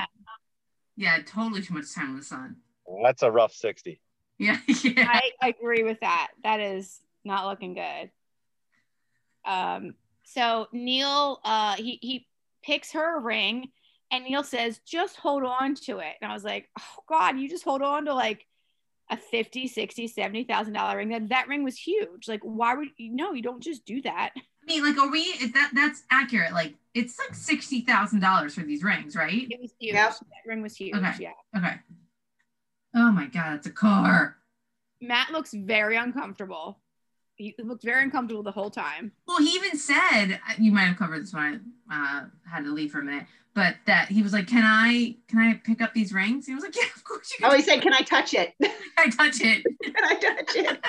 Yeah, 1.00 1.18
totally 1.26 1.62
too 1.62 1.74
much 1.74 1.96
time 1.96 2.10
in 2.10 2.18
the 2.18 2.24
sun. 2.24 2.58
That's 3.06 3.24
a 3.24 3.32
rough 3.32 3.54
60. 3.54 4.02
Yeah, 4.38 4.58
yeah. 4.84 5.20
I 5.42 5.48
agree 5.48 5.82
with 5.84 6.02
that. 6.02 6.28
That 6.44 6.60
is 6.60 7.00
not 7.24 7.48
looking 7.48 7.74
good. 7.74 8.12
Um, 9.46 9.94
so 10.26 10.68
Neil, 10.74 11.40
uh, 11.46 11.76
he 11.78 12.00
he 12.02 12.28
picks 12.64 12.92
her 12.92 13.18
a 13.18 13.22
ring, 13.22 13.70
and 14.12 14.26
Neil 14.26 14.44
says, 14.44 14.82
"Just 14.86 15.16
hold 15.16 15.44
on 15.44 15.76
to 15.76 16.00
it." 16.00 16.16
And 16.22 16.30
I 16.30 16.34
was 16.34 16.44
like, 16.44 16.68
"Oh 16.78 17.04
God, 17.08 17.40
you 17.40 17.48
just 17.48 17.64
hold 17.64 17.82
on 17.82 18.04
to 18.06 18.14
like 18.14 18.46
a 19.10 19.18
50, 19.18 19.68
60, 19.68 20.08
70,000 20.08 20.74
dollar 20.74 20.98
ring. 20.98 21.10
That 21.10 21.30
that 21.30 21.48
ring 21.48 21.64
was 21.64 21.78
huge. 21.78 22.28
Like, 22.28 22.42
why 22.44 22.76
would 22.76 22.90
you? 22.98 23.16
No, 23.16 23.34
you 23.34 23.42
don't 23.42 23.62
just 23.64 23.86
do 23.86 24.02
that. 24.04 24.32
I 24.36 24.42
mean, 24.68 24.84
like, 24.84 24.98
are 24.98 25.10
we? 25.10 25.22
Is 25.22 25.52
that 25.54 25.72
that's 25.74 26.04
accurate? 26.12 26.54
Like, 26.54 26.76
it's 26.94 27.18
like 27.18 27.36
sixty 27.36 27.82
thousand 27.82 28.20
dollars 28.20 28.56
for 28.56 28.62
these 28.62 28.84
rings, 28.84 29.16
right? 29.16 29.48
It 29.50 29.60
was 29.62 29.74
huge. 29.80 29.94
Yep. 29.96 30.12
That 30.12 30.48
ring 30.50 30.62
was 30.62 30.76
huge. 30.76 30.96
Okay. 30.96 31.14
Yeah. 31.20 31.32
Okay. 31.58 31.76
Oh 32.96 33.12
my 33.12 33.28
god, 33.28 33.56
it's 33.56 33.68
a 33.68 33.72
car. 33.72 34.38
Matt 35.02 35.32
looks 35.32 35.54
very 35.54 35.96
uncomfortable. 35.96 36.80
He 37.36 37.56
looked 37.58 37.84
very 37.84 38.04
uncomfortable 38.04 38.44
the 38.44 38.52
whole 38.52 38.70
time. 38.70 39.14
Well, 39.26 39.40
he 39.40 39.52
even 39.52 39.78
said 39.78 40.40
you 40.58 40.72
might 40.74 40.86
have 40.86 40.98
covered 40.98 41.24
this 41.24 41.34
when 41.34 41.72
I 41.90 42.20
uh, 42.20 42.26
had 42.50 42.66
to 42.66 42.72
leave 42.74 42.92
for 42.92 43.00
a 43.00 43.04
minute, 43.04 43.28
but 43.60 43.76
that 43.88 44.08
he 44.08 44.24
was 44.24 44.32
like, 44.32 44.48
"Can 44.48 44.64
I 44.64 45.18
can 45.28 45.40
I 45.40 45.60
pick 45.66 45.82
up 45.82 45.94
these 45.94 46.14
rings?" 46.14 46.46
He 46.46 46.56
was 46.56 46.64
like, 46.64 46.74
"Yeah, 46.78 46.84
of 46.96 47.04
course 47.04 47.30
you 47.32 47.40
can." 47.40 47.48
oh, 47.48 47.50
can. 47.50 47.60
he 47.60 47.66
said, 47.66 47.82
Can 47.82 47.94
I 47.94 48.02
touch 48.04 48.34
it? 48.34 48.54
Can 48.62 48.72
I 48.98 49.10
touch 49.10 49.42
it?" 49.42 49.66
Can 49.84 50.06
I 50.06 50.16
touch 50.16 50.56
it? 50.56 50.80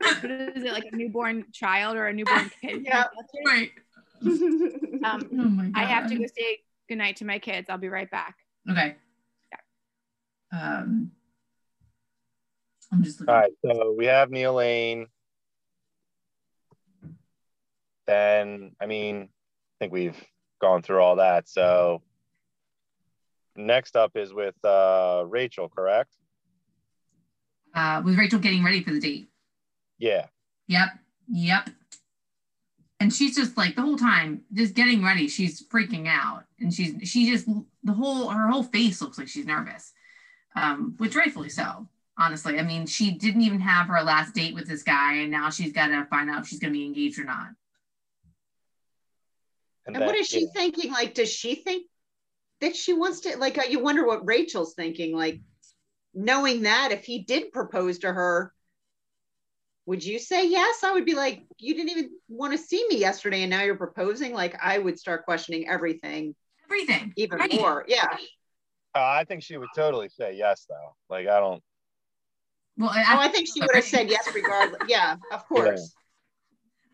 What 0.00 0.30
is 0.56 0.64
it 0.64 0.72
like 0.72 0.86
a 0.90 0.96
newborn 0.96 1.44
child 1.52 1.98
or 1.98 2.06
a 2.06 2.12
newborn 2.14 2.50
kid? 2.62 2.86
Yeah. 2.86 3.04
right. 3.44 3.70
Um, 4.22 5.28
Oh 5.30 5.44
my 5.44 5.64
god. 5.64 5.72
I 5.74 5.84
have 5.84 6.08
to 6.08 6.16
go 6.16 6.24
say 6.34 6.60
goodnight 6.88 7.16
to 7.16 7.26
my 7.26 7.38
kids. 7.38 7.68
I'll 7.68 7.76
be 7.76 7.90
right 7.90 8.10
back. 8.10 8.36
Okay. 8.70 8.96
Um, 10.50 11.10
I'm 12.90 13.02
just 13.02 13.20
looking. 13.20 13.34
All 13.34 13.40
right, 13.40 13.52
so 13.62 13.94
we 13.98 14.06
have 14.06 14.30
Neil 14.30 14.54
Lane. 14.54 15.08
Then, 18.06 18.72
I 18.80 18.86
mean, 18.86 19.24
I 19.24 19.84
think 19.84 19.92
we've 19.92 20.16
gone 20.58 20.82
through 20.82 21.00
all 21.00 21.16
that. 21.16 21.48
So 21.48 22.02
next 23.56 23.96
up 23.96 24.16
is 24.16 24.32
with 24.32 24.54
uh, 24.64 25.24
Rachel, 25.26 25.68
correct? 25.68 26.14
Uh, 27.74 28.02
with 28.04 28.18
Rachel 28.18 28.38
getting 28.38 28.64
ready 28.64 28.82
for 28.82 28.92
the 28.92 29.00
date. 29.00 29.28
Yeah. 29.98 30.26
Yep. 30.68 30.88
Yep. 31.28 31.70
And 33.00 33.12
she's 33.12 33.36
just 33.36 33.56
like 33.56 33.76
the 33.76 33.82
whole 33.82 33.96
time, 33.96 34.42
just 34.52 34.74
getting 34.74 35.04
ready. 35.04 35.28
She's 35.28 35.64
freaking 35.68 36.08
out, 36.08 36.44
and 36.58 36.74
she's 36.74 37.08
she 37.08 37.30
just 37.30 37.46
the 37.84 37.92
whole 37.92 38.28
her 38.28 38.48
whole 38.48 38.64
face 38.64 39.00
looks 39.00 39.18
like 39.18 39.28
she's 39.28 39.46
nervous, 39.46 39.92
um, 40.56 40.94
which 40.98 41.14
rightfully 41.14 41.48
so. 41.48 41.86
Honestly, 42.18 42.58
I 42.58 42.62
mean, 42.62 42.86
she 42.86 43.12
didn't 43.12 43.42
even 43.42 43.60
have 43.60 43.86
her 43.86 44.02
last 44.02 44.34
date 44.34 44.52
with 44.52 44.66
this 44.66 44.82
guy, 44.82 45.18
and 45.18 45.30
now 45.30 45.48
she's 45.48 45.72
got 45.72 45.88
to 45.88 46.04
find 46.06 46.28
out 46.28 46.40
if 46.40 46.48
she's 46.48 46.58
going 46.58 46.72
to 46.72 46.78
be 46.78 46.84
engaged 46.84 47.20
or 47.20 47.24
not. 47.24 47.50
And 49.88 49.96
then- 49.96 50.06
what 50.06 50.14
is 50.16 50.26
she 50.28 50.42
yeah. 50.42 50.46
thinking? 50.54 50.92
Like, 50.92 51.14
does 51.14 51.32
she 51.32 51.56
think 51.56 51.86
that 52.60 52.76
she 52.76 52.92
wants 52.92 53.20
to? 53.20 53.36
Like, 53.38 53.58
uh, 53.58 53.62
you 53.68 53.80
wonder 53.80 54.06
what 54.06 54.26
Rachel's 54.26 54.74
thinking. 54.74 55.16
Like, 55.16 55.40
knowing 56.14 56.62
that 56.62 56.92
if 56.92 57.04
he 57.04 57.20
did 57.24 57.52
propose 57.52 58.00
to 58.00 58.12
her, 58.12 58.52
would 59.86 60.04
you 60.04 60.18
say 60.18 60.46
yes? 60.48 60.84
I 60.84 60.92
would 60.92 61.06
be 61.06 61.14
like, 61.14 61.44
you 61.58 61.74
didn't 61.74 61.90
even 61.90 62.10
want 62.28 62.52
to 62.52 62.58
see 62.58 62.86
me 62.88 62.98
yesterday, 62.98 63.42
and 63.42 63.50
now 63.50 63.62
you're 63.62 63.76
proposing. 63.76 64.34
Like, 64.34 64.54
I 64.62 64.78
would 64.78 64.98
start 64.98 65.24
questioning 65.24 65.66
everything 65.68 66.34
Everything. 66.64 67.14
even 67.16 67.38
Right. 67.38 67.54
more. 67.54 67.84
Yeah. 67.88 68.14
Uh, 68.94 69.00
I 69.02 69.24
think 69.24 69.42
she 69.42 69.56
would 69.56 69.70
totally 69.74 70.10
say 70.10 70.34
yes, 70.34 70.66
though. 70.68 70.94
Like, 71.08 71.26
I 71.28 71.40
don't. 71.40 71.62
Well, 72.76 72.90
Oh, 72.92 73.02
I 73.18 73.28
think 73.28 73.48
she 73.48 73.60
would 73.62 73.74
have 73.74 73.84
said 73.84 74.10
yes 74.10 74.28
regardless. 74.34 74.82
Yeah, 74.88 75.16
of 75.32 75.46
course. 75.48 75.94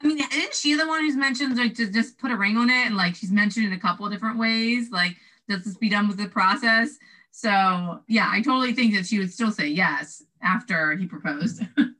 I 0.04 0.08
mean, 0.08 0.18
isn't 0.18 0.54
she 0.54 0.74
the 0.74 0.86
one 0.86 1.00
who's 1.00 1.16
mentioned 1.16 1.56
like 1.56 1.74
to 1.76 1.90
just 1.90 2.18
put 2.18 2.30
a 2.30 2.36
ring 2.36 2.56
on 2.58 2.68
it, 2.68 2.86
and 2.86 2.96
like 2.96 3.14
she's 3.14 3.32
mentioned 3.32 3.72
it 3.72 3.76
a 3.76 3.80
couple 3.80 4.04
of 4.04 4.12
different 4.12 4.38
ways, 4.38 4.90
like 4.90 5.16
does 5.48 5.64
this 5.64 5.76
be 5.76 5.88
done 5.88 6.08
with 6.08 6.18
the 6.18 6.28
process? 6.28 6.98
So 7.30 8.00
yeah, 8.06 8.28
I 8.30 8.42
totally 8.42 8.74
think 8.74 8.94
that 8.94 9.06
she 9.06 9.18
would 9.18 9.32
still 9.32 9.50
say 9.50 9.66
yes 9.66 10.22
after 10.42 10.94
he 10.96 11.06
proposed. 11.06 11.62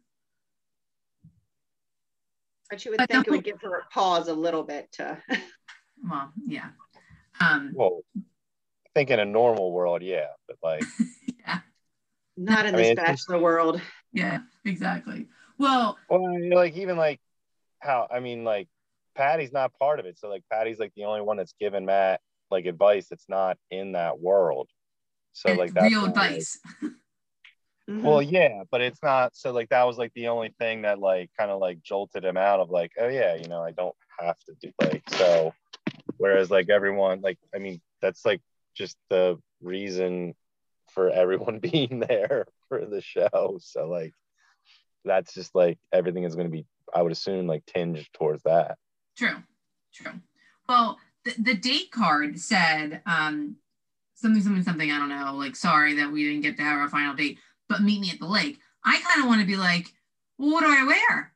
But 2.71 2.85
you 2.85 2.91
would 2.93 2.99
But 2.99 3.11
think 3.11 3.27
it 3.27 3.31
would 3.31 3.45
give 3.45 3.61
her 3.63 3.79
a 3.79 3.85
pause 3.93 4.29
a 4.29 4.35
little 4.35 4.65
bit 4.65 4.91
to. 4.93 5.19
well, 6.11 6.33
yeah, 6.47 6.71
um, 7.41 7.73
Well, 7.75 8.01
I 8.17 8.21
think 8.95 9.11
in 9.11 9.21
a 9.21 9.25
normal 9.25 9.71
world, 9.71 10.03
yeah, 10.03 10.29
but 10.49 10.57
like, 10.63 10.83
yeah, 11.39 11.61
Not 12.37 12.67
in 12.67 12.75
I 12.75 12.79
this 12.79 12.87
mean, 12.89 12.97
bachelor 12.97 13.39
world. 13.39 13.81
yeah, 14.13 14.41
exactly. 14.65 15.29
Well, 15.59 15.99
well, 16.09 16.51
like 16.51 16.77
even 16.77 16.97
like 16.97 17.21
how 17.85 18.07
I 18.11 18.21
mean, 18.21 18.45
like 18.45 18.69
Patty's 19.15 19.53
not 19.53 19.73
part 19.79 20.01
of 20.01 20.07
it, 20.07 20.19
so 20.19 20.29
like 20.29 20.43
Patty's 20.51 20.79
like 20.79 20.93
the 20.97 21.05
only 21.05 21.21
one 21.21 21.37
that's 21.37 21.55
given 21.61 21.85
Matt 21.85 22.21
like 22.51 22.67
advice 22.67 23.07
that's 23.09 23.29
not 23.29 23.57
in 23.71 23.93
that 23.93 24.21
world. 24.21 24.69
So 25.33 25.51
it's 25.51 25.59
like 25.59 25.75
that's 25.75 25.91
real 25.91 26.03
why, 26.03 26.07
like, 26.07 26.17
advice. 26.31 26.59
Mhm. 27.89 28.03
Well, 28.03 28.23
yeah, 28.23 28.63
but 28.71 28.81
it's 28.81 29.03
not. 29.03 29.37
So 29.37 29.53
like 29.53 29.69
that 29.69 29.87
was 29.87 29.99
like 29.99 30.13
the 30.15 30.29
only 30.29 30.55
thing 30.59 30.83
that 30.83 30.99
like 30.99 31.31
kind 31.39 31.51
of 31.51 31.61
like 31.61 31.83
jolted 31.83 32.25
him 32.25 32.37
out 32.37 32.61
of 32.61 32.71
like, 32.71 32.93
oh 32.99 33.09
yeah, 33.09 33.35
you 33.35 33.47
know, 33.47 33.63
I 33.63 33.73
don't 33.73 33.95
have 34.19 34.39
to 34.47 34.55
do 34.61 34.73
like 34.81 35.03
so. 35.11 35.53
Whereas 36.17 36.51
like 36.51 36.71
everyone, 36.71 37.21
like 37.21 37.39
I 37.55 37.59
mean, 37.59 37.83
that's 38.01 38.25
like 38.25 38.41
just 38.75 38.97
the 39.11 39.39
reason 39.61 40.35
for 40.93 41.11
everyone 41.11 41.59
being 41.73 42.01
there 42.09 42.47
for 42.69 42.87
the 42.87 43.03
show. 43.03 43.59
So 43.61 43.87
like 43.89 44.15
that's 45.05 45.35
just 45.35 45.55
like 45.55 45.79
everything 45.93 46.25
is 46.25 46.35
going 46.35 46.47
to 46.47 46.53
be, 46.53 46.67
I 46.95 47.03
would 47.03 47.13
assume, 47.13 47.47
like 47.47 47.65
tinged 47.67 48.07
towards 48.15 48.43
that. 48.45 48.77
True, 49.17 49.37
true. 49.95 50.13
Well, 50.69 50.99
the, 51.25 51.35
the 51.39 51.55
date 51.55 51.91
card 51.91 52.39
said 52.39 53.03
um, 53.07 53.57
something, 54.15 54.43
something, 54.43 54.63
something. 54.63 54.91
I 54.91 54.99
don't 54.99 55.09
know. 55.09 55.35
Like, 55.37 55.57
sorry 55.57 55.95
that 55.95 56.11
we 56.11 56.25
didn't 56.25 56.43
get 56.43 56.57
to 56.57 56.63
have 56.63 56.79
our 56.79 56.89
final 56.89 57.15
date, 57.15 57.39
but 57.69 57.83
meet 57.83 58.01
me 58.01 58.11
at 58.11 58.19
the 58.19 58.27
lake. 58.27 58.59
I 58.85 59.01
kind 59.01 59.23
of 59.23 59.29
want 59.29 59.41
to 59.41 59.47
be 59.47 59.57
like, 59.57 59.87
well, 60.39 60.51
what 60.53 60.61
do 60.63 60.69
I 60.69 60.85
wear? 60.85 61.33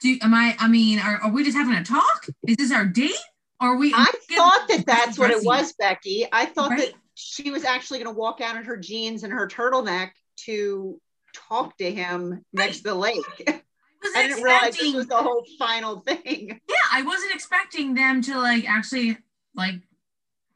Do 0.00 0.16
am 0.22 0.32
I? 0.34 0.56
I 0.58 0.68
mean, 0.68 0.98
are, 1.00 1.20
are 1.24 1.30
we 1.30 1.44
just 1.44 1.56
having 1.56 1.74
a 1.74 1.84
talk? 1.84 2.26
Is 2.46 2.56
this 2.56 2.72
our 2.72 2.84
date? 2.86 3.12
Are 3.60 3.76
we? 3.76 3.92
I 3.94 4.10
thought 4.30 4.68
that 4.68 4.84
that's 4.86 5.18
what 5.18 5.30
it 5.30 5.44
was, 5.44 5.74
Becky. 5.78 6.26
I 6.32 6.46
thought 6.46 6.70
Right? 6.70 6.78
that 6.80 6.94
she 7.14 7.50
was 7.50 7.64
actually 7.64 7.98
going 7.98 8.14
to 8.14 8.18
walk 8.18 8.40
out 8.40 8.56
in 8.56 8.62
her 8.64 8.76
jeans 8.76 9.24
and 9.24 9.32
her 9.32 9.48
turtleneck 9.48 10.10
to 10.44 11.00
talk 11.34 11.76
to 11.78 11.90
him 11.90 12.44
next 12.52 12.78
to 12.78 12.82
the 12.84 12.94
lake. 12.94 13.64
I 14.02 14.06
was 14.06 14.16
I 14.16 14.22
didn't 14.28 14.42
realize 14.42 14.68
expecting. 14.68 14.92
this 14.92 14.98
was 14.98 15.06
the 15.08 15.16
whole 15.16 15.44
final 15.58 16.00
thing. 16.00 16.60
yeah, 16.68 16.76
I 16.92 17.02
wasn't 17.02 17.34
expecting 17.34 17.94
them 17.94 18.22
to 18.22 18.38
like 18.38 18.68
actually 18.68 19.18
like 19.54 19.80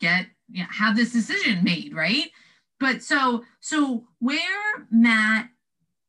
get 0.00 0.26
you 0.50 0.62
know, 0.62 0.68
have 0.70 0.96
this 0.96 1.12
decision 1.12 1.64
made, 1.64 1.94
right? 1.94 2.30
But 2.78 3.02
so 3.02 3.44
so 3.60 4.04
where 4.20 4.86
Matt 4.90 5.48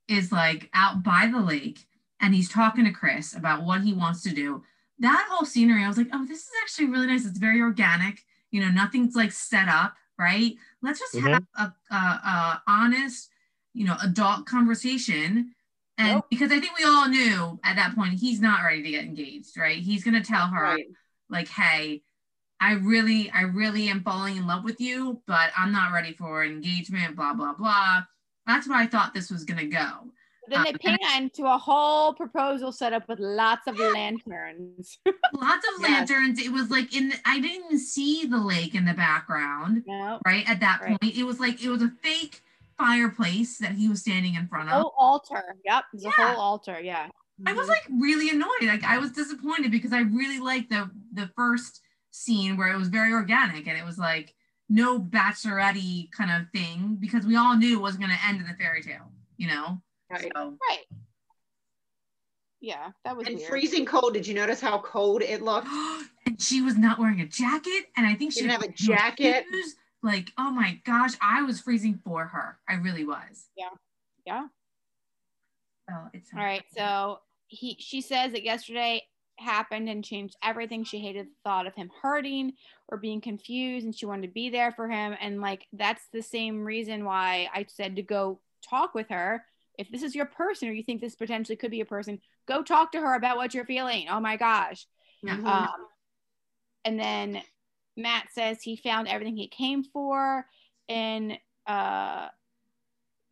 is 0.07 0.31
like 0.31 0.69
out 0.73 1.03
by 1.03 1.29
the 1.31 1.39
lake 1.39 1.85
and 2.19 2.33
he's 2.35 2.49
talking 2.49 2.85
to 2.85 2.91
Chris 2.91 3.35
about 3.35 3.63
what 3.63 3.81
he 3.81 3.93
wants 3.93 4.21
to 4.23 4.29
do. 4.29 4.63
That 4.99 5.27
whole 5.29 5.45
scenery, 5.45 5.83
I 5.83 5.87
was 5.87 5.97
like, 5.97 6.09
oh, 6.13 6.25
this 6.25 6.39
is 6.39 6.49
actually 6.61 6.85
really 6.87 7.07
nice. 7.07 7.25
It's 7.25 7.37
very 7.39 7.61
organic. 7.61 8.23
You 8.51 8.61
know, 8.61 8.69
nothing's 8.69 9.15
like 9.15 9.31
set 9.31 9.67
up, 9.67 9.95
right? 10.19 10.53
Let's 10.81 10.99
just 10.99 11.15
Mhm. 11.15 11.33
have 11.33 11.43
a, 11.57 11.73
a, 11.93 11.95
a 11.95 12.63
honest, 12.67 13.29
you 13.73 13.85
know, 13.85 13.97
adult 14.03 14.45
conversation 14.45 15.53
And 15.97 16.15
Nope. 16.15 16.25
because 16.29 16.51
I 16.51 16.59
think 16.59 16.77
we 16.77 16.85
all 16.85 17.07
knew 17.07 17.59
at 17.63 17.75
that 17.75 17.95
point 17.95 18.19
he's 18.19 18.41
not 18.41 18.63
ready 18.63 18.81
to 18.83 18.89
get 18.91 19.05
engaged, 19.05 19.57
right? 19.57 19.77
He's 19.77 20.03
gonna 20.03 20.23
tell 20.23 20.47
her 20.47 20.63
Right. 20.63 20.85
like, 21.29 21.47
hey, 21.47 22.01
I 22.59 22.73
really, 22.73 23.29
I 23.31 23.41
really 23.41 23.89
am 23.89 24.03
falling 24.03 24.37
in 24.37 24.47
love 24.47 24.63
with 24.63 24.79
you, 24.81 25.21
but 25.27 25.51
I'm 25.57 25.71
not 25.71 25.91
ready 25.91 26.13
for 26.13 26.43
an 26.43 26.51
engagement, 26.51 27.15
blah, 27.15 27.33
blah, 27.33 27.53
blah. 27.53 28.03
That's 28.47 28.67
what 28.67 28.77
I 28.77 28.87
thought 28.87 29.13
this 29.13 29.29
was 29.29 29.43
gonna 29.43 29.65
go. 29.67 30.11
Then 30.47 30.63
they 30.63 30.73
Um, 30.73 30.97
pan 30.99 31.29
to 31.35 31.43
a 31.45 31.57
whole 31.57 32.13
proposal 32.13 32.71
set 32.71 32.93
up 32.93 33.07
with 33.07 33.19
lots 33.19 33.67
of 33.67 33.77
lanterns. 33.93 34.97
Lots 35.33 35.65
of 35.75 35.81
Yes. 35.81 36.09
lanterns. 36.09 36.39
It 36.39 36.51
was 36.51 36.69
like 36.69 36.95
in 36.95 37.09
the, 37.09 37.15
I 37.25 37.39
didn't 37.39 37.79
see 37.79 38.25
the 38.25 38.37
lake 38.37 38.75
in 38.75 38.85
the 38.85 38.93
background, 38.93 39.83
no. 39.87 40.19
right? 40.25 40.47
At 40.49 40.59
that 40.59 40.81
Right. 40.81 40.99
point. 41.01 41.17
It 41.17 41.23
was 41.23 41.39
like 41.39 41.63
it 41.63 41.69
was 41.69 41.81
a 41.81 41.91
fake 42.03 42.41
fireplace 42.77 43.57
that 43.59 43.73
he 43.73 43.87
was 43.89 44.01
standing 44.01 44.35
in 44.35 44.47
front 44.47 44.69
of. 44.69 44.81
Whole 44.81 44.93
altar. 44.97 45.55
Yep. 45.65 45.83
There's 45.93 46.05
a 46.05 46.07
Yeah. 46.17 46.33
whole 46.33 46.41
altar. 46.41 46.79
Yeah. 46.79 47.09
I 47.45 47.53
was 47.53 47.67
mm-hmm. 47.67 47.69
like 47.69 48.01
really 48.01 48.29
annoyed. 48.29 48.63
Like 48.63 48.83
I 48.83 48.97
was 48.97 49.11
disappointed 49.11 49.71
because 49.71 49.93
I 49.93 50.01
really 50.01 50.39
liked 50.39 50.69
the 50.69 50.89
the 51.13 51.29
first 51.35 51.81
scene 52.11 52.57
where 52.57 52.71
it 52.71 52.77
was 52.77 52.89
very 52.89 53.11
organic 53.11 53.67
and 53.67 53.77
it 53.77 53.83
was 53.83 53.97
like 53.97 54.33
no 54.69 54.99
bachelorette 54.99 56.11
kind 56.11 56.31
of 56.31 56.49
thing 56.51 56.97
because 56.99 57.25
we 57.25 57.35
all 57.35 57.55
knew 57.55 57.77
it 57.77 57.81
was 57.81 57.97
going 57.97 58.09
to 58.09 58.25
end 58.27 58.39
in 58.39 58.47
a 58.47 58.55
fairy 58.55 58.81
tale, 58.81 59.11
you 59.37 59.47
know. 59.47 59.81
Right. 60.09 60.31
So 60.35 60.57
Right. 60.69 60.83
Yeah, 62.61 62.91
that 63.03 63.17
was 63.17 63.27
And 63.27 63.35
weird. 63.37 63.49
freezing 63.49 63.85
cold. 63.85 64.13
Did 64.13 64.25
you 64.25 64.33
notice 64.33 64.61
how 64.61 64.79
cold 64.79 65.21
it 65.21 65.41
looked? 65.41 65.67
and 66.25 66.41
she 66.41 66.61
was 66.61 66.77
not 66.77 66.97
wearing 66.97 67.19
a 67.19 67.27
jacket, 67.27 67.87
and 67.97 68.07
I 68.07 68.15
think 68.15 68.31
She 68.31 68.39
she 68.39 68.47
didn't 68.47 68.61
have 68.61 68.69
a 68.69 68.73
jacket. 68.73 69.45
shoes. 69.51 69.75
Like, 70.03 70.31
oh 70.37 70.51
my 70.51 70.81
gosh, 70.85 71.13
I 71.21 71.41
was 71.43 71.61
freezing 71.61 71.99
for 72.03 72.25
her. 72.25 72.59
I 72.69 72.75
really 72.75 73.05
was. 73.05 73.47
Yeah. 74.25 74.47
So 75.89 75.95
it's 76.13 76.29
All 76.35 76.43
right. 76.43 76.63
So 76.75 77.19
he 77.47 77.77
she 77.79 78.01
says 78.01 78.33
that 78.33 78.43
yesterday 78.43 79.01
happened 79.37 79.89
and 79.89 80.03
changed 80.03 80.35
everything. 80.43 80.83
She 80.83 80.99
hated 80.99 81.27
the 81.27 81.31
thought 81.43 81.67
of 81.67 81.75
him 81.75 81.89
hurting 82.01 82.53
or 82.89 82.97
being 82.97 83.21
confused 83.21 83.85
and 83.85 83.95
she 83.95 84.05
wanted 84.05 84.27
to 84.27 84.33
be 84.33 84.49
there 84.49 84.71
for 84.71 84.87
him. 84.87 85.15
And 85.19 85.41
like 85.41 85.65
that's 85.73 86.03
the 86.13 86.21
same 86.21 86.63
reason 86.63 87.05
why 87.05 87.49
I 87.53 87.65
said 87.67 87.95
to 87.95 88.03
go 88.03 88.39
talk 88.69 88.93
with 88.93 89.09
her. 89.09 89.43
If 89.77 89.89
this 89.89 90.03
is 90.03 90.15
your 90.15 90.25
person 90.25 90.69
or 90.69 90.71
you 90.71 90.83
think 90.83 91.01
this 91.01 91.15
potentially 91.15 91.55
could 91.55 91.71
be 91.71 91.81
a 91.81 91.85
person, 91.85 92.19
go 92.47 92.61
talk 92.61 92.91
to 92.91 92.99
her 92.99 93.15
about 93.15 93.37
what 93.37 93.53
you're 93.53 93.65
feeling. 93.65 94.07
Oh 94.09 94.19
my 94.19 94.37
gosh. 94.37 94.85
Yeah. 95.23 95.37
Mhm. 95.37 95.47
Um, 95.47 95.87
and 96.85 96.99
then 96.99 97.41
Matt 97.95 98.27
says 98.31 98.61
he 98.61 98.75
found 98.75 99.07
everything 99.07 99.37
he 99.37 99.47
came 99.47 99.83
for 99.83 100.45
in 100.87 101.37
uh, 101.67 102.27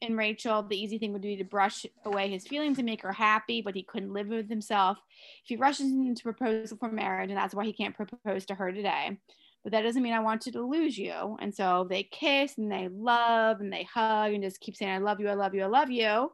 in 0.01 0.17
Rachel. 0.17 0.63
The 0.63 0.81
easy 0.81 0.97
thing 0.97 1.13
would 1.13 1.21
be 1.21 1.37
to 1.37 1.43
brush 1.43 1.85
away 2.05 2.29
his 2.29 2.47
feelings 2.47 2.77
and 2.77 2.85
make 2.85 3.01
her 3.01 3.11
happy, 3.11 3.61
but 3.61 3.75
he 3.75 3.83
couldn't 3.83 4.13
live 4.13 4.27
with 4.27 4.49
himself. 4.49 4.97
If 5.43 5.49
he 5.49 5.55
rushes 5.55 5.91
into 5.91 6.23
proposal 6.23 6.77
for 6.77 6.91
marriage, 6.91 7.29
and 7.29 7.37
that's 7.37 7.55
why 7.55 7.65
he 7.65 7.73
can't 7.73 7.95
propose 7.95 8.45
to 8.47 8.55
her 8.55 8.71
today. 8.71 9.17
But 9.63 9.73
that 9.73 9.83
doesn't 9.83 10.01
mean 10.01 10.13
I 10.13 10.19
want 10.19 10.47
you 10.47 10.51
to 10.53 10.65
lose 10.65 10.97
you. 10.97 11.37
And 11.39 11.53
so 11.53 11.85
they 11.87 12.03
kiss 12.03 12.57
and 12.57 12.71
they 12.71 12.89
love 12.91 13.61
and 13.61 13.71
they 13.71 13.83
hug 13.83 14.33
and 14.33 14.43
just 14.43 14.59
keep 14.59 14.75
saying, 14.75 14.91
I 14.91 14.97
love 14.97 15.19
you, 15.19 15.29
I 15.29 15.35
love 15.35 15.53
you, 15.53 15.63
I 15.63 15.67
love 15.67 15.91
you. 15.91 16.31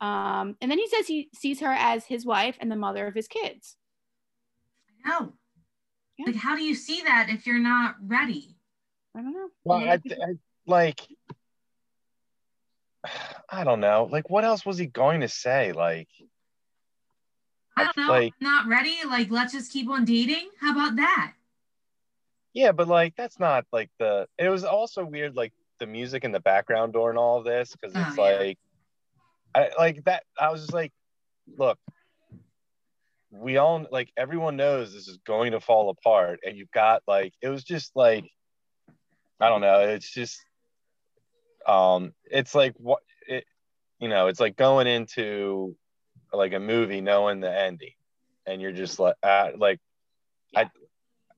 Um, 0.00 0.56
and 0.60 0.70
then 0.70 0.78
he 0.78 0.88
says 0.88 1.06
he 1.06 1.28
sees 1.34 1.60
her 1.60 1.72
as 1.72 2.04
his 2.04 2.26
wife 2.26 2.56
and 2.60 2.70
the 2.70 2.76
mother 2.76 3.06
of 3.06 3.14
his 3.14 3.28
kids. 3.28 3.76
no. 5.06 5.34
Yeah. 6.18 6.26
Like, 6.26 6.36
how 6.36 6.56
do 6.56 6.62
you 6.62 6.74
see 6.74 7.02
that 7.02 7.28
if 7.30 7.46
you're 7.46 7.58
not 7.58 7.94
ready? 8.04 8.56
I 9.16 9.22
don't 9.22 9.32
know. 9.32 9.48
Well, 9.64 9.78
I, 9.78 9.96
then- 10.04 10.18
I 10.22 10.34
like, 10.66 11.00
I 13.48 13.64
don't 13.64 13.80
know. 13.80 14.08
Like, 14.10 14.28
what 14.28 14.44
else 14.44 14.66
was 14.66 14.78
he 14.78 14.86
going 14.86 15.20
to 15.20 15.28
say? 15.28 15.72
Like, 15.72 16.08
I 17.76 17.84
don't 17.84 17.96
know. 17.96 18.08
Like- 18.12 18.34
not 18.40 18.66
ready. 18.66 18.96
Like, 19.06 19.30
let's 19.30 19.52
just 19.52 19.72
keep 19.72 19.88
on 19.88 20.04
dating. 20.04 20.48
How 20.60 20.72
about 20.72 20.96
that? 20.96 21.32
yeah, 22.54 22.72
but 22.72 22.88
like, 22.88 23.14
that's 23.16 23.38
not 23.38 23.66
like 23.72 23.90
the. 24.00 24.26
It 24.36 24.48
was 24.48 24.64
also 24.64 25.04
weird, 25.04 25.36
like 25.36 25.52
the 25.78 25.86
music 25.86 26.24
in 26.24 26.32
the 26.32 26.40
background 26.40 26.92
during 26.92 27.16
all 27.16 27.38
of 27.38 27.44
this, 27.44 27.76
because 27.76 27.94
Oh, 27.94 28.04
it's 28.08 28.16
yeah. 28.16 28.24
like, 28.24 28.58
I 29.54 29.70
like 29.78 30.04
that. 30.04 30.24
I 30.40 30.50
was 30.50 30.62
just 30.62 30.72
like, 30.72 30.92
look, 31.56 31.78
we 33.30 33.56
all 33.56 33.86
like 33.90 34.10
everyone 34.16 34.56
knows 34.56 34.92
this 34.92 35.08
is 35.08 35.18
going 35.26 35.52
to 35.52 35.60
fall 35.60 35.90
apart, 35.90 36.40
and 36.44 36.56
you've 36.56 36.70
got 36.70 37.02
like, 37.06 37.34
it 37.42 37.48
was 37.48 37.64
just 37.64 37.94
like, 37.94 38.24
I 39.40 39.48
don't 39.48 39.60
know. 39.60 39.80
It's 39.80 40.10
just, 40.10 40.40
um, 41.66 42.12
it's 42.24 42.54
like 42.54 42.74
what 42.78 43.00
it, 43.26 43.44
you 44.00 44.08
know, 44.08 44.28
it's 44.28 44.40
like 44.40 44.56
going 44.56 44.86
into 44.86 45.76
like 46.32 46.52
a 46.52 46.60
movie 46.60 47.00
knowing 47.00 47.40
the 47.40 47.54
ending, 47.56 47.94
and 48.46 48.60
you're 48.62 48.72
just 48.72 48.98
like, 48.98 49.16
uh, 49.22 49.50
like, 49.56 49.80
I, 50.56 50.70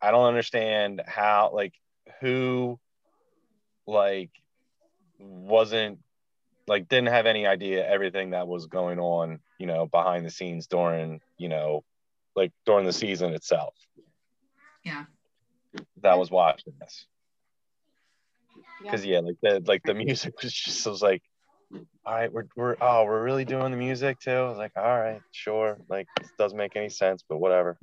I 0.01 0.11
don't 0.11 0.27
understand 0.27 1.03
how, 1.07 1.51
like, 1.53 1.75
who, 2.21 2.79
like, 3.87 4.31
wasn't 5.19 5.99
like 6.67 6.89
didn't 6.89 7.09
have 7.09 7.27
any 7.27 7.47
idea 7.47 7.87
everything 7.87 8.31
that 8.31 8.49
was 8.49 8.67
going 8.67 8.99
on, 8.99 9.41
you 9.61 9.67
know, 9.67 9.87
behind 9.87 10.25
the 10.25 10.31
scenes 10.31 10.67
during, 10.67 11.21
you 11.37 11.49
know, 11.49 11.85
like 12.35 12.51
during 12.65 12.87
the 12.87 12.93
season 12.93 13.35
itself. 13.35 13.75
Yeah. 14.85 15.05
That 16.03 16.19
was 16.19 16.31
watching 16.31 16.73
this 16.81 17.07
Yeah. 18.83 18.91
because 18.91 19.05
yeah, 19.05 19.21
like 19.21 19.37
the 19.43 19.63
like 19.67 19.83
the 19.85 19.95
music 19.95 20.41
was 20.43 20.53
just 20.53 20.87
I 20.87 20.91
was 20.91 21.03
like, 21.03 21.23
all 22.07 22.15
right, 22.15 22.33
we're 22.33 22.47
we're 22.57 22.77
oh 22.81 23.05
we're 23.05 23.23
really 23.23 23.45
doing 23.45 23.71
the 23.71 23.77
music 23.77 24.19
too. 24.19 24.31
I 24.31 24.49
was 24.49 24.59
like, 24.59 24.73
all 24.77 24.83
right, 24.83 25.21
sure, 25.31 25.77
like 25.91 26.09
this 26.19 26.31
doesn't 26.39 26.57
make 26.57 26.75
any 26.75 26.89
sense, 26.89 27.23
but 27.29 27.37
whatever. 27.37 27.77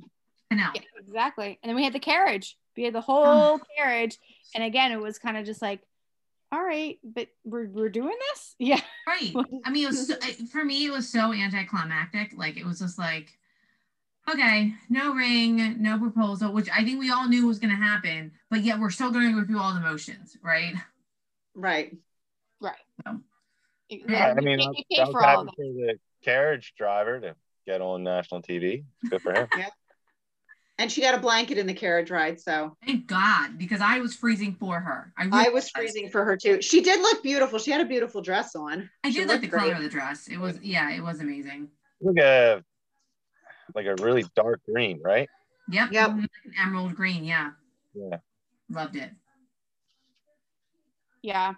I 0.50 0.56
know. 0.56 0.70
Yeah, 0.74 0.80
exactly. 0.98 1.58
And 1.62 1.68
then 1.68 1.76
we 1.76 1.84
had 1.84 1.92
the 1.92 2.00
carriage. 2.00 2.56
We 2.76 2.84
had 2.84 2.94
the 2.94 3.00
whole 3.00 3.24
oh. 3.24 3.60
carriage. 3.76 4.18
And 4.54 4.64
again, 4.64 4.92
it 4.92 5.00
was 5.00 5.18
kind 5.18 5.36
of 5.36 5.44
just 5.44 5.60
like, 5.60 5.82
all 6.50 6.62
right, 6.62 6.98
but 7.04 7.28
we're, 7.44 7.68
we're 7.68 7.88
doing 7.88 8.16
this? 8.30 8.54
Yeah. 8.58 8.80
Right. 9.06 9.34
I 9.64 9.70
mean, 9.70 9.84
it 9.84 9.88
was 9.88 10.08
so, 10.08 10.16
for 10.50 10.64
me. 10.64 10.86
It 10.86 10.90
was 10.90 11.08
so 11.08 11.32
anticlimactic. 11.32 12.32
Like 12.36 12.56
it 12.56 12.66
was 12.66 12.80
just 12.80 12.98
like, 12.98 13.38
okay, 14.30 14.74
no 14.88 15.14
ring, 15.14 15.80
no 15.80 15.98
proposal, 15.98 16.52
which 16.52 16.68
I 16.70 16.84
think 16.84 16.98
we 16.98 17.10
all 17.10 17.28
knew 17.28 17.46
was 17.46 17.58
going 17.58 17.70
to 17.70 17.82
happen, 17.82 18.32
but 18.50 18.62
yet 18.62 18.78
we're 18.78 18.90
still 18.90 19.10
going 19.10 19.32
to 19.32 19.40
go 19.40 19.46
through 19.46 19.60
all 19.60 19.74
the 19.74 19.80
motions, 19.80 20.36
right? 20.42 20.74
Right. 21.54 21.96
Right. 22.60 22.74
So, 23.06 23.20
Yeah, 23.88 24.34
I 24.36 24.40
mean, 24.40 24.60
you 24.60 24.66
I'm, 24.66 24.74
pay 24.90 25.02
I'm 25.02 25.12
for 25.12 25.24
all 25.24 25.40
of 25.40 25.46
happy 25.46 25.56
for 25.56 25.86
the 25.86 25.98
carriage 26.22 26.74
driver 26.76 27.20
to 27.20 27.34
get 27.66 27.80
on 27.80 28.02
national 28.02 28.42
TV. 28.42 28.84
Good 29.08 29.22
for 29.22 29.32
him. 29.32 29.48
And 30.80 30.92
she 30.92 31.00
got 31.00 31.14
a 31.14 31.18
blanket 31.18 31.58
in 31.58 31.66
the 31.66 31.74
carriage 31.74 32.10
ride. 32.10 32.40
So 32.40 32.76
Thank 32.86 33.08
God, 33.08 33.58
because 33.58 33.80
I 33.80 33.98
was 33.98 34.14
freezing 34.14 34.54
for 34.54 34.78
her. 34.78 35.12
I, 35.18 35.28
I 35.46 35.48
was 35.48 35.68
freezing 35.68 36.08
for 36.08 36.24
her 36.24 36.36
too. 36.36 36.62
She 36.62 36.80
did 36.82 37.00
look 37.00 37.22
beautiful. 37.22 37.58
She 37.58 37.72
had 37.72 37.80
a 37.80 37.84
beautiful 37.84 38.22
dress 38.22 38.54
on. 38.54 38.88
I 39.02 39.10
She 39.10 39.18
did 39.18 39.28
like 39.28 39.40
the 39.40 39.48
looked 39.48 39.58
color 39.58 39.74
of 39.74 39.82
the 39.82 39.88
dress. 39.88 40.28
It 40.28 40.38
was, 40.38 40.60
yeah, 40.62 40.92
it 40.92 41.02
was 41.02 41.20
amazing. 41.20 41.68
Like 42.00 42.22
a 42.22 42.64
like 43.74 43.86
a 43.86 44.02
really 44.02 44.24
dark 44.34 44.60
green, 44.64 45.00
right? 45.02 45.28
Yep. 45.70 45.92
Yep. 45.92 46.10
mhm, 46.10 46.20
like 46.20 46.30
an 46.44 46.52
emerald 46.62 46.94
green. 46.94 47.24
Yeah. 47.24 47.50
Yeah. 47.94 48.18
Loved 48.70 48.96
it. 48.96 49.10
Yeah. 51.22 51.54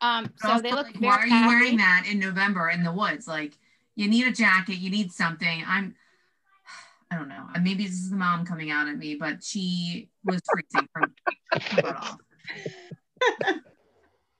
Um, 0.00 0.30
so 0.36 0.50
also, 0.50 0.62
they 0.62 0.72
look 0.72 0.86
like, 0.86 0.98
very 0.98 1.06
why 1.06 1.16
are 1.18 1.26
you 1.26 1.32
happy. 1.32 1.54
wearing 1.54 1.76
that 1.78 2.06
in 2.10 2.18
November 2.18 2.68
in 2.68 2.82
the 2.82 2.92
woods? 2.92 3.26
Like, 3.26 3.56
you 3.94 4.08
need 4.08 4.26
a 4.26 4.32
jacket, 4.32 4.76
you 4.76 4.90
need 4.90 5.12
something. 5.12 5.64
I'm, 5.66 5.94
I 7.10 7.16
don't 7.16 7.28
know. 7.28 7.46
Maybe 7.60 7.84
this 7.84 7.94
is 7.94 8.10
the 8.10 8.16
mom 8.16 8.44
coming 8.44 8.70
out 8.70 8.88
at 8.88 8.96
me, 8.98 9.14
but 9.16 9.42
she 9.44 10.08
was 10.24 10.40
freezing 10.50 10.88
from 10.92 11.14
her 11.52 11.82
butt 11.82 11.96
off. 11.96 12.16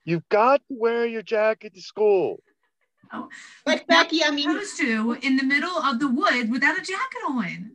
You've 0.05 0.27
got 0.29 0.57
to 0.67 0.75
wear 0.77 1.05
your 1.07 1.21
jacket 1.23 1.73
to 1.75 1.81
school. 1.81 2.41
Oh, 3.13 3.29
But 3.65 3.87
Becky, 3.87 4.23
I 4.23 4.31
mean, 4.31 4.49
Supposed 4.51 4.77
to 4.79 5.13
in 5.21 5.37
the 5.37 5.43
middle 5.43 5.69
of 5.77 5.99
the 5.99 6.07
woods 6.07 6.49
without 6.49 6.77
a 6.77 6.81
jacket 6.81 7.21
on. 7.27 7.71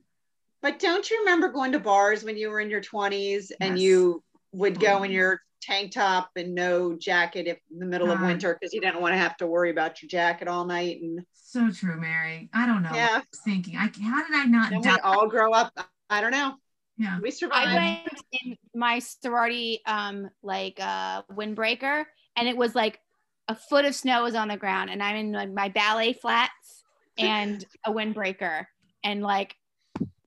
but 0.63 0.79
don't 0.79 1.09
you 1.11 1.19
remember 1.21 1.49
going 1.49 1.73
to 1.73 1.81
bars 1.81 2.23
when 2.25 2.37
you 2.37 2.51
were 2.51 2.61
in 2.61 2.69
your 2.71 2.81
20s 2.83 3.51
and 3.61 3.77
Yes. 3.79 3.83
you 3.85 4.23
would 4.53 4.79
go 4.81 5.03
in 5.05 5.11
your 5.11 5.41
tank 5.61 5.93
top 5.93 6.31
and 6.37 6.55
no 6.55 6.95
jacket 6.97 7.47
if 7.47 7.59
in 7.71 7.79
the 7.79 7.87
middle 7.87 8.11
of 8.11 8.21
winter 8.21 8.57
because 8.59 8.73
you 8.73 8.81
didn't 8.81 9.01
want 9.01 9.13
to 9.13 9.19
have 9.19 9.37
to 9.37 9.47
worry 9.47 9.71
about 9.71 10.03
your 10.03 10.09
jacket 10.09 10.49
all 10.49 10.65
night 10.65 11.01
and 11.03 11.25
So 11.33 11.71
true, 11.71 12.01
Mary. 12.01 12.49
I 12.55 12.67
don't 12.67 12.83
know. 12.83 12.91
what 12.91 12.97
Yeah. 12.97 13.09
I 13.13 13.19
was 13.19 13.41
thinking. 13.45 13.77
I 13.77 13.91
how 14.03 14.27
did 14.27 14.35
I 14.35 14.45
not 14.45 14.71
then 14.71 14.81
we 14.81 14.91
all 15.03 15.29
grow 15.29 15.53
up. 15.53 15.73
I 16.09 16.21
don't 16.21 16.31
know. 16.33 16.55
yeah. 16.97 17.19
We 17.21 17.31
survived. 17.31 17.69
I 17.69 18.03
went 18.05 18.23
in 18.33 18.57
my 18.75 18.99
sorority 19.01 19.81
um 19.87 20.31
like 20.43 20.79
uh 20.81 21.23
windbreaker 21.33 22.05
and 22.37 22.49
it 22.49 22.57
was 22.57 22.75
like 22.75 22.99
a 23.49 23.55
foot 23.55 23.85
of 23.85 23.95
snow 23.95 24.23
was 24.23 24.35
on 24.35 24.49
the 24.49 24.57
ground 24.57 24.91
and 24.91 25.03
I'm 25.03 25.17
in 25.17 25.33
like 25.33 25.53
my 25.53 25.69
ballet 25.69 26.13
flats 26.13 26.85
and 27.19 27.65
a 27.85 27.93
windbreaker 27.93 28.65
and 29.05 29.23
like 29.23 29.55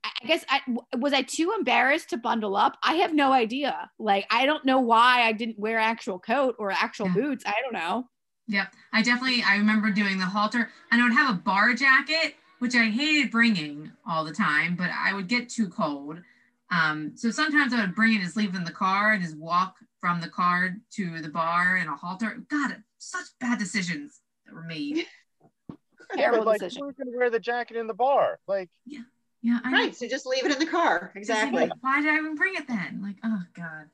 I 0.04 0.10
I 0.24 0.26
guess 0.28 0.46
I 0.50 0.62
was 0.98 1.14
I 1.14 1.22
too 1.22 1.54
embarrassed 1.58 2.10
to 2.12 2.18
bundle 2.18 2.56
up. 2.56 2.78
I 2.84 2.96
have 2.96 3.14
no 3.14 3.32
idea. 3.32 3.90
Like 4.00 4.26
I 4.30 4.46
don't 4.46 4.66
know 4.66 4.80
why 4.80 5.24
I 5.24 5.32
didn't 5.32 5.60
wear 5.60 5.80
actual 5.80 6.20
coat 6.20 6.56
or 6.60 6.72
actual 6.72 7.08
Yeah. 7.08 7.14
boots. 7.14 7.44
I 7.46 7.56
don't 7.64 7.74
know. 7.74 8.06
Yep. 8.48 8.74
I 8.92 9.02
definitely 9.02 9.44
I 9.44 9.56
remember 9.58 9.90
doing 9.92 10.18
the 10.18 10.26
halter 10.26 10.70
and 10.92 11.02
I 11.02 11.06
would 11.06 11.14
have 11.14 11.36
a 11.36 11.40
bar 11.40 11.74
jacket, 11.74 12.36
which 12.60 12.76
I 12.76 12.86
hated 12.86 13.32
bringing 13.32 13.92
all 14.08 14.24
the 14.26 14.34
time, 14.34 14.76
but 14.76 14.90
I 14.92 15.14
would 15.14 15.28
get 15.28 15.50
too 15.50 15.70
cold. 15.70 16.20
Um, 16.72 17.14
so 17.16 17.30
sometimes 17.30 17.74
I 17.74 17.82
would 17.82 17.96
bring 17.96 18.14
it 18.14 18.16
and 18.16 18.24
just 18.26 18.36
leave 18.36 18.54
it 18.54 18.58
in 18.58 18.64
the 18.64 18.72
car 18.72 19.12
and 19.14 19.22
just 19.24 19.38
walk 19.38 19.76
from 20.00 20.20
the 20.20 20.28
car 20.30 20.76
to 20.96 21.22
the 21.22 21.30
bar 21.30 21.78
in 21.78 21.88
a 21.88 21.96
halter. 21.96 22.44
God, 22.50 22.84
such 22.98 23.26
bad 23.40 23.60
decisions 23.60 24.22
that 24.46 24.54
were 24.56 24.64
made. 24.64 25.06
Terrible 26.16 26.46
like, 26.46 26.60
decision. 26.60 26.84
who's 26.84 26.96
gonna 26.96 27.16
wear 27.16 27.30
the 27.30 27.40
jacket 27.40 27.78
in 27.78 27.88
the 27.88 27.94
bar? 27.94 28.40
Like, 28.48 28.70
Yeah, 28.86 29.02
I 29.46 29.70
know. 29.70 29.78
Right. 29.78 29.96
So 29.96 30.08
just 30.08 30.26
leave 30.26 30.46
it 30.46 30.52
in 30.52 30.60
the 30.60 30.66
car. 30.66 31.12
Exactly. 31.16 31.70
Why 31.82 32.02
did 32.02 32.10
I 32.12 32.18
even 32.18 32.36
bring 32.36 32.56
it 32.56 32.68
then? 32.68 33.02
Like, 33.04 33.18
oh 33.24 33.42
God. 33.54 33.90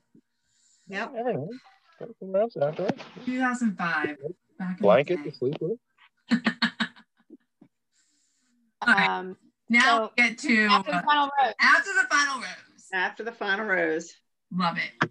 Yep. 0.88 1.12
never 1.14 1.32
know. 1.32 1.50
Go 1.98 2.14
somewhere 2.18 2.42
else 2.42 2.56
afterwards. 2.56 3.02
2005. 3.26 4.16
Back 4.58 4.76
in 4.76 4.82
Blanket 4.82 5.24
the 5.24 5.30
to 5.30 5.36
sleep 5.36 5.56
with. 5.60 5.78
All 8.82 8.94
right, 8.94 9.08
Um, 9.10 9.36
now 9.68 10.06
so 10.06 10.12
get 10.16 10.38
to 10.38 10.64
after 10.66 10.90
the 10.92 10.96
uh, 10.98 11.02
final 11.02 11.30
rose. 11.42 11.54
after 11.60 11.90
the 11.92 12.06
final 12.08 12.40
rose. 12.40 12.86
After 12.92 13.22
the 13.24 13.32
final 13.32 13.66
rose. 13.66 14.12
Love 14.52 14.78
it. 14.78 15.10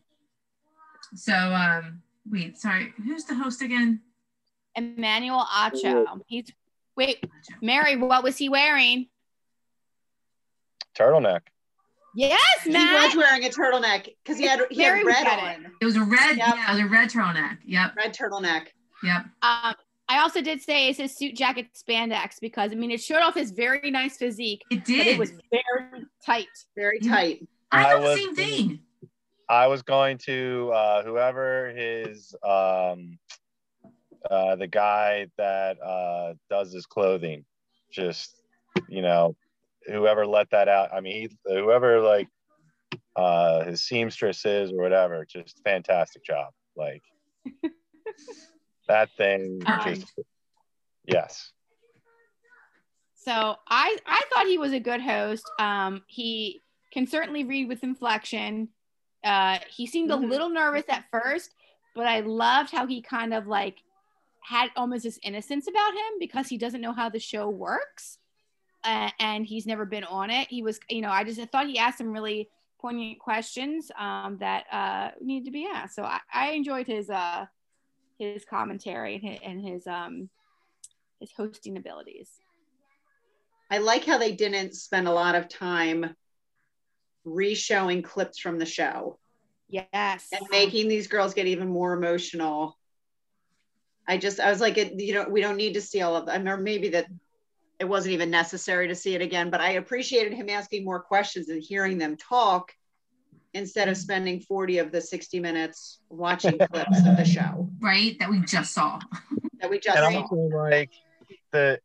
So, 1.15 1.33
um, 1.33 2.01
wait, 2.29 2.57
sorry, 2.57 2.93
who's 3.03 3.25
the 3.25 3.35
host 3.35 3.61
again? 3.61 4.01
Emmanuel 4.75 5.45
Acho. 5.45 6.05
He's 6.27 6.51
wait, 6.95 7.23
Mary, 7.61 7.95
what 7.95 8.23
was 8.23 8.37
he 8.37 8.49
wearing? 8.49 9.07
Turtleneck. 10.99 11.41
Yes, 12.15 12.39
He 12.63 12.71
was 12.73 13.15
wearing 13.15 13.45
a 13.45 13.49
turtleneck 13.49 14.09
because 14.23 14.37
he 14.39 14.47
had 14.47 14.61
he 14.71 14.81
had 14.81 15.05
red 15.05 15.27
at 15.27 15.39
on. 15.57 15.71
It 15.79 15.85
was 15.85 15.95
a 15.95 16.01
red, 16.03 16.37
Yep. 16.37 16.47
yeah, 16.55 16.71
it 16.71 16.73
was 16.75 16.83
a 16.83 16.87
red 16.87 17.09
turtleneck. 17.09 17.57
Yep, 17.65 17.95
Red 17.95 18.13
turtleneck. 18.15 18.67
yep. 19.03 19.25
Um, 19.43 19.75
I 20.11 20.17
also 20.19 20.41
did 20.41 20.59
say 20.61 20.89
it's 20.89 20.97
his 20.97 21.15
suit 21.15 21.35
jacket 21.35 21.67
spandex 21.75 22.39
because 22.41 22.71
I 22.71 22.75
mean 22.75 22.89
it 22.89 22.99
showed 22.99 23.21
off 23.21 23.35
his 23.35 23.51
very 23.51 23.91
nice 23.91 24.17
physique, 24.17 24.63
It 24.71 24.85
did. 24.85 25.05
it 25.05 25.19
was 25.19 25.33
very 25.51 26.05
tight. 26.25 26.47
Very 26.75 26.97
Yeah. 27.01 27.11
tight. 27.11 27.47
I 27.71 27.79
I 27.79 27.83
thought 27.91 28.01
the 28.01 28.07
was- 28.07 28.17
same 28.19 28.35
thing. 28.35 28.79
I 29.47 29.67
was 29.67 29.81
going 29.83 30.17
to 30.25 30.71
uh, 30.73 31.03
whoever 31.03 31.69
his 31.75 32.35
um, 32.43 33.17
uh, 34.29 34.55
the 34.55 34.67
guy 34.67 35.27
that 35.37 35.79
uh, 35.81 36.33
does 36.49 36.73
his 36.73 36.85
clothing, 36.87 37.45
just 37.91 38.41
you 38.87 39.01
know, 39.03 39.35
whoever 39.89 40.25
let 40.25 40.49
that 40.51 40.67
out. 40.67 40.93
I 40.93 41.01
mean, 41.01 41.29
he, 41.29 41.29
whoever 41.45 41.99
like 41.99 42.27
uh, 43.15 43.65
his 43.65 43.81
seamstress 43.81 44.45
is 44.45 44.71
or 44.71 44.77
whatever, 44.77 45.25
just 45.25 45.61
fantastic 45.63 46.23
job. 46.23 46.53
Like 46.75 47.03
that 48.87 49.09
thing, 49.17 49.61
Um, 49.65 49.81
just 49.83 50.13
yes. 51.05 51.51
So 53.15 53.55
I 53.67 53.97
I 54.05 54.21
thought 54.33 54.47
he 54.47 54.57
was 54.57 54.73
a 54.73 54.79
good 54.79 55.01
host. 55.01 55.43
Um, 55.59 56.03
he 56.07 56.61
can 56.91 57.05
certainly 57.05 57.43
read 57.43 57.67
with 57.67 57.83
inflection. 57.83 58.69
Uh, 59.23 59.59
he 59.69 59.85
seemed 59.85 60.11
a 60.11 60.15
little 60.15 60.49
nervous 60.49 60.85
at 60.87 61.03
first, 61.11 61.53
but 61.93 62.07
I 62.07 62.21
loved 62.21 62.71
how 62.71 62.87
he 62.87 63.01
kind 63.01 63.33
of 63.33 63.47
like 63.47 63.83
had 64.41 64.69
almost 64.75 65.03
this 65.03 65.19
innocence 65.21 65.67
about 65.67 65.91
him 65.91 66.19
because 66.19 66.47
he 66.47 66.57
doesn't 66.57 66.81
know 66.81 66.93
how 66.93 67.09
the 67.09 67.19
show 67.19 67.49
works, 67.49 68.17
uh, 68.83 69.09
and 69.19 69.45
he's 69.45 69.65
never 69.65 69.85
been 69.85 70.03
on 70.03 70.29
it. 70.29 70.47
He 70.49 70.63
was, 70.63 70.79
you 70.89 71.01
know, 71.01 71.09
I 71.09 71.23
just 71.23 71.39
I 71.39 71.45
thought 71.45 71.67
he 71.67 71.77
asked 71.77 71.97
some 71.97 72.11
really 72.11 72.49
poignant 72.79 73.19
questions 73.19 73.91
um, 73.97 74.37
that 74.39 74.65
uh, 74.71 75.11
needed 75.21 75.45
to 75.45 75.51
be 75.51 75.67
asked. 75.71 75.95
So 75.95 76.03
I, 76.03 76.19
I 76.33 76.51
enjoyed 76.51 76.87
his 76.87 77.09
uh, 77.09 77.45
his 78.17 78.45
commentary 78.45 79.15
and 79.15 79.23
his, 79.23 79.39
and 79.43 79.67
his 79.67 79.87
um 79.87 80.29
his 81.19 81.31
hosting 81.35 81.77
abilities. 81.77 82.29
I 83.71 83.79
like 83.79 84.05
how 84.05 84.17
they 84.17 84.31
didn't 84.31 84.73
spend 84.73 85.07
a 85.07 85.11
lot 85.13 85.35
of 85.35 85.47
time 85.47 86.15
re-showing 87.23 88.01
clips 88.01 88.39
from 88.39 88.57
the 88.57 88.65
show 88.65 89.19
Yes. 89.67 90.29
and 90.31 90.41
making 90.49 90.87
these 90.87 91.07
girls 91.07 91.35
get 91.35 91.45
even 91.45 91.67
more 91.67 91.93
emotional. 91.93 92.77
I 94.07 94.17
just 94.17 94.39
I 94.39 94.49
was 94.49 94.59
like, 94.59 94.77
it, 94.79 94.99
you 94.99 95.13
know, 95.13 95.27
we 95.29 95.41
don't 95.41 95.57
need 95.57 95.73
to 95.73 95.81
see 95.81 96.01
all 96.01 96.15
of. 96.15 96.27
I 96.27 96.37
remember 96.37 96.63
maybe 96.63 96.89
that 96.89 97.05
it 97.79 97.85
wasn't 97.85 98.13
even 98.13 98.29
necessary 98.29 98.87
to 98.87 98.95
see 98.95 99.15
it 99.15 99.21
again, 99.21 99.49
but 99.49 99.61
I 99.61 99.71
appreciated 99.71 100.33
him 100.33 100.49
asking 100.49 100.83
more 100.83 100.99
questions 100.99 101.49
and 101.49 101.63
hearing 101.63 101.97
them 101.97 102.17
talk 102.17 102.73
instead 103.53 103.87
of 103.87 103.97
spending 103.97 104.41
40 104.41 104.79
of 104.79 104.91
the 104.91 105.01
60 105.01 105.39
minutes 105.39 105.99
watching 106.09 106.57
clips 106.71 106.99
of 106.99 107.17
the 107.17 107.25
show 107.25 107.69
right? 107.79 108.17
That 108.19 108.29
we 108.29 108.41
just 108.41 108.73
saw. 108.73 108.99
that 109.59 109.69
we 109.69 109.79
just 109.79 109.97
and 109.97 110.13
saw. 110.13 110.21
also 110.21 110.35
like 110.35 110.91
the 111.51 111.79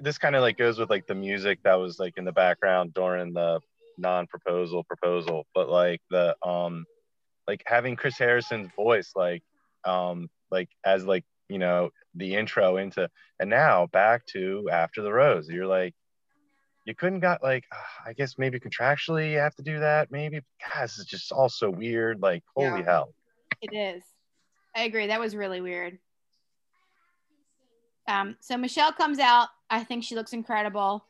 this 0.00 0.18
kind 0.18 0.36
of 0.36 0.42
like 0.42 0.58
goes 0.58 0.78
with 0.78 0.90
like 0.90 1.06
the 1.06 1.14
music 1.14 1.58
that 1.64 1.74
was 1.74 1.98
like 1.98 2.18
in 2.18 2.24
the 2.24 2.32
background 2.32 2.94
during 2.94 3.32
the 3.32 3.60
non-proposal 3.98 4.84
proposal 4.84 5.46
but 5.54 5.70
like 5.70 6.02
the 6.10 6.36
um 6.46 6.84
like 7.48 7.62
having 7.66 7.96
chris 7.96 8.18
harrison's 8.18 8.68
voice 8.76 9.12
like 9.16 9.42
um 9.86 10.28
like 10.50 10.68
as 10.84 11.06
like 11.06 11.24
you 11.48 11.58
know 11.58 11.90
the 12.14 12.34
intro 12.34 12.76
into 12.76 13.08
and 13.40 13.50
now 13.50 13.86
back 13.86 14.24
to 14.26 14.68
after 14.72 15.02
the 15.02 15.12
rose 15.12 15.48
you're 15.48 15.66
like 15.66 15.94
you 16.84 16.94
couldn't 16.94 17.20
got 17.20 17.42
like 17.42 17.64
i 18.04 18.12
guess 18.12 18.34
maybe 18.38 18.58
contractually 18.58 19.32
you 19.32 19.38
have 19.38 19.54
to 19.54 19.62
do 19.62 19.78
that 19.80 20.10
maybe 20.10 20.40
God, 20.60 20.84
this 20.84 20.98
is 20.98 21.04
just 21.04 21.32
all 21.32 21.48
so 21.48 21.70
weird 21.70 22.20
like 22.20 22.42
holy 22.54 22.80
Yeah. 22.80 22.84
hell 22.84 23.14
It 23.60 23.74
is. 23.74 24.02
I 24.74 24.82
agree. 24.82 25.06
That 25.06 25.18
was 25.20 25.34
really 25.34 25.62
weird. 25.62 25.98
Um, 28.06 28.36
so 28.40 28.58
Michelle 28.58 28.92
comes 28.92 29.18
out. 29.18 29.48
I 29.70 29.82
think 29.84 30.04
she 30.04 30.14
looks 30.14 30.34
incredible. 30.34 31.02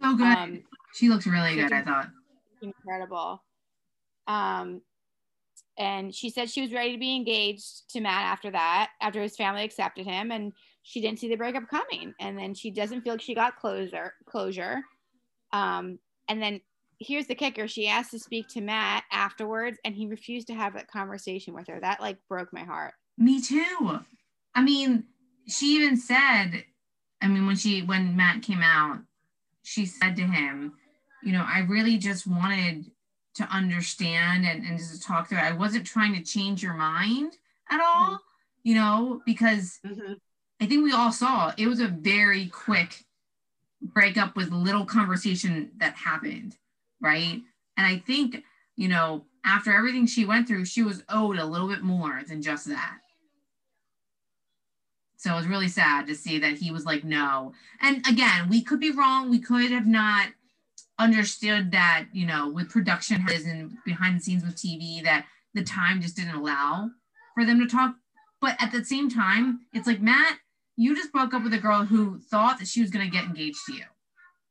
So 0.00 0.14
good. 0.16 0.26
Um, 0.26 0.62
she 0.94 1.08
looks 1.08 1.26
really 1.26 1.56
good, 1.56 1.72
I 1.72 1.82
thought. 1.82 2.08
incredible. 2.62 3.42
Um, 4.28 4.80
and 5.80 6.14
she 6.14 6.28
said 6.28 6.50
she 6.50 6.60
was 6.60 6.74
ready 6.74 6.92
to 6.92 6.98
be 6.98 7.16
engaged 7.16 7.90
to 7.90 8.02
Matt 8.02 8.24
after 8.24 8.50
that, 8.50 8.90
after 9.00 9.22
his 9.22 9.34
family 9.34 9.64
accepted 9.64 10.04
him, 10.04 10.30
and 10.30 10.52
she 10.82 11.00
didn't 11.00 11.18
see 11.18 11.28
the 11.30 11.36
breakup 11.36 11.68
coming. 11.68 12.12
And 12.20 12.38
then 12.38 12.52
she 12.52 12.70
doesn't 12.70 13.00
feel 13.00 13.14
like 13.14 13.22
she 13.22 13.34
got 13.34 13.56
closure. 13.56 14.12
Closure. 14.26 14.82
Um, 15.54 15.98
and 16.28 16.40
then 16.40 16.60
here's 16.98 17.26
the 17.26 17.34
kicker: 17.34 17.66
she 17.66 17.88
asked 17.88 18.10
to 18.10 18.18
speak 18.18 18.46
to 18.48 18.60
Matt 18.60 19.04
afterwards, 19.10 19.78
and 19.82 19.94
he 19.94 20.06
refused 20.06 20.48
to 20.48 20.54
have 20.54 20.74
that 20.74 20.90
conversation 20.90 21.54
with 21.54 21.66
her. 21.68 21.80
That 21.80 22.02
like 22.02 22.18
broke 22.28 22.52
my 22.52 22.64
heart. 22.64 22.92
Me 23.16 23.40
too. 23.40 24.00
I 24.54 24.62
mean, 24.62 25.04
she 25.48 25.76
even 25.76 25.96
said, 25.96 26.62
I 27.22 27.26
mean, 27.26 27.46
when 27.46 27.56
she 27.56 27.80
when 27.80 28.16
Matt 28.16 28.42
came 28.42 28.62
out, 28.62 28.98
she 29.62 29.86
said 29.86 30.14
to 30.16 30.22
him, 30.22 30.74
you 31.24 31.32
know, 31.32 31.46
I 31.46 31.60
really 31.60 31.96
just 31.96 32.26
wanted 32.26 32.84
to 33.34 33.44
understand 33.44 34.44
and, 34.44 34.64
and 34.64 34.78
just 34.78 34.94
to 34.94 35.00
talk 35.00 35.28
through 35.28 35.38
it. 35.38 35.44
I 35.44 35.52
wasn't 35.52 35.86
trying 35.86 36.14
to 36.14 36.22
change 36.22 36.62
your 36.62 36.74
mind 36.74 37.36
at 37.70 37.80
all, 37.80 38.18
you 38.62 38.74
know, 38.74 39.22
because 39.24 39.78
Mhm. 39.84 40.18
I 40.60 40.66
think 40.66 40.84
we 40.84 40.92
all 40.92 41.12
saw 41.12 41.52
it 41.56 41.66
was 41.66 41.80
a 41.80 41.88
very 41.88 42.48
quick 42.48 43.06
breakup 43.80 44.36
with 44.36 44.50
little 44.52 44.84
conversation 44.84 45.70
that 45.78 45.94
happened, 45.94 46.58
right? 47.00 47.42
And 47.76 47.86
I 47.86 47.98
think, 47.98 48.44
you 48.76 48.88
know, 48.88 49.24
after 49.44 49.72
everything 49.72 50.06
she 50.06 50.26
went 50.26 50.46
through, 50.46 50.66
she 50.66 50.82
was 50.82 51.02
owed 51.08 51.38
a 51.38 51.46
little 51.46 51.68
bit 51.68 51.82
more 51.82 52.22
than 52.28 52.42
just 52.42 52.66
that. 52.66 52.98
So 55.16 55.32
it 55.32 55.36
was 55.36 55.46
really 55.46 55.68
sad 55.68 56.06
to 56.06 56.14
see 56.14 56.38
that 56.38 56.58
he 56.58 56.70
was 56.70 56.84
like, 56.86 57.04
no. 57.04 57.52
And 57.80 58.06
again, 58.06 58.48
we 58.48 58.62
could 58.62 58.80
be 58.80 58.90
wrong. 58.90 59.30
We 59.30 59.38
could 59.38 59.70
have 59.70 59.86
not 59.86 60.28
understood 61.00 61.72
that, 61.72 62.06
you 62.12 62.26
know, 62.26 62.50
with 62.50 62.68
production 62.68 63.26
and 63.28 63.72
behind 63.84 64.16
the 64.16 64.20
scenes 64.22 64.44
with 64.44 64.56
TV, 64.56 65.02
that 65.02 65.26
the 65.54 65.64
time 65.64 66.00
just 66.00 66.16
didn't 66.16 66.34
allow 66.34 66.90
for 67.34 67.44
them 67.44 67.58
to 67.58 67.66
talk. 67.66 67.94
But 68.40 68.56
at 68.60 68.70
the 68.70 68.84
same 68.84 69.10
time, 69.10 69.60
it's 69.72 69.86
like, 69.86 70.00
Matt, 70.00 70.38
you 70.76 70.94
just 70.94 71.12
broke 71.12 71.34
up 71.34 71.42
with 71.42 71.54
a 71.54 71.58
girl 71.58 71.84
who 71.84 72.20
thought 72.20 72.58
that 72.58 72.68
she 72.68 72.80
was 72.80 72.90
going 72.90 73.04
to 73.04 73.10
get 73.10 73.24
engaged 73.24 73.58
to 73.66 73.74
you. 73.74 73.84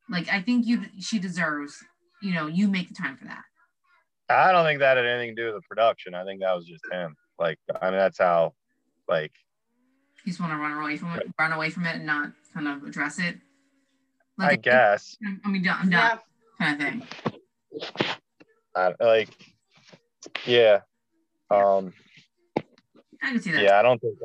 Like, 0.10 0.28
I 0.32 0.41
think 0.41 0.66
you, 0.66 0.82
she 1.00 1.20
deserves, 1.20 1.84
you 2.22 2.34
know, 2.34 2.47
you 2.47 2.68
make 2.68 2.89
the 2.89 2.95
time 2.95 3.16
for 3.16 3.26
that. 3.26 3.43
I 4.28 4.52
don't 4.52 4.66
think 4.66 4.80
that 4.80 4.97
had 4.97 5.06
anything 5.06 5.36
to 5.36 5.41
do 5.41 5.45
with 5.54 5.64
the 5.64 5.68
production. 5.68 6.14
I 6.14 6.24
think 6.24 6.41
that 6.41 6.56
was 6.56 6.66
just 6.66 6.84
him. 6.91 7.16
Like, 7.39 7.58
I 7.82 7.89
mean, 7.89 8.00
that's 8.00 8.20
how, 8.20 8.54
like, 9.08 9.32
You 10.26 10.32
just 10.32 10.39
want 10.39 10.52
to 10.52 10.58
run 10.58 10.74
away 10.74 10.97
from 10.97 11.16
it, 11.16 11.28
run 11.39 11.54
away 11.54 11.70
from 11.70 11.86
it 11.86 11.95
and 11.95 12.06
not 12.06 12.32
kind 12.54 12.68
of 12.68 12.84
address 12.84 13.18
it. 13.20 13.38
like, 14.38 14.52
I 14.52 14.56
guess, 14.56 15.18
I 15.45 15.50
mean, 15.50 15.68
I'm 15.68 15.89
done, 15.89 15.91
Yeah. 15.91 16.18
Kind 16.60 16.82
of 16.82 16.88
thing. 16.88 17.07
I, 18.76 18.93
like, 18.99 19.30
yeah, 20.45 20.80
um, 21.49 21.93
I 23.22 23.32
can 23.32 23.41
see 23.41 23.51
that. 23.51 23.64
yeah. 23.64 23.80
I 23.80 23.82
don't 23.82 23.99
think 23.99 24.18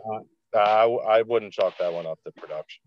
I, 0.55 0.59
I, 0.59 0.85
I 1.19 1.23
wouldn't 1.23 1.53
chalk 1.53 1.79
that 1.79 1.93
one 1.93 2.07
up 2.07 2.19
to 2.25 2.33
production. 2.33 2.83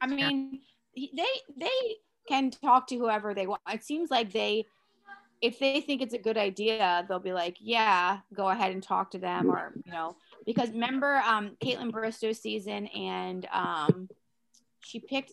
I 0.00 0.06
mean, 0.06 0.60
they 0.94 1.26
they 1.56 1.96
can 2.28 2.50
talk 2.50 2.86
to 2.88 2.96
whoever 2.96 3.34
they 3.34 3.46
want. 3.46 3.62
It 3.68 3.84
seems 3.84 4.10
like 4.10 4.32
they 4.32 4.66
if 5.40 5.58
they 5.58 5.80
think 5.80 6.02
it's 6.02 6.14
a 6.14 6.18
good 6.18 6.36
idea, 6.36 7.04
they'll 7.08 7.20
be 7.20 7.32
like, 7.32 7.56
yeah, 7.60 8.18
go 8.34 8.48
ahead 8.48 8.72
and 8.72 8.82
talk 8.82 9.12
to 9.12 9.18
them, 9.18 9.50
or 9.50 9.72
you 9.84 9.92
know, 9.92 10.16
because 10.46 10.70
remember, 10.70 11.16
um, 11.16 11.56
Kaitlyn 11.62 11.92
Bristowe's 11.92 12.40
season, 12.40 12.86
and 12.88 13.46
um, 13.52 14.08
she 14.80 15.00
picked 15.00 15.32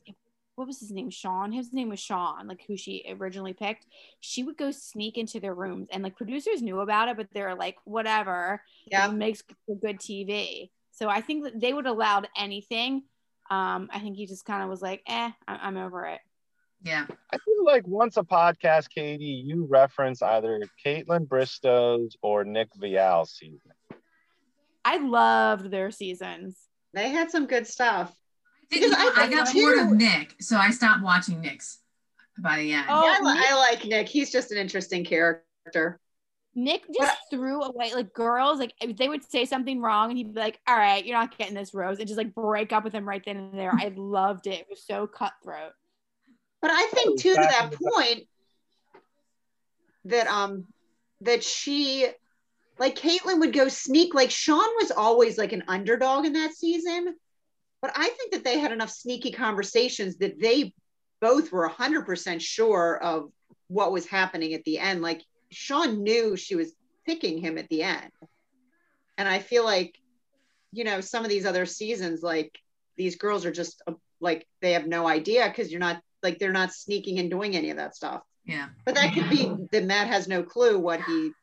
what 0.55 0.67
was 0.67 0.79
his 0.79 0.91
name? 0.91 1.09
Shawn. 1.09 1.51
His 1.51 1.73
name 1.73 1.89
was 1.89 1.99
Shawn, 1.99 2.47
like 2.47 2.63
who 2.67 2.77
she 2.77 3.05
originally 3.19 3.53
picked. 3.53 3.85
She 4.21 4.43
would 4.43 4.57
go 4.57 4.71
sneak 4.71 5.17
into 5.17 5.39
their 5.39 5.53
rooms, 5.53 5.87
and 5.91 6.03
like 6.03 6.15
producers 6.15 6.61
knew 6.61 6.79
about 6.79 7.09
it, 7.09 7.17
but 7.17 7.27
they're 7.33 7.55
like, 7.55 7.75
whatever. 7.83 8.61
Yeah. 8.85 9.07
Makes 9.07 9.43
good 9.81 9.99
TV. 9.99 10.69
So 10.91 11.09
I 11.09 11.21
think 11.21 11.43
that 11.43 11.59
they 11.59 11.73
would 11.73 11.87
allowed 11.87 12.29
anything. 12.37 13.03
Um, 13.49 13.89
I 13.93 13.99
think 13.99 14.15
he 14.15 14.25
just 14.25 14.45
kind 14.45 14.63
of 14.63 14.69
was 14.69 14.81
like, 14.81 15.03
eh, 15.07 15.31
I- 15.47 15.55
I'm 15.57 15.77
over 15.77 16.05
it. 16.05 16.21
Yeah. 16.81 17.05
I 17.33 17.37
feel 17.37 17.65
like 17.65 17.85
once 17.87 18.17
a 18.17 18.23
podcast, 18.23 18.89
Katie, 18.89 19.25
you 19.25 19.65
reference 19.65 20.21
either 20.21 20.61
Kaitlyn 20.85 21.27
Bristowe's 21.27 22.15
or 22.21 22.43
Nick 22.43 22.69
Viall 22.79 23.27
season. 23.27 23.71
I 24.85 24.97
loved 24.97 25.71
their 25.71 25.91
seasons. 25.91 26.57
They 26.93 27.09
had 27.09 27.31
some 27.31 27.47
good 27.47 27.67
stuff. 27.67 28.15
Didn't, 28.69 28.89
Because 28.89 28.93
I 28.93 29.23
I, 29.23 29.29
got 29.29 29.47
think 29.49 29.63
bored 29.63 29.79
of 29.79 29.91
Nick, 29.91 30.35
so 30.41 30.57
I 30.57 30.71
stopped 30.71 31.03
watching 31.03 31.41
Nick's 31.41 31.79
by 32.39 32.57
the 32.57 32.73
end. 32.73 32.85
Oh, 32.89 33.03
yeah, 33.03 33.17
I, 33.27 33.33
Nick- 33.33 33.51
I 33.51 33.55
like 33.55 33.85
Nick. 33.85 34.09
He's 34.09 34.31
just 34.31 34.51
an 34.51 34.57
interesting 34.57 35.05
character. 35.05 35.99
Nick 36.57 36.83
just 36.97 37.17
threw 37.29 37.61
away 37.61 37.93
like 37.93 38.13
girls, 38.13 38.59
like 38.59 38.73
if 38.81 38.95
they 38.95 39.09
would 39.09 39.29
say 39.29 39.43
something 39.43 39.81
wrong 39.81 40.09
and 40.09 40.17
he'd 40.17 40.33
be 40.33 40.39
like, 40.39 40.59
All 40.65 40.75
right, 40.75 41.05
you're 41.05 41.17
not 41.17 41.37
getting 41.37 41.53
this 41.53 41.73
rose, 41.73 41.99
and 41.99 42.07
just 42.07 42.17
like 42.17 42.33
break 42.33 42.71
up 42.71 42.83
with 42.83 42.93
him 42.93 43.07
right 43.07 43.21
then 43.25 43.37
and 43.37 43.59
there. 43.59 43.73
I 43.73 43.91
loved 43.95 44.47
it. 44.47 44.61
It 44.61 44.67
was 44.69 44.81
so 44.85 45.05
cutthroat. 45.05 45.73
But 46.61 46.71
I 46.71 46.87
think 46.93 47.09
Oh, 47.09 47.15
too 47.17 47.35
to 47.35 47.41
that 47.41 47.73
point 47.73 48.23
that 50.05 50.27
um 50.27 50.65
that 51.21 51.43
she 51.43 52.07
like 52.79 52.97
Kaitlyn 52.97 53.39
would 53.39 53.53
go 53.53 53.67
sneak 53.67 54.13
like 54.13 54.31
Shawn 54.31 54.67
was 54.79 54.91
always 54.91 55.37
like 55.37 55.51
an 55.53 55.63
underdog 55.67 56.25
in 56.25 56.33
that 56.33 56.53
season. 56.53 57.15
But 57.85 57.93
I 57.95 58.09
think 58.09 58.31
that 58.31 58.43
they 58.43 58.57
had 58.57 58.71
enough 58.71 58.89
sneaky 58.89 59.31
conversations 59.31 60.17
that 60.17 60.41
they 60.41 60.73
both 61.21 61.51
were 61.51 61.69
100% 61.69 62.41
sure 62.41 62.97
of 62.97 63.31
what 63.67 63.91
was 63.91 64.07
happening 64.07 64.55
at 64.55 64.63
the 64.63 64.79
end. 64.79 65.03
Like 65.03 65.21
Shawn 65.51 66.01
knew 66.01 66.35
she 66.35 66.55
was 66.55 66.73
picking 67.05 67.37
him 67.37 67.59
at 67.59 67.69
the 67.69 67.83
end. 67.83 68.09
And 69.19 69.29
I 69.29 69.37
feel 69.37 69.63
like, 69.63 69.99
you 70.71 70.83
know, 70.83 70.99
some 70.99 71.23
of 71.23 71.29
these 71.29 71.45
other 71.45 71.67
seasons, 71.67 72.23
like 72.23 72.57
these 72.97 73.17
girls 73.17 73.45
are 73.45 73.51
just 73.51 73.83
uh, 73.85 73.93
like 74.19 74.47
they 74.63 74.71
have 74.71 74.87
no 74.87 75.07
idea 75.07 75.47
because 75.47 75.69
you're 75.69 75.79
not 75.79 76.01
like 76.23 76.39
they're 76.39 76.51
not 76.51 76.73
sneaking 76.73 77.19
and 77.19 77.29
doing 77.29 77.55
any 77.55 77.69
of 77.69 77.77
that 77.77 77.95
stuff. 77.95 78.23
Yeah. 78.45 78.69
But 78.83 78.95
that 78.95 79.13
could 79.13 79.29
be 79.29 79.55
that 79.71 79.85
Matt 79.85 80.07
has 80.07 80.27
no 80.27 80.41
clue 80.41 80.79
what 80.79 81.03
he 81.03 81.33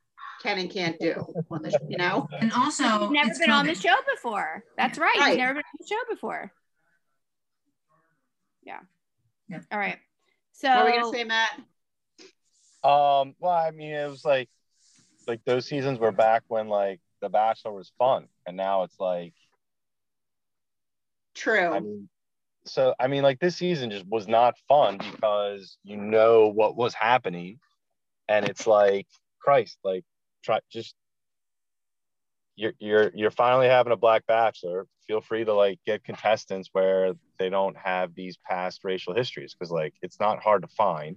can 0.43 0.59
and 0.59 0.71
can't 0.71 0.99
do 0.99 1.25
on 1.51 1.63
the, 1.63 1.79
you 1.89 1.97
know. 1.97 2.29
And 2.41 2.53
also, 2.53 2.85
He's 2.85 3.11
never 3.11 3.31
it's 3.31 3.39
been 3.39 3.51
on 3.51 3.67
the 3.67 3.75
show 3.75 3.95
before. 4.13 4.65
That's 4.77 4.99
right. 4.99 5.17
Right. 5.19 5.31
He's 5.31 5.39
never 5.39 5.55
been 5.55 5.63
on 5.63 5.79
the 5.79 5.87
show 5.87 6.13
before. 6.13 6.53
Yeah. 8.65 8.81
Yeah. 9.49 9.61
All 9.71 9.79
right. 9.79 9.99
So 10.53 10.69
What 10.69 10.79
are 10.79 10.85
we 10.87 10.99
gonna 10.99 11.13
say, 11.13 11.25
Matt? 11.25 11.51
Um, 12.85 13.35
well, 13.39 13.53
I 13.53 13.71
mean, 13.71 13.93
it 13.93 14.09
was 14.09 14.25
like 14.25 14.49
like 15.29 15.41
those 15.45 15.67
seasons 15.67 15.99
were 15.99 16.13
back 16.13 16.43
when 16.49 16.69
like 16.69 17.01
The 17.21 17.29
Bachelor 17.29 17.73
was 17.73 17.93
fun, 17.99 18.27
and 18.47 18.57
now 18.57 18.83
it's 18.83 18.99
like 18.99 19.35
True. 21.35 21.69
I 21.69 21.81
mean, 21.81 22.09
so 22.65 22.95
I 22.99 23.07
mean, 23.07 23.23
like 23.23 23.41
this 23.41 23.57
season 23.57 23.91
just 23.91 24.07
was 24.07 24.29
not 24.29 24.55
fun 24.69 24.99
because 24.99 25.79
you 25.85 25.97
know 25.97 26.49
what 26.49 26.77
was 26.77 26.95
happening, 26.95 27.59
and 28.29 28.49
it's 28.49 28.67
like 28.67 29.07
Christ, 29.41 29.79
like 29.85 30.05
try 30.43 30.61
just 30.71 30.95
you're 32.57 32.73
you're 32.79 33.11
you're 33.15 33.31
finally 33.31 33.69
having 33.69 33.93
a 33.93 33.97
black 33.97 34.27
bachelor. 34.27 34.87
Feel 35.07 35.21
free 35.21 35.45
to 35.45 35.55
like 35.55 35.81
get 35.87 36.05
contestants 36.05 36.69
where 36.73 37.15
they 37.39 37.49
don't 37.49 37.77
have 37.77 38.15
these 38.15 38.37
past 38.49 38.81
racial 38.85 39.15
histories 39.15 39.55
because 39.55 39.71
like 39.71 39.95
it's 40.03 40.21
not 40.21 40.43
hard 40.43 40.63
to 40.63 40.69
find, 40.69 41.17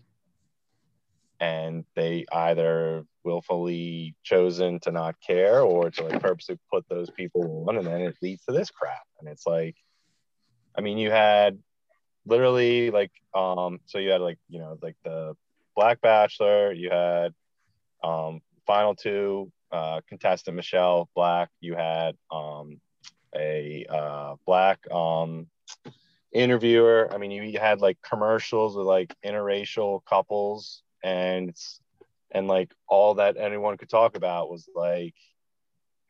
and 1.40 1.86
they 1.96 2.26
either 2.32 3.04
willfully 3.24 4.16
chosen 4.24 4.80
to 4.82 4.92
not 4.92 5.16
care 5.20 5.62
or 5.62 5.90
to 5.92 6.04
like 6.04 6.22
purposely 6.22 6.58
put 6.72 6.88
those 6.90 7.10
people 7.10 7.66
on, 7.68 7.78
and 7.78 7.88
then 7.88 8.02
it 8.02 8.16
leads 8.22 8.44
to 8.46 8.52
this 8.52 8.72
crap, 8.72 9.06
and 9.20 9.28
it's 9.28 9.46
like. 9.46 9.76
I 10.78 10.82
mean, 10.82 10.98
you 10.98 11.10
had 11.10 11.58
literally 12.26 12.92
like 12.92 13.12
um 13.34 13.80
so 13.86 13.98
you 13.98 14.10
had 14.10 14.22
like 14.22 14.38
you 14.50 14.60
know 14.60 14.78
like 14.82 14.98
the 15.04 15.36
Black 15.76 16.02
Bachelor, 16.02 16.74
you 16.74 16.90
had 16.90 17.34
um 18.04 18.42
final 18.66 18.96
two 18.96 19.52
uh 19.72 20.02
contestant 20.08 20.56
Michelle 20.56 21.10
Black, 21.16 21.50
you 21.60 21.76
had 21.76 22.16
um 22.32 22.80
a 23.36 23.86
uh 23.90 24.36
black 24.46 24.80
um 24.92 25.48
interviewer. 26.32 27.10
I 27.12 27.18
mean, 27.18 27.32
you 27.32 27.60
had 27.60 27.82
like 27.82 27.98
commercials 28.02 28.76
with 28.76 28.86
like 28.86 29.14
interracial 29.26 30.04
couples 30.06 30.84
and 31.04 31.56
and 32.32 32.48
like 32.48 32.72
all 32.88 33.16
that 33.16 33.38
anyone 33.38 33.78
could 33.78 33.90
talk 33.90 34.16
about 34.18 34.50
was 34.50 34.68
like 34.76 35.16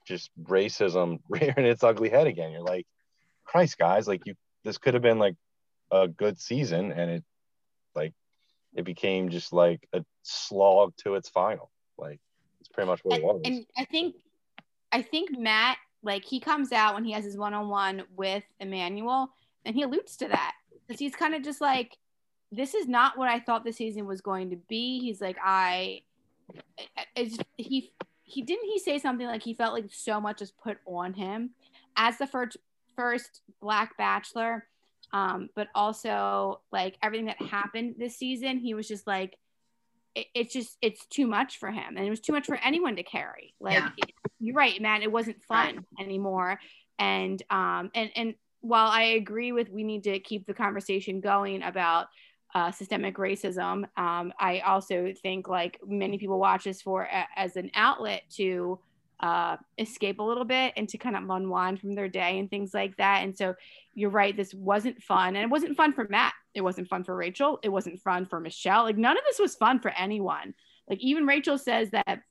just 0.08 0.30
racism 0.42 1.20
rearing 1.30 1.66
its 1.66 1.84
ugly 1.84 2.10
head 2.10 2.28
again. 2.28 2.52
You're 2.52 2.62
like, 2.62 2.88
Christ, 3.44 3.78
guys, 3.78 4.08
like 4.08 4.26
you 4.26 4.36
this 4.64 4.78
could 4.78 4.96
have 4.96 5.04
been 5.04 5.20
like 5.20 5.36
a 5.92 6.08
good 6.08 6.40
season 6.40 6.92
and 6.92 7.12
it 7.12 7.24
like 7.94 8.14
it 8.74 8.84
became 8.84 9.30
just 9.30 9.54
like 9.54 9.88
a 9.94 10.04
slog 10.24 10.94
to 10.98 11.14
its 11.14 11.30
final 11.30 11.70
like 11.98 12.20
pretty 12.76 12.90
much 12.90 13.00
what 13.04 13.18
it 13.18 13.24
was. 13.24 13.42
and, 13.44 13.56
and 13.56 13.66
I 13.78 13.86
think 13.86 14.16
I 14.92 15.02
think 15.02 15.38
Matt 15.38 15.78
like 16.04 16.24
he 16.24 16.40
comes 16.40 16.72
out 16.72 16.94
when 16.94 17.04
he 17.04 17.12
has 17.14 17.26
his 17.26 17.38
one-on-one 17.38 18.04
with 18.16 18.44
Emmanuel 18.60 19.32
and 19.66 19.76
he 19.76 19.82
alludes 19.82 20.16
to 20.18 20.28
that 20.28 20.54
because 20.86 21.00
he's 21.00 21.16
kind 21.16 21.34
of 21.34 21.42
just 21.42 21.62
like 21.62 21.98
this 22.52 22.76
is 22.76 22.88
not 22.88 23.18
what 23.18 23.28
I 23.28 23.40
thought 23.40 23.66
the 23.66 23.74
season 23.74 24.06
was 24.06 24.22
going 24.22 24.52
to 24.52 24.56
be. 24.56 25.00
He's 25.00 25.20
like 25.20 25.38
I 25.44 26.04
it's, 27.16 27.38
he 27.58 27.92
he 28.24 28.42
didn't 28.44 28.70
he 28.70 28.80
say 28.80 29.00
something 29.00 29.26
like 29.26 29.42
he 29.42 29.54
felt 29.54 29.74
like 29.74 29.86
so 29.90 30.22
much 30.22 30.42
was 30.42 30.52
put 30.52 30.78
on 30.86 31.14
him 31.14 31.52
as 31.96 32.18
the 32.18 32.28
first 32.28 32.58
first 32.96 33.42
black 33.62 33.98
bachelor? 33.98 34.68
Um 35.12 35.50
but 35.56 35.70
also 35.74 36.62
like 36.72 36.98
everything 37.02 37.26
that 37.26 37.42
happened 37.42 37.96
this 37.98 38.18
season 38.18 38.60
he 38.60 38.74
was 38.74 38.88
just 38.88 39.08
like 39.08 39.38
it, 40.16 40.28
it's 40.34 40.54
just 40.54 40.78
it's 40.82 41.06
too 41.08 41.28
much 41.28 41.58
for 41.58 41.70
him 41.72 41.98
and 41.98 42.06
it 42.06 42.10
was 42.10 42.22
too 42.22 42.32
much 42.34 42.46
for 42.48 42.56
anyone 42.56 42.96
to 42.96 43.04
carry 43.04 43.54
like 43.60 43.74
Yeah. 43.74 43.90
you're 44.40 44.56
right 44.56 44.82
man 44.82 45.02
it 45.04 45.12
wasn't 45.12 45.42
fun 45.44 45.86
anymore 46.00 46.60
and 46.98 47.42
um 47.50 47.92
and 47.94 48.10
and 48.16 48.36
while 48.62 48.88
i 48.88 49.04
agree 49.04 49.52
with 49.52 49.70
we 49.70 49.84
need 49.84 50.04
to 50.06 50.20
keep 50.20 50.48
the 50.48 50.54
conversation 50.54 51.22
going 51.22 51.62
about 51.64 52.08
uh, 52.56 52.72
systemic 52.72 53.18
racism 53.18 53.84
um, 53.98 54.32
i 54.40 54.62
also 54.66 55.14
think 55.22 55.50
like 55.50 55.78
many 55.86 56.18
people 56.18 56.40
watch 56.40 56.64
this 56.64 56.82
for 56.82 57.04
a, 57.04 57.28
as 57.36 57.58
an 57.58 57.70
outlet 57.76 58.24
to 58.30 58.80
uh, 59.20 59.56
escape 59.78 60.20
a 60.20 60.24
little 60.24 60.46
bit 60.46 60.74
and 60.78 60.88
to 60.90 60.98
kind 60.98 61.16
of 61.18 61.30
unwind 61.30 61.80
from 61.80 61.94
their 61.96 62.08
day 62.10 62.40
and 62.40 62.50
things 62.50 62.74
like 62.74 62.96
that 62.98 63.24
and 63.24 63.38
so 63.38 63.54
you're 63.94 64.10
right 64.10 64.38
this 64.38 64.54
wasn't 64.54 65.02
fun 65.04 65.36
and 65.36 65.44
it 65.44 65.50
wasn't 65.50 65.76
fun 65.76 65.92
for 65.94 66.08
matt 66.10 66.34
it 66.56 66.62
wasn't 66.62 66.88
fun 66.88 67.04
for 67.04 67.16
rachel. 67.16 67.60
It 67.62 67.70
wasn't 67.70 68.02
fun 68.02 68.26
for 68.26 68.40
michelle. 68.40 68.84
Like 68.84 68.98
none 68.98 69.18
of 69.18 69.24
this 69.28 69.40
was 69.40 69.56
fun 69.56 69.80
for 69.80 69.92
anyone. 69.92 70.56
Like 70.90 71.00
even 71.02 71.26
rachel 71.26 71.58
says 71.58 71.92
that 71.92 72.22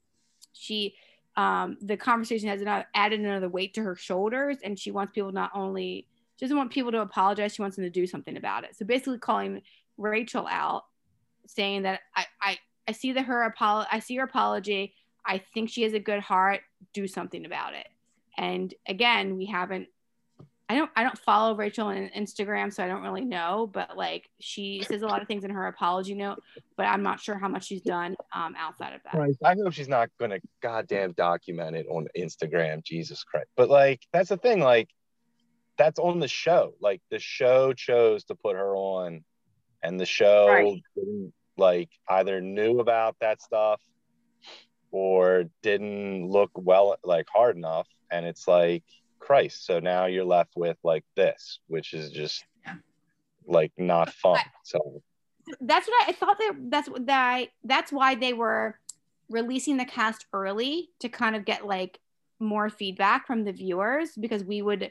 she 0.52 0.96
um, 1.36 1.76
the 1.82 1.96
conversation 1.96 2.48
has 2.48 2.62
added 2.94 3.20
another 3.20 3.48
weight 3.48 3.74
to 3.74 3.82
her 3.82 3.96
shoulders 3.96 4.58
and 4.62 4.78
she 4.78 4.92
wants 4.92 5.12
people 5.12 5.32
not 5.32 5.50
only 5.54 6.06
she 6.36 6.46
doesn't 6.46 6.56
want 6.56 6.72
people 6.72 6.90
to 6.92 7.00
apologize. 7.00 7.54
She 7.54 7.62
wants 7.62 7.76
them 7.76 7.84
to 7.84 7.90
do 7.90 8.06
something 8.06 8.36
about 8.36 8.64
it. 8.64 8.76
So 8.76 8.84
basically 8.84 9.18
calling 9.18 9.62
rachel 9.96 10.46
out 10.50 10.84
saying 11.46 11.82
that 11.82 12.00
i 12.16 12.26
i, 12.42 12.58
I 12.88 12.92
see 12.92 13.12
that 13.12 13.26
her 13.26 13.52
apolo- 13.52 13.86
i 13.92 13.98
see 13.98 14.16
her 14.16 14.24
apology. 14.24 14.94
I 15.26 15.38
think 15.38 15.70
she 15.70 15.82
has 15.82 15.92
a 15.92 16.00
good 16.00 16.20
heart. 16.20 16.60
Do 16.92 17.06
something 17.06 17.44
about 17.44 17.74
it. 17.74 17.86
And 18.38 18.72
again 18.86 19.36
we 19.36 19.46
haven't 19.46 19.88
I 20.68 20.76
don't 20.76 20.90
I 20.96 21.02
don't 21.02 21.18
follow 21.18 21.54
Rachel 21.54 21.88
on 21.88 22.10
Instagram, 22.16 22.72
so 22.72 22.82
I 22.82 22.88
don't 22.88 23.02
really 23.02 23.24
know. 23.24 23.70
But 23.72 23.96
like 23.98 24.30
she 24.40 24.82
says 24.88 25.02
a 25.02 25.06
lot 25.06 25.20
of 25.20 25.28
things 25.28 25.44
in 25.44 25.50
her 25.50 25.66
apology 25.66 26.14
note, 26.14 26.40
but 26.76 26.86
I'm 26.86 27.02
not 27.02 27.20
sure 27.20 27.38
how 27.38 27.48
much 27.48 27.66
she's 27.66 27.82
done 27.82 28.16
um, 28.34 28.54
outside 28.58 28.94
of 28.94 29.02
that. 29.04 29.12
Christ, 29.12 29.38
i 29.44 29.54
hope 29.54 29.72
she's 29.74 29.88
not 29.88 30.08
gonna 30.18 30.38
goddamn 30.62 31.12
document 31.12 31.76
it 31.76 31.86
on 31.88 32.08
instagram 32.16 32.82
jesus 32.82 33.22
christ 33.24 33.48
but 33.56 33.68
like 33.68 34.00
that's 34.12 34.30
the 34.30 34.36
thing 34.38 34.60
like 34.60 34.88
that's 35.76 35.98
on 35.98 36.18
the 36.18 36.28
show 36.28 36.72
like 36.80 37.02
the 37.10 37.18
show 37.18 37.72
chose 37.72 38.24
to 38.24 38.34
put 38.34 38.56
her 38.56 38.74
on 38.74 39.22
and 39.82 40.00
the 40.00 40.06
show 40.06 40.46
Right. 40.48 40.82
didn't 40.96 41.32
like 41.58 41.90
either 42.08 42.40
knew 42.40 42.80
about 42.80 43.16
that 43.20 43.42
stuff 43.42 43.80
or 44.90 45.44
didn't 45.62 46.26
look 46.28 46.50
well 46.54 46.96
like 47.04 47.26
hard 47.32 47.56
enough 47.56 47.88
and 48.10 48.24
it's 48.24 48.48
like 48.48 48.84
christ 49.24 49.64
so 49.66 49.80
now 49.80 50.06
you're 50.06 50.24
left 50.24 50.52
with 50.56 50.76
like 50.84 51.04
this 51.16 51.58
which 51.68 51.94
is 51.94 52.10
just 52.10 52.44
Yeah. 52.66 52.74
like 53.46 53.72
not 53.78 54.12
fun 54.12 54.40
so 54.64 55.02
That's 55.60 55.86
what 55.86 56.06
I, 56.06 56.10
I 56.10 56.12
thought. 56.12 56.38
They, 56.38 56.48
that's 56.70 56.88
what 56.88 57.06
that 57.06 57.20
I, 57.34 57.48
that's 57.64 57.92
why 57.92 58.14
they 58.14 58.32
were 58.32 58.78
releasing 59.28 59.76
the 59.76 59.84
cast 59.84 60.24
early 60.32 60.88
to 61.00 61.08
kind 61.10 61.36
of 61.36 61.44
get 61.44 61.66
like 61.66 61.98
more 62.40 62.70
feedback 62.70 63.26
from 63.26 63.44
the 63.44 63.52
viewers 63.52 64.12
because 64.18 64.42
we 64.42 64.62
would 64.62 64.90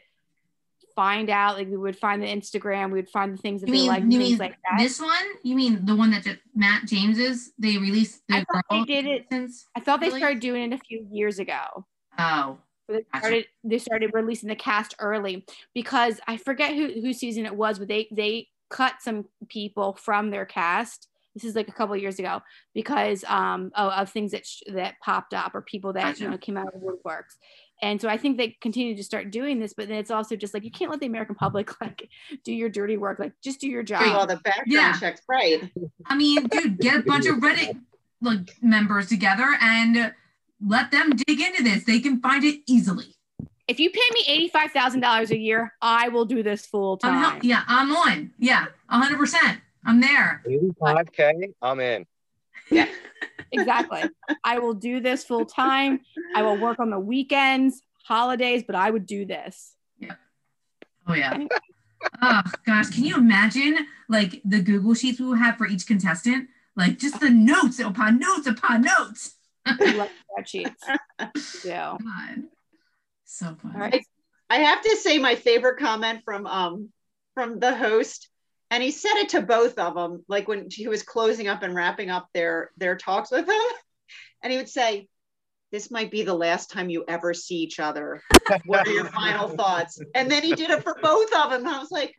find 0.96 1.32
out 1.32 1.58
like 1.58 1.68
we 1.70 1.78
would 1.78 1.98
find 1.98 2.22
the 2.22 2.28
Instagram, 2.28 2.88
we 2.92 3.00
would 3.00 3.10
find 3.10 3.34
the 3.34 3.42
things 3.42 3.62
that 3.62 3.68
You 3.68 3.74
they 3.74 3.80
mean, 3.82 3.88
like, 3.90 4.04
you 4.04 4.10
things 4.20 4.30
mean 4.30 4.38
like 4.38 4.58
that. 4.70 4.78
this 4.80 5.02
one? 5.02 5.26
You 5.42 5.56
mean 5.56 5.86
the 5.88 5.96
one 5.96 6.12
that 6.12 6.24
just, 6.24 6.38
Matt 6.56 6.86
James's? 6.88 7.52
They 7.58 7.78
released 7.78 8.22
the 8.30 8.36
I 8.36 8.44
thought 8.52 8.66
they 8.70 8.84
did 8.84 9.06
it- 9.08 9.26
since- 9.32 9.66
I 9.76 9.80
thought 9.80 10.02
they 10.02 10.08
Really? 10.10 10.20
started 10.20 10.40
doing 10.40 10.72
it 10.72 10.76
a 10.76 10.78
few 10.78 11.08
years 11.12 11.40
ago. 11.40 11.86
Oh, 12.20 12.60
But 12.60 12.60
They 12.90 13.06
started 13.18 13.46
they 13.64 13.78
started 13.78 14.12
releasing 14.14 14.50
the 14.50 14.56
cast 14.56 14.96
early 15.00 15.46
because 15.74 16.20
I 16.28 16.38
forget 16.38 16.74
who 16.74 16.88
whose 17.02 17.18
season 17.20 17.46
it 17.46 17.56
was, 17.56 17.80
but 17.80 17.88
they 17.88 18.08
they 18.12 18.50
cut 18.70 18.96
some 19.02 19.26
people 19.50 19.94
from 19.94 20.32
their 20.32 20.46
cast. 20.46 21.08
This 21.34 21.46
is 21.46 21.56
like 21.56 21.68
a 21.68 21.72
couple 21.72 21.96
of 21.96 22.02
years 22.02 22.20
ago 22.20 22.42
because 22.74 23.24
um 23.28 23.72
of, 23.76 23.92
of 23.94 24.10
things 24.10 24.32
that 24.32 24.46
sh- 24.46 24.62
that 24.68 24.96
popped 25.02 25.34
up 25.34 25.56
or 25.56 25.62
people 25.62 25.94
that 25.94 26.20
you 26.20 26.30
know 26.30 26.38
came 26.38 26.58
out 26.58 26.68
of 26.74 26.80
the 26.80 26.86
woodworks. 26.86 27.38
And 27.82 28.00
so 28.00 28.08
I 28.08 28.18
think 28.18 28.38
they 28.38 28.56
continue 28.62 28.96
to 28.96 29.04
start 29.04 29.30
doing 29.32 29.60
this, 29.60 29.74
but 29.74 29.88
then 29.90 29.98
it's 29.98 30.12
also 30.12 30.36
just 30.36 30.54
like 30.54 30.64
you 30.64 30.72
can't 30.72 30.92
let 30.92 31.00
the 31.00 31.06
American 31.08 31.36
public 31.36 31.70
like 31.82 32.08
do 32.44 32.54
your 32.54 32.70
dirty 32.70 32.98
work. 32.98 33.18
Like 33.20 33.34
just 33.44 33.60
do 33.62 33.68
your 33.68 33.84
Do 33.84 33.96
all 33.96 34.28
the 34.28 34.38
background 34.38 34.68
Yeah. 34.68 35.00
checks, 35.00 35.22
right? 35.28 35.70
I 36.06 36.16
mean, 36.16 36.48
dude, 36.48 36.80
get 36.80 37.00
a 37.00 37.04
bunch 37.04 37.26
of 37.28 37.38
Reddit 37.38 37.80
like 38.22 38.56
members 38.62 39.08
together 39.10 39.58
and 39.60 40.14
let 40.66 40.92
them 40.92 41.12
dig 41.12 41.40
into 41.40 41.64
this. 41.64 41.84
They 41.84 42.00
can 42.00 42.20
find 42.22 42.44
it 42.44 42.62
easily. 42.68 43.16
If 43.68 43.80
you 43.80 43.90
pay 43.90 44.02
me 44.14 44.26
eighty 44.28 44.50
five 44.50 44.72
thousand 44.72 45.02
dollars 45.02 45.32
a 45.32 45.38
year, 45.38 45.74
I 45.82 46.10
will 46.10 46.26
do 46.26 46.44
this 46.44 46.66
full 46.66 47.00
I'm 47.04 47.24
time. 47.24 47.40
yeah, 47.44 47.64
I'm 47.68 47.96
on. 47.96 48.32
Yeah, 48.38 48.66
hundred 48.90 49.18
percent. 49.18 49.60
I'm 49.86 50.00
there. 50.00 50.42
85K, 50.48 51.54
I'm 51.62 51.80
in. 51.82 52.06
Yeah, 52.70 52.88
exactly. 53.52 54.04
I 54.44 54.60
will 54.60 54.74
do 54.74 55.02
this 55.02 55.24
full 55.26 55.46
time. 55.46 56.00
I 56.36 56.44
will 56.44 56.58
work 56.58 56.80
on 56.80 56.90
the 56.90 57.00
weekends, 57.00 57.82
holidays, 58.06 58.64
but 58.66 58.76
I 58.76 58.90
would 58.90 59.06
do 59.06 59.26
this. 59.26 59.76
Yeah. 60.00 60.16
Oh 61.08 61.14
yeah. 61.14 61.46
Oh 62.22 62.42
gosh, 62.66 62.90
can 62.90 63.06
you 63.06 63.16
imagine 63.18 63.78
like 64.10 64.42
the 64.44 64.62
Google 64.62 64.94
sheets 64.94 65.20
we 65.20 65.26
will 65.26 65.36
have 65.36 65.58
for 65.58 65.68
each 65.68 65.88
contestant? 65.88 66.50
Like 66.76 66.98
just 66.98 67.20
the 67.20 67.30
notes 67.30 67.80
upon 67.80 68.20
notes 68.20 68.48
upon 68.48 68.82
notes. 68.82 69.36
I 69.66 69.96
love 69.96 70.10
spreadsheets. 70.38 70.76
Yeah. 71.64 71.98
So 73.26 73.56
funny. 73.62 73.76
All 73.76 73.82
right. 73.82 74.06
I 74.50 74.58
have 74.58 74.82
to 74.82 74.96
say 74.98 75.18
my 75.18 75.36
favorite 75.36 75.80
comment 75.80 76.22
from 76.24 76.46
um 76.46 76.90
from 77.34 77.60
the 77.60 77.76
host, 77.76 78.30
and 78.70 78.84
he 78.84 78.92
said 78.92 79.16
it 79.16 79.30
to 79.30 79.42
both 79.42 79.80
of 79.80 79.96
them, 79.96 80.24
like 80.28 80.48
when 80.48 80.68
he 80.70 80.88
was 80.88 81.02
closing 81.02 81.48
up 81.48 81.64
and 81.64 81.74
wrapping 81.74 82.10
up 82.10 82.28
their 82.34 82.72
their 82.78 82.96
talks 82.96 83.32
with 83.32 83.48
them, 83.48 83.70
and 84.44 84.52
he 84.52 84.58
would 84.58 84.70
say, 84.70 85.08
"This 85.72 85.90
might 85.90 86.12
be 86.12 86.22
the 86.22 86.36
last 86.36 86.70
time 86.70 86.90
you 86.90 87.04
ever 87.08 87.34
see 87.34 87.56
each 87.56 87.80
other. 87.80 88.22
What 88.66 88.88
are 88.88 88.92
your 88.92 89.06
final 89.06 89.50
thoughts?" 89.58 90.00
And 90.14 90.30
then 90.30 90.44
he 90.44 90.54
did 90.54 90.70
it 90.70 90.84
for 90.84 91.00
both 91.02 91.34
of 91.34 91.50
them, 91.50 91.62
and 91.62 91.68
I 91.68 91.80
was 91.80 91.92
like. 91.92 92.16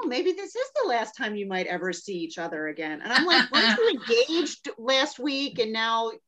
Oh, 0.00 0.06
maybe 0.06 0.30
this 0.30 0.54
is 0.54 0.70
the 0.80 0.88
last 0.88 1.16
time 1.16 1.34
you 1.34 1.48
might 1.48 1.66
ever 1.66 1.92
see 1.92 2.14
each 2.18 2.38
other 2.38 2.68
again. 2.68 3.00
And 3.02 3.12
I'm 3.12 3.26
like, 3.26 3.50
weren't 3.50 3.76
you 3.76 3.88
engaged 3.88 4.68
last 4.78 5.18
week 5.18 5.58
and 5.58 5.72
now 5.72 6.12
you 6.12 6.20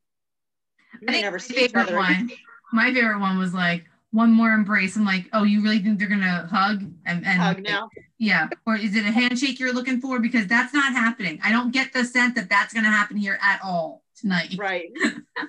I 0.95 1.13
think 1.13 1.25
never 1.25 1.37
my 1.37 1.39
see 1.39 1.55
each 1.55 1.61
favorite 1.73 1.89
other 1.89 1.97
one. 1.97 2.31
My 2.73 2.93
favorite 2.93 3.21
one 3.21 3.39
was 3.39 3.53
like 3.55 3.85
one 4.13 4.33
more 4.33 4.51
embrace. 4.51 4.97
I'm 4.97 5.05
like, 5.05 5.29
oh, 5.33 5.45
you 5.45 5.63
really 5.63 5.79
think 5.79 5.99
they're 5.99 6.09
gonna 6.09 6.49
hug 6.51 6.83
and, 7.07 7.25
and 7.25 7.41
Hug 7.41 7.63
now. 7.63 7.89
Yeah, 8.19 8.49
or 8.67 8.77
is 8.77 8.97
it 8.97 9.05
a 9.05 9.13
handshake 9.13 9.61
you're 9.61 9.73
looking 9.73 10.01
for? 10.01 10.19
Because 10.19 10.47
that's 10.47 10.75
not 10.75 10.93
happening. 10.93 11.41
I 11.45 11.53
don't 11.53 11.73
get 11.73 11.93
the 11.93 12.05
sense 12.05 12.35
that 12.35 12.49
that's 12.49 12.75
gonna 12.75 12.91
happen 12.91 13.17
here 13.17 13.39
at 13.43 13.61
all 13.63 14.03
tonight. 14.17 14.55
Right. 14.59 14.91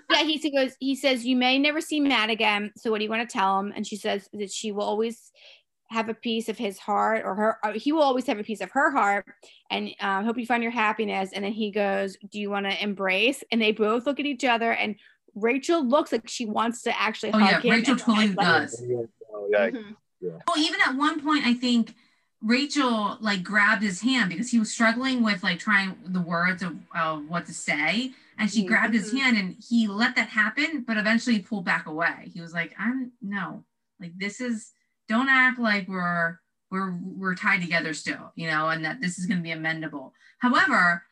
Yeah, 0.10 0.24
he 0.24 0.52
goes, 0.52 0.76
he 0.80 0.96
says, 0.96 1.26
You 1.26 1.36
may 1.36 1.58
never 1.58 1.82
see 1.82 2.00
Matt 2.00 2.30
again. 2.30 2.72
So 2.78 2.92
what 2.92 3.00
do 3.00 3.04
you 3.04 3.10
want 3.10 3.28
to 3.28 3.34
tell 3.34 3.60
him? 3.60 3.74
And 3.76 3.88
she 3.88 3.96
says 3.96 4.30
that 4.34 4.52
she 4.52 4.72
will 4.72 4.84
always 4.84 5.32
have 5.90 6.08
a 6.08 6.14
piece 6.14 6.48
of 6.48 6.58
his 6.58 6.80
heart 6.80 7.24
or 7.26 7.36
her 7.36 7.58
or 7.66 7.74
he 7.74 7.92
will 7.92 8.02
always 8.02 8.26
have 8.26 8.40
a 8.40 8.44
piece 8.44 8.62
of 8.62 8.72
her 8.72 8.92
heart 8.92 9.26
and 9.70 9.90
um, 10.00 10.24
hope 10.24 10.38
you 10.38 10.46
find 10.46 10.64
your 10.64 10.72
happiness 10.72 11.32
and 11.34 11.44
then 11.44 11.52
he 11.52 11.70
goes 11.70 12.16
do 12.32 12.40
you 12.40 12.50
want 12.50 12.66
to 12.66 12.84
embrace 12.84 13.44
and 13.52 13.62
they 13.62 13.74
both 13.74 14.06
look 14.06 14.18
at 14.18 14.26
each 14.26 14.46
other 14.46 14.72
and 14.72 14.96
rachel 15.36 15.84
looks 15.86 16.12
like 16.12 16.28
she 16.28 16.46
wants 16.46 16.82
to 16.84 17.02
actually 17.02 17.32
Oh 17.34 17.40
hug 17.40 17.52
yeah, 17.52 17.62
him 17.62 17.72
Rachel 17.72 17.96
totally 17.96 18.26
and, 18.28 18.36
like, 18.36 18.46
does. 18.46 18.84
Oh, 19.34 19.48
yeah. 19.52 19.70
Mhm. 19.70 19.96
Well, 20.48 20.58
even 20.58 20.80
at 20.82 20.96
one 20.96 21.20
point, 21.22 21.46
I 21.46 21.54
think 21.54 21.96
Rachel 22.42 23.18
like 23.22 23.44
grabbed 23.44 23.82
his 23.84 24.02
hand 24.02 24.30
because 24.30 24.52
he 24.52 24.60
was 24.60 24.72
struggling 24.72 25.24
with 25.24 25.44
like 25.44 25.60
trying 25.60 25.96
the 26.06 26.22
words 26.22 26.62
of, 26.64 26.76
of 26.96 27.28
what 27.30 27.46
to 27.48 27.54
say, 27.54 28.14
and 28.38 28.52
she 28.52 28.64
Mhm. 28.64 28.68
grabbed 28.68 28.94
his 28.94 29.12
Mhm. 29.14 29.20
hand 29.20 29.38
and 29.38 29.56
he 29.68 29.88
let 29.88 30.16
that 30.16 30.30
happen, 30.30 30.82
but 30.82 30.98
eventually 30.98 31.40
pulled 31.40 31.66
back 31.66 31.86
away. 31.88 32.30
He 32.34 32.42
was 32.42 32.54
like, 32.54 32.74
"I'm 32.78 33.12
no, 33.22 33.64
like 34.00 34.18
this 34.18 34.42
is 34.42 34.72
don't 35.08 35.30
act 35.30 35.60
like 35.60 35.88
we're 35.88 36.40
we're 36.70 36.92
we're 36.92 37.36
tied 37.36 37.62
together 37.62 37.94
still, 37.94 38.32
you 38.36 38.48
know, 38.48 38.70
and 38.70 38.84
that 38.86 39.02
this 39.02 39.18
is 39.20 39.26
going 39.28 39.38
to 39.40 39.44
be 39.44 39.50
amendable." 39.50 40.12
However, 40.40 41.04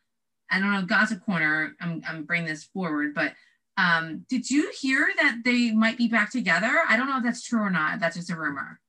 I 0.52 0.60
don't 0.60 0.72
know, 0.72 0.82
gossip 0.84 1.24
corner. 1.26 1.76
I'm 1.82 2.02
I'm 2.08 2.24
bringing 2.26 2.48
this 2.48 2.64
forward, 2.64 3.14
but. 3.16 3.34
Um, 3.80 4.26
did 4.28 4.50
you 4.52 4.72
hear 4.78 5.08
that 5.22 5.38
they 5.46 5.72
might 5.72 5.98
be 5.98 6.08
back 6.10 6.32
together? 6.32 6.80
I 6.90 6.98
don't 6.98 7.08
know 7.08 7.18
if 7.18 7.24
that's 7.24 7.42
true 7.44 7.62
or 7.62 7.70
not. 7.70 8.00
That's 8.02 8.18
just 8.18 8.30
a 8.30 8.36
rumor. 8.36 8.80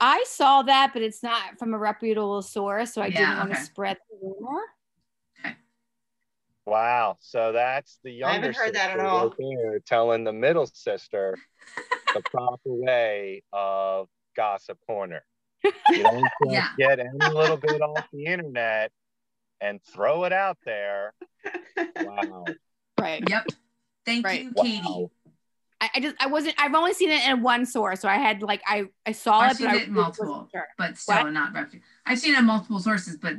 i 0.00 0.24
saw 0.26 0.62
that 0.62 0.90
but 0.92 1.02
it's 1.02 1.22
not 1.22 1.56
from 1.58 1.72
a 1.74 1.78
reputable 1.78 2.42
source 2.42 2.92
so 2.94 3.00
i 3.02 3.08
didn't 3.10 3.20
Yeah, 3.20 3.38
want 3.38 3.54
to 3.54 3.60
spread 3.60 3.96
the 4.10 4.16
rumor 4.22 4.60
Wow. 6.66 7.18
So 7.20 7.52
that's 7.52 7.98
the 8.04 8.24
I 8.24 8.32
haven't 8.34 8.56
heard 8.56 8.74
that 8.74 8.90
at 8.90 8.96
sister 8.96 9.06
all. 9.06 9.34
right 9.38 9.84
telling 9.84 10.24
the 10.24 10.32
middle 10.32 10.66
sister 10.66 11.36
the 12.14 12.22
proper 12.30 12.58
way 12.88 13.42
of 13.52 14.08
gossip 14.34 14.78
corner. 14.86 15.22
You 15.90 16.04
don't 16.10 16.52
Yeah. 16.52 16.68
get 16.78 17.00
any 17.00 17.10
little 17.40 17.58
bit 17.58 17.82
off 17.82 18.06
the 18.14 18.24
internet 18.24 18.92
and 19.60 19.78
throw 19.84 20.24
it 20.24 20.32
out 20.32 20.56
there. 20.64 21.12
Wow. 21.96 22.56
right 22.98 23.22
Yep. 23.28 23.44
Thank 24.06 24.24
Right. 24.26 24.42
you, 24.44 24.52
Wow. 24.54 24.62
Katie. 24.64 25.10
I, 25.80 25.90
I 25.96 26.00
just 26.00 26.16
I 26.20 26.26
wasn't 26.28 26.54
I've 26.58 26.74
only 26.74 26.94
seen 26.94 27.10
it 27.10 27.26
in 27.28 27.42
one 27.42 27.66
source, 27.66 28.00
so 28.00 28.08
I 28.08 28.16
had 28.16 28.42
like 28.42 28.62
I 28.66 28.86
I 29.04 29.12
saw 29.12 29.40
I've 29.40 29.52
it, 29.52 29.56
seen 29.56 29.66
but 29.66 29.76
it 29.76 29.88
in 29.88 29.94
multiple. 29.94 30.48
sure. 30.54 30.66
But 30.78 30.96
still 30.96 31.24
What? 31.24 31.30
not 31.32 31.52
reputable. 31.52 31.84
I've 32.06 32.18
seen 32.18 32.34
it 32.34 32.38
in 32.38 32.44
multiple 32.46 32.78
sources, 32.78 33.16
but 33.16 33.34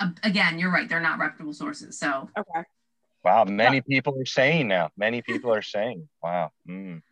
uh, 0.00 0.08
again, 0.22 0.58
you're 0.58 0.70
right. 0.72 0.88
They're 0.88 1.00
not 1.00 1.18
reputable 1.18 1.54
sources. 1.54 1.98
So 1.98 2.28
Okay. 2.36 2.66
Wow. 3.24 3.44
Many 3.44 3.80
people 3.80 4.14
are 4.20 4.26
saying 4.26 4.68
now. 4.68 4.90
Many 4.96 5.22
people 5.22 5.52
are 5.52 5.62
saying, 5.62 6.08
wow. 6.22 6.50
Mm. 6.68 7.02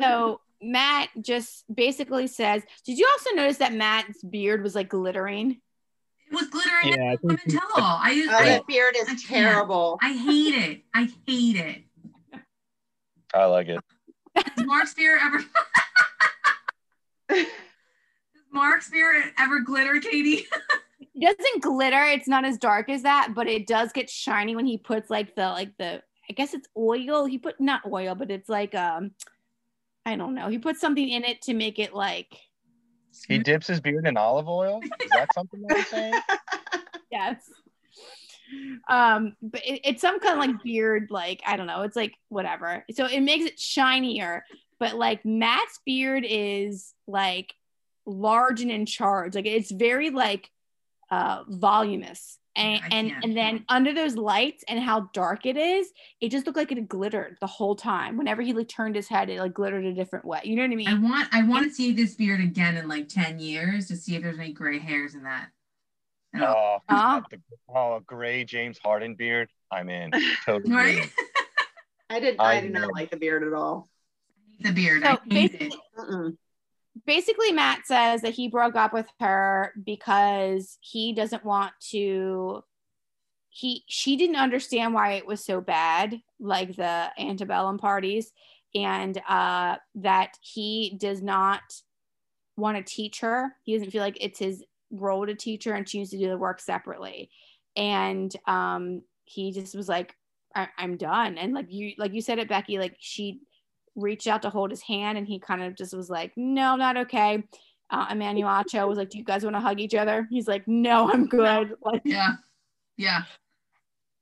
So 0.00 0.40
Matt 0.62 1.08
just 1.20 1.64
basically 1.74 2.26
says, 2.26 2.62
"Did 2.84 2.98
you 2.98 3.08
also 3.12 3.34
notice 3.34 3.58
that 3.58 3.72
Matt's 3.74 4.22
beard 4.22 4.62
was 4.62 4.74
like 4.74 4.88
glittering?" 4.88 5.60
it 6.26 6.32
was 6.34 6.46
glittering 6.48 6.92
Yeah, 6.94 7.10
I 7.10 7.12
in 7.12 7.18
think 7.28 7.42
the 7.44 7.50
tell. 7.52 7.60
I, 7.74 8.28
Oh, 8.30 8.36
I, 8.36 8.44
that 8.50 8.66
beard 8.66 8.94
is 8.96 9.06
can't. 9.06 9.20
terrible. 9.26 9.98
I 10.00 10.12
hate 10.12 10.54
it. 10.54 10.82
I 10.94 11.08
hate 11.26 11.56
it. 11.56 11.82
I 13.34 13.44
like 13.46 13.68
it. 13.68 13.80
Does 14.34 14.66
Mark's 14.66 14.94
beard 14.94 15.20
ever 15.22 15.38
does 17.28 17.46
Mark's 18.52 18.90
beard 18.90 19.24
ever 19.38 19.60
glitter, 19.60 20.00
Katie? 20.00 20.46
It 21.12 21.36
doesn't 21.38 21.62
glitter. 21.62 22.02
It's 22.04 22.28
not 22.28 22.46
as 22.46 22.56
dark 22.56 22.88
as 22.88 23.02
that, 23.02 23.34
but 23.34 23.46
it 23.46 23.66
does 23.66 23.92
get 23.92 24.08
shiny 24.08 24.56
when 24.56 24.64
he 24.64 24.78
puts 24.78 25.10
like 25.10 25.34
the 25.34 25.48
like 25.48 25.76
the 25.76 26.02
I 26.30 26.32
guess 26.32 26.54
it's 26.54 26.68
oil. 26.76 27.26
He 27.26 27.36
put 27.36 27.60
not 27.60 27.82
oil, 27.90 28.14
but 28.14 28.30
it's 28.30 28.48
like 28.48 28.74
um 28.74 29.10
I 30.06 30.16
don't 30.16 30.34
know. 30.34 30.48
He 30.48 30.58
put 30.58 30.76
something 30.76 31.06
in 31.06 31.24
it 31.24 31.42
to 31.42 31.52
make 31.54 31.78
it 31.78 31.92
like 31.92 32.38
He 33.28 33.38
dips 33.38 33.66
his 33.66 33.80
beard 33.80 34.06
in 34.06 34.16
olive 34.16 34.48
oil. 34.48 34.80
Is 35.02 35.10
that 35.10 35.28
something 35.34 35.60
that 35.62 35.76
you're 35.76 35.84
saying? 35.86 36.14
yes. 37.10 37.50
Um, 38.88 39.36
but 39.42 39.64
it, 39.64 39.80
it's 39.84 40.00
some 40.00 40.20
kind 40.20 40.34
of 40.34 40.46
like 40.46 40.62
beard, 40.62 41.08
like 41.10 41.42
I 41.46 41.56
don't 41.56 41.66
know. 41.66 41.82
It's 41.82 41.96
like 41.96 42.14
whatever. 42.28 42.84
So 42.92 43.06
it 43.06 43.20
makes 43.20 43.46
it 43.46 43.58
shinier. 43.58 44.44
But 44.78 44.94
like 44.96 45.24
Matt's 45.24 45.78
beard 45.84 46.24
is 46.26 46.94
like 47.06 47.54
large 48.06 48.60
and 48.62 48.70
in 48.70 48.86
charge. 48.86 49.34
Like 49.34 49.46
it's 49.46 49.70
very 49.70 50.10
like 50.10 50.50
uh 51.10 51.44
voluminous. 51.48 52.38
And 52.56 52.82
and, 52.90 53.12
and 53.22 53.36
then 53.36 53.64
under 53.68 53.94
those 53.94 54.16
lights 54.16 54.64
and 54.68 54.80
how 54.80 55.08
dark 55.12 55.46
it 55.46 55.56
is, 55.56 55.88
it 56.20 56.30
just 56.30 56.46
looked 56.46 56.58
like 56.58 56.72
it 56.72 56.88
glittered 56.88 57.36
the 57.40 57.46
whole 57.46 57.76
time. 57.76 58.16
Whenever 58.16 58.42
he 58.42 58.52
like 58.52 58.68
turned 58.68 58.96
his 58.96 59.06
head, 59.08 59.30
it 59.30 59.38
like 59.38 59.54
glittered 59.54 59.84
a 59.84 59.94
different 59.94 60.24
way. 60.24 60.40
You 60.42 60.56
know 60.56 60.62
what 60.62 60.72
I 60.72 60.74
mean? 60.74 60.88
I 60.88 60.94
want 60.94 61.28
I 61.32 61.42
want 61.44 61.68
to 61.68 61.72
see 61.72 61.92
this 61.92 62.14
beard 62.16 62.40
again 62.40 62.76
in 62.76 62.88
like 62.88 63.08
10 63.08 63.38
years 63.38 63.86
to 63.88 63.96
see 63.96 64.16
if 64.16 64.22
there's 64.22 64.38
any 64.38 64.52
gray 64.52 64.78
hairs 64.80 65.14
in 65.14 65.22
that. 65.22 65.48
At 66.34 66.42
all. 66.42 66.84
Oh, 66.88 67.22
the, 67.30 67.40
oh, 67.74 68.00
gray 68.06 68.44
James 68.44 68.78
Harden 68.78 69.14
beard. 69.14 69.48
I'm 69.70 69.88
in. 69.88 70.12
Totally. 70.44 70.74
Right? 70.74 71.10
I 72.10 72.20
did. 72.20 72.36
I, 72.38 72.56
I 72.56 72.60
did 72.60 72.72
not 72.72 72.92
like 72.92 73.10
the 73.10 73.16
beard 73.16 73.42
at 73.44 73.52
all. 73.52 73.88
the 74.60 74.72
beard. 74.72 75.02
So 75.02 75.10
I 75.10 75.18
hate 75.28 75.54
it. 75.54 75.74
Mm-mm. 75.98 76.36
basically 77.06 77.52
Matt 77.52 77.86
says 77.86 78.22
that 78.22 78.34
he 78.34 78.48
broke 78.48 78.74
up 78.74 78.92
with 78.92 79.06
her 79.20 79.72
because 79.84 80.78
he 80.80 81.12
doesn't 81.12 81.44
want 81.44 81.72
to 81.90 82.64
he 83.50 83.84
she 83.88 84.16
didn't 84.16 84.36
understand 84.36 84.94
why 84.94 85.12
it 85.12 85.26
was 85.26 85.44
so 85.44 85.60
bad, 85.60 86.20
like 86.38 86.76
the 86.76 87.10
antebellum 87.18 87.78
parties, 87.78 88.32
and 88.74 89.20
uh, 89.28 89.76
that 89.96 90.38
he 90.40 90.96
does 90.98 91.20
not 91.20 91.60
want 92.56 92.76
to 92.76 92.94
teach 92.94 93.20
her. 93.20 93.56
He 93.64 93.74
doesn't 93.74 93.90
feel 93.90 94.02
like 94.02 94.18
it's 94.20 94.38
his 94.38 94.64
role 94.90 95.26
to 95.26 95.34
teacher 95.34 95.72
and 95.74 95.88
she 95.88 95.98
needs 95.98 96.10
to 96.10 96.18
do 96.18 96.28
the 96.28 96.36
work 96.38 96.60
separately. 96.60 97.30
And 97.76 98.34
um, 98.46 99.02
he 99.24 99.52
just 99.52 99.74
was 99.74 99.88
like, 99.88 100.14
I- 100.54 100.68
"I'm 100.78 100.96
done." 100.96 101.38
And 101.38 101.54
like 101.54 101.66
you, 101.70 101.92
like 101.98 102.12
you 102.12 102.20
said 102.20 102.38
it, 102.38 102.48
Becky. 102.48 102.78
Like 102.78 102.96
she 102.98 103.40
reached 103.96 104.26
out 104.26 104.42
to 104.42 104.50
hold 104.50 104.70
his 104.70 104.82
hand, 104.82 105.18
and 105.18 105.26
he 105.26 105.38
kind 105.38 105.62
of 105.62 105.74
just 105.76 105.94
was 105.94 106.10
like, 106.10 106.32
"No, 106.36 106.74
not 106.76 106.96
okay." 106.96 107.44
Uh, 107.90 108.06
Emmanuel 108.10 108.48
Acho 108.50 108.88
was 108.88 108.98
like, 108.98 109.10
"Do 109.10 109.18
you 109.18 109.24
guys 109.24 109.44
want 109.44 109.56
to 109.56 109.60
hug 109.60 109.78
each 109.80 109.94
other?" 109.94 110.26
He's 110.30 110.48
like, 110.48 110.66
"No, 110.66 111.10
I'm 111.10 111.26
good." 111.26 111.74
Like, 111.82 112.02
Yeah. 112.04 112.34
Yeah. 112.96 113.22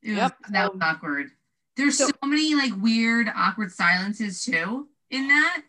It 0.02 0.12
was, 0.16 0.30
that 0.50 0.72
was 0.72 0.80
awkward. 0.82 1.30
There's 1.76 1.96
so, 1.98 2.06
So- 2.06 2.12
many 2.26 2.54
like 2.54 2.72
weird, 2.80 3.28
awkward 3.34 3.72
silences 3.72 4.44
too 4.44 4.88
in 5.10 5.28
that. 5.28 5.62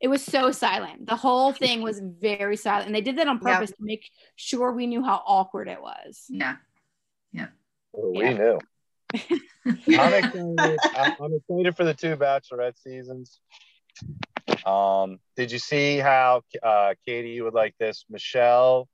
It 0.00 0.08
was 0.08 0.24
so 0.24 0.50
silent. 0.50 1.06
The 1.06 1.16
whole 1.16 1.52
thing 1.52 1.82
was 1.82 2.00
very 2.00 2.56
silent, 2.56 2.86
and 2.86 2.94
they 2.94 3.00
did 3.02 3.16
that 3.18 3.28
on 3.28 3.36
Yeah. 3.44 3.54
purpose 3.58 3.70
to 3.70 3.76
make 3.80 4.10
sure 4.36 4.72
we 4.72 4.86
knew 4.86 5.02
how 5.02 5.22
awkward 5.26 5.68
it 5.68 5.80
was. 5.80 6.24
Yeah. 6.28 6.56
Oh, 7.92 8.10
we 8.10 8.20
Yeah. 8.20 8.32
knew. 8.34 8.58
I'm 9.98 10.14
excited. 10.14 10.78
I'm 10.94 11.34
excited 11.34 11.76
for 11.76 11.84
the 11.84 11.92
two 11.94 12.16
Bachelorette 12.16 12.78
seasons. 12.78 13.40
Um, 14.64 15.18
did 15.36 15.50
you 15.50 15.58
see 15.58 15.98
how 15.98 16.42
uh, 16.62 16.94
Katie 17.04 17.30
you 17.30 17.44
would 17.44 17.54
like 17.54 17.74
this? 17.78 18.04
Michelle, 18.08 18.88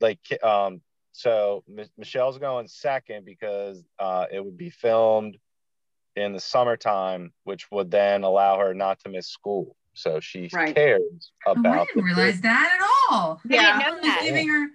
like, 0.00 0.18
um, 0.42 0.80
so 1.12 1.62
M- 1.68 1.88
Michelle's 1.96 2.38
going 2.38 2.66
second 2.68 3.24
because 3.24 3.82
uh, 3.98 4.26
it 4.32 4.44
would 4.44 4.56
be 4.58 4.70
filmed 4.70 5.38
in 6.16 6.32
the 6.32 6.40
summertime, 6.40 7.32
which 7.44 7.70
would 7.70 7.90
then 7.90 8.24
allow 8.24 8.58
her 8.58 8.74
not 8.74 8.98
to 9.00 9.08
miss 9.08 9.28
school. 9.28 9.76
So 9.98 10.20
she 10.20 10.48
Right. 10.52 10.74
cares 10.74 11.32
Oh, 11.46 11.52
about. 11.52 11.66
I 11.66 11.84
didn't 11.84 11.96
the 11.96 12.02
realize 12.02 12.40
that 12.42 12.78
at 12.80 12.88
all. 13.10 13.40
Yeah. 13.44 13.78
know 13.78 13.84
Someone 13.84 13.94
was 13.96 14.02
that. 14.02 14.22
giving 14.22 14.48
her. 14.48 14.68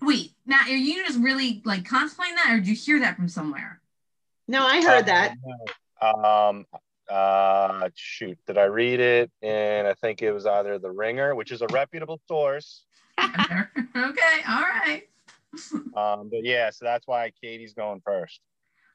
Wait, 0.00 0.32
Matt, 0.46 0.68
are 0.68 0.76
you 0.76 1.04
just 1.04 1.18
really 1.20 1.62
like 1.64 1.84
contemplating 1.84 2.36
that, 2.36 2.50
or 2.52 2.56
did 2.56 2.68
you 2.68 2.74
hear 2.74 3.00
that 3.00 3.16
from 3.16 3.28
somewhere? 3.28 3.80
No, 4.48 4.66
I 4.66 4.82
heard 4.82 5.06
that. 5.06 5.34
Um, 6.00 6.66
uh, 7.10 7.88
shoot, 7.94 8.38
did 8.46 8.58
I 8.58 8.64
read 8.64 9.00
it? 9.00 9.30
And 9.42 9.86
I 9.86 9.94
think 9.94 10.20
it 10.22 10.32
was 10.32 10.46
either 10.46 10.78
The 10.78 10.90
Ringer, 10.90 11.34
which 11.34 11.52
is 11.52 11.62
a 11.62 11.66
reputable 11.68 12.20
source. 12.26 12.84
okay, 13.20 13.32
all 14.48 14.62
right. 14.62 15.02
Um, 15.96 16.28
but 16.28 16.42
yeah, 16.42 16.70
so 16.70 16.84
that's 16.84 17.06
why 17.06 17.30
Katie's 17.40 17.74
going 17.74 18.00
first. 18.04 18.40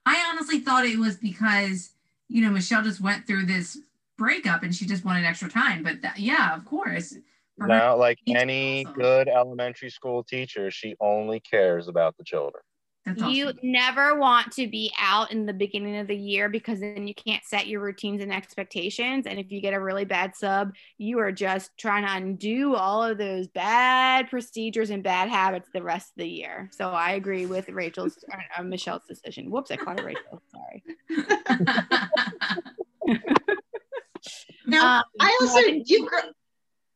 I 0.05 0.21
honestly 0.29 0.59
thought 0.59 0.85
it 0.85 0.99
was 0.99 1.15
because 1.15 1.91
you 2.27 2.41
know 2.41 2.49
Michelle 2.49 2.83
just 2.83 2.99
went 2.99 3.25
through 3.25 3.45
this 3.45 3.77
breakup 4.19 4.61
and 4.61 4.75
she 4.75 4.85
just 4.85 5.03
wanted 5.03 5.25
extra 5.25 5.49
time. 5.49 5.81
But 5.81 6.03
that, 6.03 6.19
yeah, 6.19 6.55
of 6.55 6.65
course. 6.65 7.15
For 7.57 7.63
her- 7.63 7.67
Now, 7.67 7.97
like 7.97 8.19
any 8.27 8.85
awesome. 8.85 8.99
good 8.99 9.27
elementary 9.27 9.89
school 9.89 10.23
teacher, 10.23 10.69
she 10.69 10.95
only 10.99 11.39
cares 11.39 11.87
about 11.87 12.15
the 12.17 12.23
children. 12.23 12.61
That's 13.05 13.21
You 13.33 13.45
awesome. 13.47 13.59
never 13.63 14.19
want 14.19 14.51
to 14.53 14.67
be 14.67 14.91
out 14.99 15.31
in 15.31 15.45
the 15.45 15.53
beginning 15.53 15.97
of 15.97 16.07
the 16.07 16.15
year 16.15 16.49
because 16.49 16.81
then 16.81 17.07
you 17.07 17.15
can't 17.15 17.43
set 17.45 17.65
your 17.67 17.79
routines 17.81 18.21
and 18.21 18.31
expectations. 18.31 19.25
And 19.25 19.39
if 19.39 19.51
you 19.51 19.61
get 19.61 19.73
a 19.73 19.79
really 19.79 20.03
bad 20.03 20.35
sub, 20.35 20.73
you 20.97 21.17
are 21.19 21.31
just 21.31 21.71
trying 21.77 22.05
to 22.05 22.13
undo 22.13 22.75
all 22.75 23.01
of 23.01 23.17
those 23.17 23.47
bad 23.47 24.29
procedures 24.29 24.89
and 24.89 25.01
bad 25.01 25.29
habits 25.29 25.69
the 25.73 25.81
rest 25.81 26.09
of 26.09 26.15
the 26.17 26.27
year. 26.29 26.69
So 26.73 26.89
I 26.89 27.11
agree 27.11 27.45
with 27.45 27.69
Rachel's, 27.69 28.17
uh, 28.57 28.63
Michelle's 28.63 29.05
decision. 29.07 29.49
Whoops, 29.49 29.71
I 29.71 29.77
called 29.77 29.99
her 30.01 30.05
Rachel. 30.05 30.41
Sorry. 30.51 30.83
Now, 34.69 34.97
Um, 34.99 35.03
I 35.19 35.37
also 35.41 35.59
didn't- 35.59 35.89
you. 35.89 36.09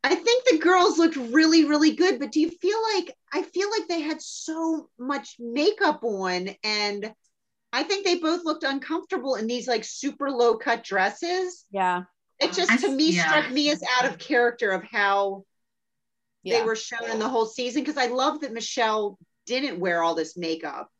I 0.05 0.15
think 0.15 0.45
the 0.49 0.57
girls 0.57 0.97
looked 0.97 1.15
really, 1.15 1.63
really 1.65 1.95
good. 1.95 2.19
But 2.19 2.31
do 2.31 2.39
you 2.41 2.49
feel 2.51 2.77
like 2.95 3.15
I 3.31 3.41
feel 3.43 3.69
like 3.71 3.87
they 3.87 4.01
had 4.01 4.21
so 4.21 4.89
much 4.97 5.35
makeup 5.39 6.03
on, 6.03 6.49
and 6.63 7.13
I 7.71 7.83
think 7.83 8.05
they 8.05 8.15
both 8.19 8.43
looked 8.43 8.63
uncomfortable 8.63 9.35
in 9.35 9.47
these 9.47 9.67
like 9.67 9.83
super 9.83 10.29
low 10.29 10.57
cut 10.57 10.83
dresses. 10.83 11.65
yeah. 11.71 12.03
It 12.39 12.51
just 12.53 12.71
I- 12.71 12.77
to 12.77 12.89
me 12.89 13.11
yeah. 13.11 13.27
struck 13.27 13.51
me 13.51 13.69
as 13.69 13.81
out 13.97 14.05
of 14.05 14.17
character 14.17 14.71
of 14.71 14.83
how 14.83 15.45
Yeah. 16.43 16.59
they 16.59 16.65
were 16.65 16.75
shown 16.75 17.09
in 17.09 17.19
the 17.19 17.29
whole 17.29 17.45
season 17.45 17.81
because 17.83 17.97
I 17.97 18.07
love 18.07 18.41
that 18.41 18.51
Michelle 18.51 19.17
didn't 19.45 19.79
wear 19.79 20.03
all 20.03 20.15
this 20.15 20.35
makeup 20.35 20.91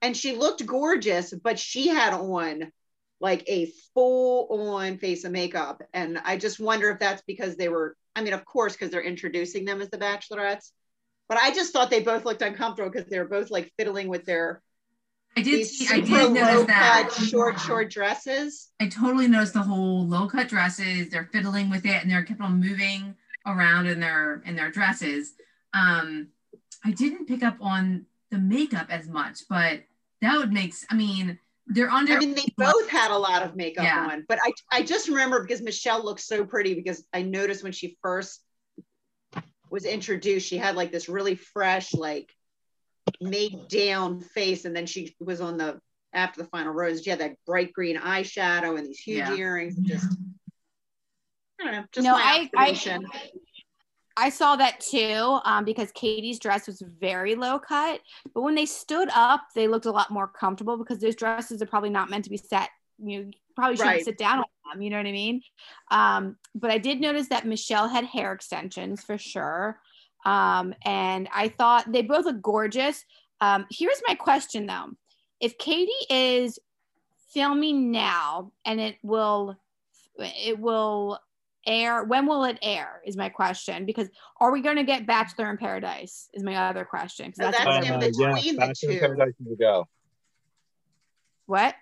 and 0.00 0.16
she 0.16 0.34
looked 0.36 0.64
gorgeous, 0.64 1.34
but 1.34 1.58
she 1.58 1.88
had 1.88 2.14
on 2.14 2.72
like 3.20 3.44
a 3.48 3.70
full 3.94 4.48
on 4.50 4.98
face 4.98 5.24
of 5.24 5.32
makeup. 5.32 5.82
And 5.92 6.18
I 6.18 6.36
just 6.36 6.60
wonder 6.60 6.90
if 6.90 7.00
that's 7.00 7.22
because 7.26 7.56
they 7.56 7.68
were, 7.68 7.96
I 8.14 8.22
mean, 8.22 8.32
of 8.32 8.44
course, 8.44 8.74
because 8.74 8.90
they're 8.90 9.02
introducing 9.02 9.64
them 9.64 9.80
as 9.80 9.90
the 9.90 9.98
bachelorettes, 9.98 10.70
but 11.28 11.38
I 11.38 11.52
just 11.52 11.72
thought 11.72 11.90
they 11.90 12.02
both 12.02 12.24
looked 12.24 12.42
uncomfortable 12.42 12.90
because 12.90 13.08
they 13.08 13.18
were 13.18 13.28
both 13.28 13.50
like 13.50 13.72
fiddling 13.76 14.08
with 14.08 14.24
their 14.24 14.62
I 15.36 15.42
did 15.42 15.66
see. 15.66 15.86
I 15.88 16.00
did 16.00 16.32
notice 16.32 16.66
that. 16.66 17.10
short, 17.28 17.60
short 17.60 17.90
dresses. 17.90 18.70
I 18.80 18.88
totally 18.88 19.28
noticed 19.28 19.54
the 19.54 19.62
whole 19.62 20.06
low 20.06 20.26
cut 20.26 20.48
dresses. 20.48 21.10
They're 21.10 21.28
fiddling 21.32 21.70
with 21.70 21.84
it, 21.84 22.02
and 22.02 22.10
they're 22.10 22.24
kept 22.24 22.40
on 22.40 22.58
moving 22.58 23.14
around 23.46 23.86
in 23.86 24.00
their 24.00 24.42
in 24.46 24.56
their 24.56 24.70
dresses. 24.70 25.34
Um, 25.72 26.28
I 26.84 26.90
didn't 26.90 27.26
pick 27.26 27.44
up 27.44 27.58
on 27.60 28.06
the 28.30 28.38
makeup 28.38 28.88
as 28.90 29.08
much, 29.08 29.42
but 29.48 29.82
that 30.22 30.38
would 30.38 30.52
make. 30.52 30.74
I 30.90 30.96
mean, 30.96 31.38
they're 31.68 31.90
under. 31.90 32.14
I 32.14 32.18
mean, 32.18 32.34
they 32.34 32.46
both 32.56 32.88
had 32.88 33.10
a 33.10 33.16
lot 33.18 33.42
of 33.42 33.54
makeup 33.56 33.84
Yeah. 33.84 34.08
on, 34.10 34.24
but 34.28 34.38
I, 34.42 34.52
I 34.72 34.82
just 34.82 35.08
remember 35.08 35.42
because 35.42 35.60
Michelle 35.62 36.04
looked 36.04 36.20
so 36.20 36.44
pretty 36.44 36.74
because 36.74 37.06
I 37.12 37.22
noticed 37.22 37.62
when 37.62 37.72
she 37.72 37.96
first 38.02 38.42
was 39.70 39.84
introduced, 39.84 40.48
she 40.48 40.56
had 40.56 40.76
like 40.76 40.90
this 40.90 41.08
really 41.08 41.34
fresh, 41.34 41.92
like 41.94 42.34
made 43.20 43.68
down 43.68 44.20
face. 44.20 44.64
And 44.64 44.74
then 44.74 44.86
she 44.86 45.14
was 45.20 45.40
on 45.40 45.58
the, 45.58 45.78
after 46.14 46.42
the 46.42 46.48
final 46.48 46.72
rose, 46.72 47.02
she 47.02 47.10
had 47.10 47.20
that 47.20 47.36
bright 47.46 47.72
green 47.74 47.98
eyeshadow 47.98 48.78
and 48.78 48.86
these 48.86 48.98
huge 48.98 49.18
Yeah. 49.28 49.34
earrings. 49.34 49.76
And 49.76 49.86
just, 49.86 50.06
I 51.60 51.64
don't 51.64 51.72
know, 51.72 51.84
just 51.92 52.04
No, 52.04 52.12
my 52.12 52.18
I- 52.22 52.50
I- 52.56 52.70
observation. 52.70 53.06
I 54.18 54.30
saw 54.30 54.56
that 54.56 54.80
too 54.80 55.38
um, 55.44 55.64
because 55.64 55.92
Katie's 55.92 56.40
dress 56.40 56.66
was 56.66 56.82
very 57.00 57.36
low 57.36 57.58
cut, 57.58 58.00
but 58.34 58.42
when 58.42 58.56
they 58.56 58.66
stood 58.66 59.08
up, 59.14 59.42
they 59.54 59.68
looked 59.68 59.86
a 59.86 59.92
lot 59.92 60.10
more 60.10 60.26
comfortable 60.26 60.76
because 60.76 60.98
those 60.98 61.14
dresses 61.14 61.62
are 61.62 61.66
probably 61.66 61.90
not 61.90 62.10
meant 62.10 62.24
to 62.24 62.30
be 62.30 62.36
set. 62.36 62.68
You 62.98 63.30
probably 63.54 63.76
shouldn't 63.76 63.94
Right. 63.94 64.04
sit 64.04 64.18
down 64.18 64.40
on 64.40 64.44
them. 64.72 64.82
You 64.82 64.90
know 64.90 64.96
what 64.96 65.06
I 65.06 65.12
mean? 65.12 65.42
Um, 65.92 66.36
but 66.54 66.72
I 66.72 66.78
did 66.78 67.00
notice 67.00 67.28
that 67.28 67.46
Michelle 67.46 67.88
had 67.88 68.04
hair 68.04 68.32
extensions 68.32 69.04
for 69.04 69.18
sure, 69.18 69.78
um, 70.26 70.74
and 70.84 71.28
I 71.32 71.48
thought 71.48 71.92
they 71.92 72.02
both 72.02 72.24
look 72.24 72.42
gorgeous. 72.42 73.04
Um, 73.40 73.66
here's 73.70 74.02
my 74.08 74.16
question 74.16 74.66
though: 74.66 74.90
If 75.38 75.58
Katie 75.58 75.92
is 76.10 76.58
filming 77.32 77.92
now 77.92 78.50
and 78.64 78.80
it 78.80 78.96
will, 79.04 79.56
it 80.18 80.58
will 80.58 81.20
air 81.66 82.04
when 82.04 82.26
will 82.26 82.44
it 82.44 82.58
air 82.62 83.00
is 83.04 83.16
my 83.16 83.28
question 83.28 83.84
because 83.84 84.08
are 84.40 84.50
we 84.52 84.62
going 84.62 84.76
to 84.76 84.84
get 84.84 85.06
bachelor 85.06 85.50
in 85.50 85.56
paradise 85.56 86.28
is 86.32 86.42
my 86.42 86.54
other 86.68 86.84
question 86.84 87.26
'cause 87.26 87.36
So 87.36 87.42
that's, 87.50 87.58
that's 87.58 87.88
what- 87.90 87.94
in 87.94 88.00
between 88.00 88.56
the 88.56 88.66
Bachelor 88.66 88.90
in 88.90 88.96
two. 88.96 89.00
Paradise 89.00 89.34
is 89.44 89.52
a 89.52 89.56
go. 89.56 89.88
what 91.46 91.74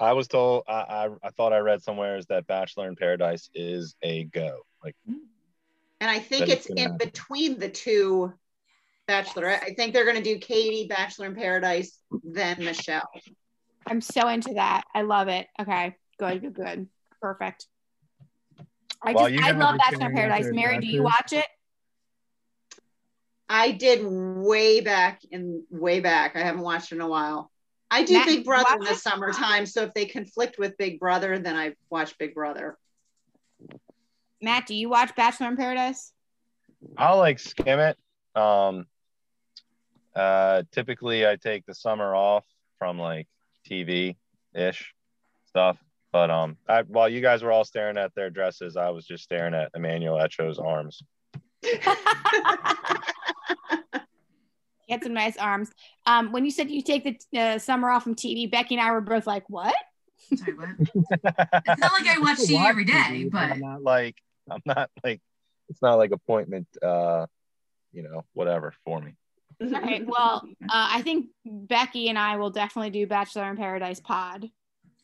I 0.00 0.14
was 0.14 0.26
told, 0.26 0.64
I, 0.66 0.72
I, 0.72 1.08
I 1.22 1.30
thought 1.36 1.52
I 1.52 1.58
read 1.58 1.82
somewhere 1.82 2.16
is 2.16 2.26
that 2.26 2.46
Bachelor 2.46 2.88
in 2.88 2.96
Paradise 2.96 3.50
is 3.54 3.94
a 4.02 4.24
go. 4.24 4.60
Like, 4.82 4.96
And 5.06 5.20
I 6.10 6.18
think 6.18 6.46
That 6.46 6.48
is 6.48 6.54
it's 6.58 6.66
in 6.66 6.78
happen. 6.92 6.96
between 6.96 7.58
the 7.58 7.68
two 7.68 8.32
bachelorette. 9.08 9.62
I 9.62 9.74
think 9.74 9.92
they're 9.92 10.04
going 10.06 10.16
to 10.16 10.22
do 10.22 10.38
Katie, 10.38 10.86
Bachelor 10.88 11.26
in 11.26 11.34
Paradise, 11.34 11.98
then 12.24 12.56
Michelle. 12.64 13.08
i'm 13.86 14.00
so 14.00 14.28
into 14.28 14.54
that 14.54 14.84
i 14.94 15.02
love 15.02 15.26
it 15.28 15.48
okay 15.60 15.96
good 16.18 16.40
good 16.40 16.54
good 16.54 16.88
perfect 17.20 17.66
i 19.04 19.12
While 19.12 19.30
just 19.30 19.44
i 19.44 19.50
love 19.52 19.78
bachelor 19.78 20.06
in 20.06 20.14
paradise 20.14 20.46
mary 20.52 20.78
do 20.78 20.86
you 20.86 21.02
watch 21.02 21.32
it 21.32 21.46
I 23.54 23.72
did 23.72 24.00
way 24.02 24.80
back 24.80 25.20
in 25.30 25.64
way 25.68 26.00
back. 26.00 26.36
I 26.36 26.38
haven't 26.38 26.62
watched 26.62 26.90
in 26.90 27.02
a 27.02 27.06
while. 27.06 27.50
I 27.90 28.02
do 28.02 28.14
Matt, 28.14 28.26
Big 28.26 28.46
Brother 28.46 28.76
in 28.76 28.84
the 28.84 28.92
it? 28.92 28.96
summertime, 28.96 29.66
so 29.66 29.82
if 29.82 29.92
they 29.92 30.06
conflict 30.06 30.58
with 30.58 30.78
Big 30.78 30.98
Brother, 30.98 31.38
then 31.38 31.54
I 31.54 31.74
watch 31.90 32.16
Big 32.16 32.34
Brother. 32.34 32.78
matt 34.40 34.64
do 34.66 34.74
you 34.74 34.88
watch 34.88 35.14
bachelor 35.14 35.48
in 35.48 35.56
paradise 35.56 36.12
I'll 36.96 37.18
like 37.18 37.38
skim 37.38 37.78
it. 37.78 37.96
Um, 38.34 38.86
uh, 40.14 40.62
typically, 40.72 41.26
I 41.26 41.36
take 41.36 41.66
the 41.66 41.74
summer 41.74 42.14
off 42.14 42.44
from 42.78 42.98
like 42.98 43.28
TV 43.68 44.16
ish 44.54 44.94
stuff. 45.46 45.78
But 46.12 46.30
um, 46.30 46.58
I, 46.68 46.82
while 46.82 47.08
you 47.08 47.20
guys 47.20 47.42
were 47.42 47.50
all 47.50 47.64
staring 47.64 47.96
at 47.96 48.14
their 48.14 48.28
dresses, 48.30 48.76
I 48.76 48.90
was 48.90 49.06
just 49.06 49.24
staring 49.24 49.54
at 49.54 49.70
Emmanuel 49.74 50.20
Acho's 50.20 50.58
arms. 50.58 51.02
He 54.86 54.94
had 54.94 55.04
some 55.04 55.14
nice 55.14 55.36
arms. 55.38 55.70
Um, 56.04 56.32
when 56.32 56.44
you 56.44 56.50
said 56.50 56.70
you 56.70 56.82
take 56.82 57.04
the 57.32 57.40
uh, 57.40 57.58
summer 57.58 57.88
off 57.88 58.02
from 58.02 58.14
TV, 58.14 58.50
Becky 58.50 58.74
and 58.74 58.84
I 58.84 58.90
were 58.90 59.00
both 59.00 59.26
like, 59.26 59.48
"What?" 59.48 59.74
Sorry, 60.34 60.54
what? 60.54 60.68
It's 60.78 61.80
not 61.80 61.92
like 61.92 62.06
I 62.06 62.18
watch 62.20 62.38
TV 62.38 62.62
every 62.62 62.84
day, 62.84 63.28
but 63.30 63.52
I'm 63.52 63.60
not 63.60 63.82
like 63.82 64.16
I'm 64.50 64.60
not 64.66 64.90
like 65.02 65.20
it's 65.68 65.80
not 65.80 65.94
like 65.94 66.10
appointment 66.10 66.66
uh 66.82 67.26
you 67.92 68.02
know 68.02 68.24
whatever 68.34 68.74
for 68.84 69.00
me. 69.00 69.14
All 69.62 69.68
right. 69.80 70.04
Well, 70.06 70.42
uh, 70.62 70.66
I 70.68 71.02
think 71.02 71.28
Becky 71.46 72.08
and 72.08 72.18
I 72.18 72.36
will 72.36 72.50
definitely 72.50 72.90
do 72.90 73.06
Bachelor 73.06 73.48
in 73.48 73.56
Paradise 73.56 74.00
pod. 74.00 74.50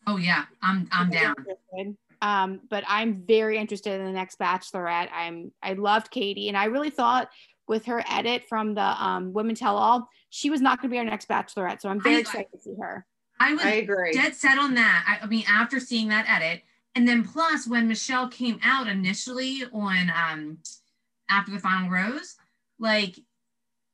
Oh 0.06 0.16
yeah, 0.16 0.44
I'm 0.62 0.88
I'm 0.92 1.10
down. 1.10 1.34
Um, 2.20 2.60
but 2.68 2.82
I'm 2.88 3.22
very 3.26 3.58
interested 3.58 4.00
in 4.00 4.06
the 4.06 4.12
next 4.12 4.38
Bachelorette. 4.38 5.08
I'm 5.12 5.52
I 5.62 5.74
loved 5.74 6.10
Katie, 6.10 6.48
and 6.48 6.56
I 6.56 6.64
really 6.64 6.90
thought 6.90 7.28
with 7.68 7.84
her 7.86 8.02
edit 8.08 8.44
from 8.48 8.74
the 8.74 9.04
um, 9.04 9.32
Women 9.32 9.54
Tell 9.54 9.76
All, 9.76 10.08
she 10.30 10.50
was 10.50 10.60
not 10.60 10.80
going 10.80 10.90
to 10.90 10.94
be 10.94 10.98
our 10.98 11.04
next 11.04 11.28
Bachelorette. 11.28 11.80
So 11.80 11.88
I'm 11.88 12.00
very 12.00 12.16
I- 12.16 12.20
excited 12.20 12.50
to 12.52 12.58
see 12.58 12.74
her. 12.80 13.04
I 13.40 13.52
was 13.52 13.64
I 13.64 13.70
agree. 13.74 14.12
dead 14.12 14.34
set 14.34 14.58
on 14.58 14.74
that. 14.74 15.04
I, 15.06 15.24
I 15.24 15.28
mean, 15.28 15.44
after 15.48 15.78
seeing 15.78 16.08
that 16.08 16.28
edit, 16.28 16.62
and 16.96 17.06
then 17.06 17.22
plus 17.22 17.68
when 17.68 17.86
Michelle 17.86 18.28
came 18.28 18.58
out 18.64 18.88
initially 18.88 19.62
on 19.72 20.10
um 20.10 20.58
after 21.30 21.52
the 21.52 21.60
final 21.60 21.88
rose, 21.88 22.34
like 22.80 23.20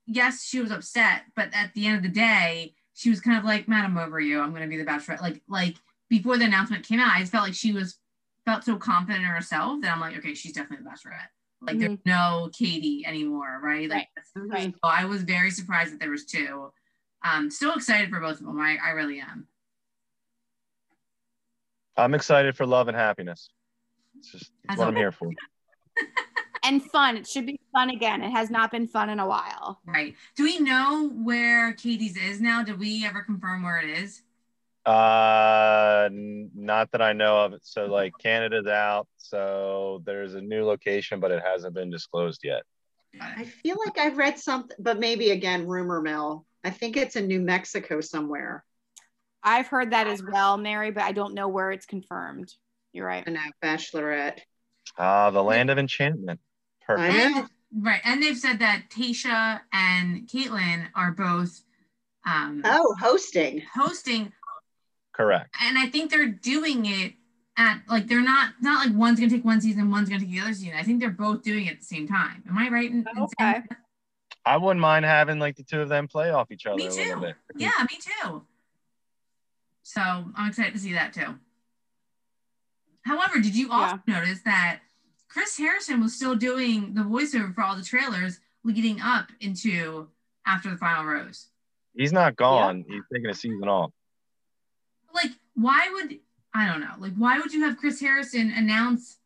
yes, 0.06 0.44
she 0.44 0.60
was 0.60 0.70
upset, 0.70 1.24
but 1.36 1.48
at 1.52 1.74
the 1.74 1.86
end 1.86 1.96
of 1.96 2.02
the 2.02 2.08
day, 2.08 2.74
she 2.94 3.10
was 3.10 3.20
kind 3.20 3.38
of 3.38 3.44
like, 3.44 3.68
"Madam, 3.68 3.98
over 3.98 4.20
you. 4.20 4.40
I'm 4.40 4.50
going 4.50 4.62
to 4.62 4.68
be 4.68 4.76
the 4.76 4.84
bachelorette." 4.84 5.20
Like 5.20 5.42
like 5.48 5.76
before 6.18 6.38
the 6.38 6.44
announcement 6.44 6.86
came 6.86 7.00
out, 7.00 7.12
I 7.12 7.20
just 7.20 7.32
felt 7.32 7.44
like 7.44 7.54
she 7.54 7.72
was 7.72 7.98
felt 8.44 8.62
so 8.62 8.76
confident 8.76 9.24
in 9.24 9.30
herself 9.30 9.80
that 9.82 9.92
I'm 9.92 10.00
like, 10.00 10.16
okay, 10.18 10.34
she's 10.34 10.52
definitely 10.52 10.84
the 10.84 10.90
bachelorette. 10.90 11.28
Like 11.60 11.78
there's 11.78 11.98
no 12.04 12.50
Katie 12.56 13.04
anymore, 13.06 13.58
right? 13.62 13.88
Like 13.88 14.08
Right. 14.36 14.50
Right. 14.50 14.74
so 14.74 14.90
I 14.90 15.06
was 15.06 15.22
very 15.22 15.50
surprised 15.50 15.92
that 15.92 16.00
there 16.00 16.10
was 16.10 16.24
two. 16.24 16.70
Um, 17.24 17.50
still 17.50 17.74
excited 17.74 18.10
for 18.10 18.20
both 18.20 18.38
of 18.38 18.46
them. 18.46 18.60
I, 18.60 18.76
I 18.84 18.90
really 18.90 19.18
am. 19.18 19.48
I'm 21.96 22.14
excited 22.14 22.56
for 22.56 22.66
love 22.66 22.88
and 22.88 22.96
happiness. 22.96 23.48
It's 24.18 24.30
just 24.30 24.50
it's 24.68 24.76
what 24.76 24.88
I'm 24.88 24.94
always. 24.94 24.98
here 24.98 25.12
for. 25.12 25.30
And 26.66 26.82
fun. 26.82 27.18
It 27.18 27.26
should 27.26 27.44
be 27.44 27.60
fun 27.72 27.90
again. 27.90 28.22
It 28.22 28.30
has 28.30 28.48
not 28.48 28.70
been 28.70 28.88
fun 28.88 29.10
in 29.10 29.20
a 29.20 29.28
while. 29.28 29.80
Right. 29.86 30.14
Do 30.34 30.44
we 30.44 30.58
know 30.58 31.10
where 31.12 31.74
Katie's 31.74 32.16
is 32.16 32.40
now? 32.40 32.62
Did 32.64 32.78
we 32.78 33.04
ever 33.04 33.20
confirm 33.20 33.62
where 33.62 33.78
it 33.78 33.90
is? 33.90 34.22
Uh, 34.86 36.08
n- 36.10 36.50
not 36.54 36.90
that 36.92 37.00
I 37.02 37.12
know 37.12 37.44
of. 37.44 37.54
So 37.62 37.86
like 37.86 38.12
Canada's 38.18 38.66
out, 38.66 39.06
so 39.16 40.02
there's 40.04 40.34
a 40.34 40.40
new 40.40 40.64
location, 40.64 41.20
but 41.20 41.30
it 41.30 41.42
hasn't 41.44 41.74
been 41.74 41.90
disclosed 41.90 42.40
yet. 42.44 42.62
I 43.20 43.44
feel 43.44 43.76
like 43.84 43.96
I've 43.98 44.18
read 44.18 44.38
something, 44.38 44.76
but 44.80 44.98
maybe 44.98 45.30
again, 45.30 45.66
rumor 45.66 46.00
mill. 46.02 46.44
I 46.64 46.70
think 46.70 46.96
it's 46.96 47.16
in 47.16 47.26
New 47.28 47.40
Mexico 47.40 48.00
somewhere. 48.00 48.64
I've 49.42 49.68
heard 49.68 49.92
that 49.92 50.06
as 50.06 50.22
well, 50.22 50.56
Mary, 50.56 50.90
but 50.90 51.04
I 51.04 51.12
don't 51.12 51.34
know 51.34 51.48
where 51.48 51.70
it's 51.70 51.86
confirmed. 51.86 52.52
You're 52.92 53.06
right. 53.06 53.22
I 53.26 53.30
know, 53.30 53.40
Bachelorette. 53.62 54.38
Ah, 54.98 55.30
the 55.30 55.42
land 55.42 55.70
of 55.70 55.78
enchantment. 55.78 56.40
Perfect. 56.86 57.14
I 57.14 57.30
know. 57.30 57.38
And, 57.38 57.48
right. 57.84 58.00
And 58.04 58.22
they've 58.22 58.36
said 58.36 58.58
that 58.60 58.84
Tayshia 58.90 59.60
and 59.72 60.26
Kaitlyn 60.28 60.88
are 60.94 61.12
both 61.12 61.60
um, 62.26 62.62
Oh, 62.64 62.94
hosting. 62.98 63.62
hosting, 63.74 64.32
Correct. 65.14 65.54
and 65.62 65.78
I 65.78 65.86
think 65.86 66.10
they're 66.10 66.26
doing 66.28 66.86
it 66.86 67.14
at 67.56 67.82
like 67.88 68.08
they're 68.08 68.20
not 68.22 68.54
not 68.60 68.84
like 68.86 68.96
one's 68.96 69.20
gonna 69.20 69.30
take 69.30 69.44
one 69.44 69.60
season, 69.60 69.90
one's 69.90 70.08
gonna 70.08 70.20
take 70.20 70.30
the 70.30 70.40
other 70.40 70.52
season. 70.54 70.74
I 70.76 70.82
think 70.82 71.00
they're 71.00 71.10
both 71.10 71.42
doing 71.42 71.66
it 71.66 71.72
at 71.74 71.78
the 71.80 71.84
same 71.86 72.08
time. 72.08 72.42
Am 72.48 72.58
I 72.58 72.68
right? 72.68 72.90
In, 72.90 72.98
in 72.98 73.04
saying 73.04 73.28
Okay. 73.40 73.62
that? 73.68 73.78
I 74.44 74.56
wouldn't 74.56 74.80
mind 74.80 75.04
having 75.04 75.38
like 75.38 75.56
the 75.56 75.62
two 75.62 75.80
of 75.80 75.88
them 75.88 76.08
play 76.08 76.30
off 76.30 76.50
each 76.50 76.66
other 76.66 76.76
Me 76.76 76.86
a 76.88 76.90
little 76.90 77.14
too. 77.14 77.20
bit. 77.20 77.34
Yeah, 77.56 77.70
me 77.90 77.98
too. 78.00 78.42
So 79.84 80.00
I'm 80.02 80.48
excited 80.48 80.72
to 80.74 80.78
see 80.80 80.92
that 80.94 81.12
too. 81.12 81.36
However, 83.02 83.38
did 83.40 83.54
you 83.54 83.70
also 83.70 84.00
notice 84.06 84.40
that 84.44 84.80
Chris 85.28 85.56
Harrison 85.58 86.02
was 86.02 86.14
still 86.14 86.34
doing 86.34 86.94
the 86.94 87.02
voiceover 87.02 87.54
for 87.54 87.62
all 87.62 87.76
the 87.76 87.82
trailers 87.82 88.40
leading 88.64 89.00
up 89.00 89.28
into 89.40 90.08
after 90.46 90.70
the 90.70 90.76
final 90.76 91.04
rose? 91.04 91.48
He's 91.94 92.12
not 92.12 92.34
gone. 92.36 92.84
He's 92.88 93.02
taking 93.12 93.30
a 93.30 93.34
season 93.34 93.68
off. 93.68 93.90
Like, 95.14 95.30
why 95.54 95.88
would 95.92 96.18
I 96.52 96.66
don't 96.66 96.80
know? 96.80 96.94
Like, 96.98 97.14
why 97.16 97.38
would 97.38 97.52
you 97.52 97.62
have 97.64 97.76
Chris 97.76 98.00
Harrison 98.00 98.52
announce 98.52 99.18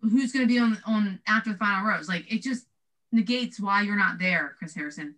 who's 0.00 0.32
going 0.32 0.46
to 0.46 0.52
be 0.52 0.58
on 0.58 0.78
on 0.86 1.20
after 1.26 1.52
the 1.52 1.58
final 1.58 1.86
rose? 1.86 2.08
Like, 2.08 2.30
it 2.32 2.42
just 2.42 2.66
negates 3.12 3.60
why 3.60 3.82
you're 3.82 3.96
not 3.96 4.18
there, 4.18 4.54
Chris 4.58 4.74
Harrison. 4.74 5.14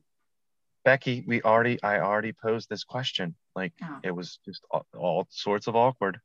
Becky, 0.84 1.22
we 1.26 1.42
already 1.42 1.82
I 1.82 2.00
already 2.00 2.32
posed 2.32 2.68
this 2.68 2.84
question. 2.84 3.34
Like 3.54 3.72
Oh. 3.82 3.98
it 4.02 4.10
was 4.10 4.38
just 4.44 4.64
all, 4.70 4.86
all 4.96 5.26
sorts 5.30 5.66
of 5.66 5.76
awkward. 5.76 6.20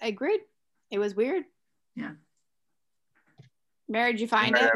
I 0.00 0.08
agreed. 0.08 0.40
It 0.90 0.98
was 0.98 1.14
weird. 1.14 1.44
Yeah. 1.96 2.12
Mary, 3.88 4.12
did 4.12 4.20
you 4.20 4.28
find 4.28 4.56
it? 4.56 4.70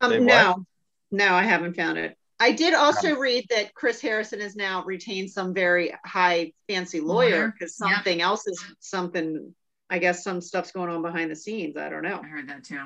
Um, 0.00 0.24
no, 0.24 0.64
no, 1.10 1.34
I 1.34 1.42
haven't 1.42 1.74
found 1.74 1.98
it. 1.98 2.16
I 2.42 2.50
did 2.50 2.74
also 2.74 3.12
um, 3.12 3.20
read 3.20 3.46
that 3.50 3.72
Chris 3.72 4.00
Harrison 4.00 4.40
has 4.40 4.56
now 4.56 4.84
retained 4.84 5.30
some 5.30 5.54
very 5.54 5.94
high 6.04 6.52
fancy 6.68 6.98
oh, 7.00 7.04
lawyer 7.04 7.30
Lawyer, 7.30 7.54
because 7.56 7.78
yep. 7.80 7.94
something 7.94 8.20
else 8.20 8.48
is 8.48 8.60
something. 8.80 9.54
I 9.88 9.98
guess 9.98 10.24
some 10.24 10.40
stuff's 10.40 10.72
going 10.72 10.90
on 10.90 11.02
behind 11.02 11.30
the 11.30 11.36
scenes. 11.36 11.76
I 11.76 11.88
don't 11.88 12.02
know. 12.02 12.20
I 12.20 12.26
heard 12.26 12.48
that 12.48 12.64
too. 12.64 12.80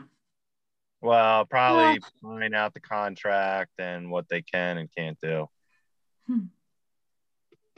Well, 1.00 1.46
probably 1.46 2.00
find 2.20 2.54
out 2.54 2.74
the 2.74 2.80
contract 2.80 3.70
and 3.78 4.11
what 4.11 4.28
they 4.28 4.42
can 4.42 4.76
and 4.76 4.90
can't 4.94 5.18
do. 5.22 5.48
Hmm. 6.26 6.46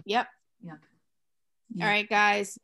Yep. 0.04 0.26
Yep. 0.64 0.78
All 1.80 1.86
right, 1.86 2.08
guys. 2.08 2.58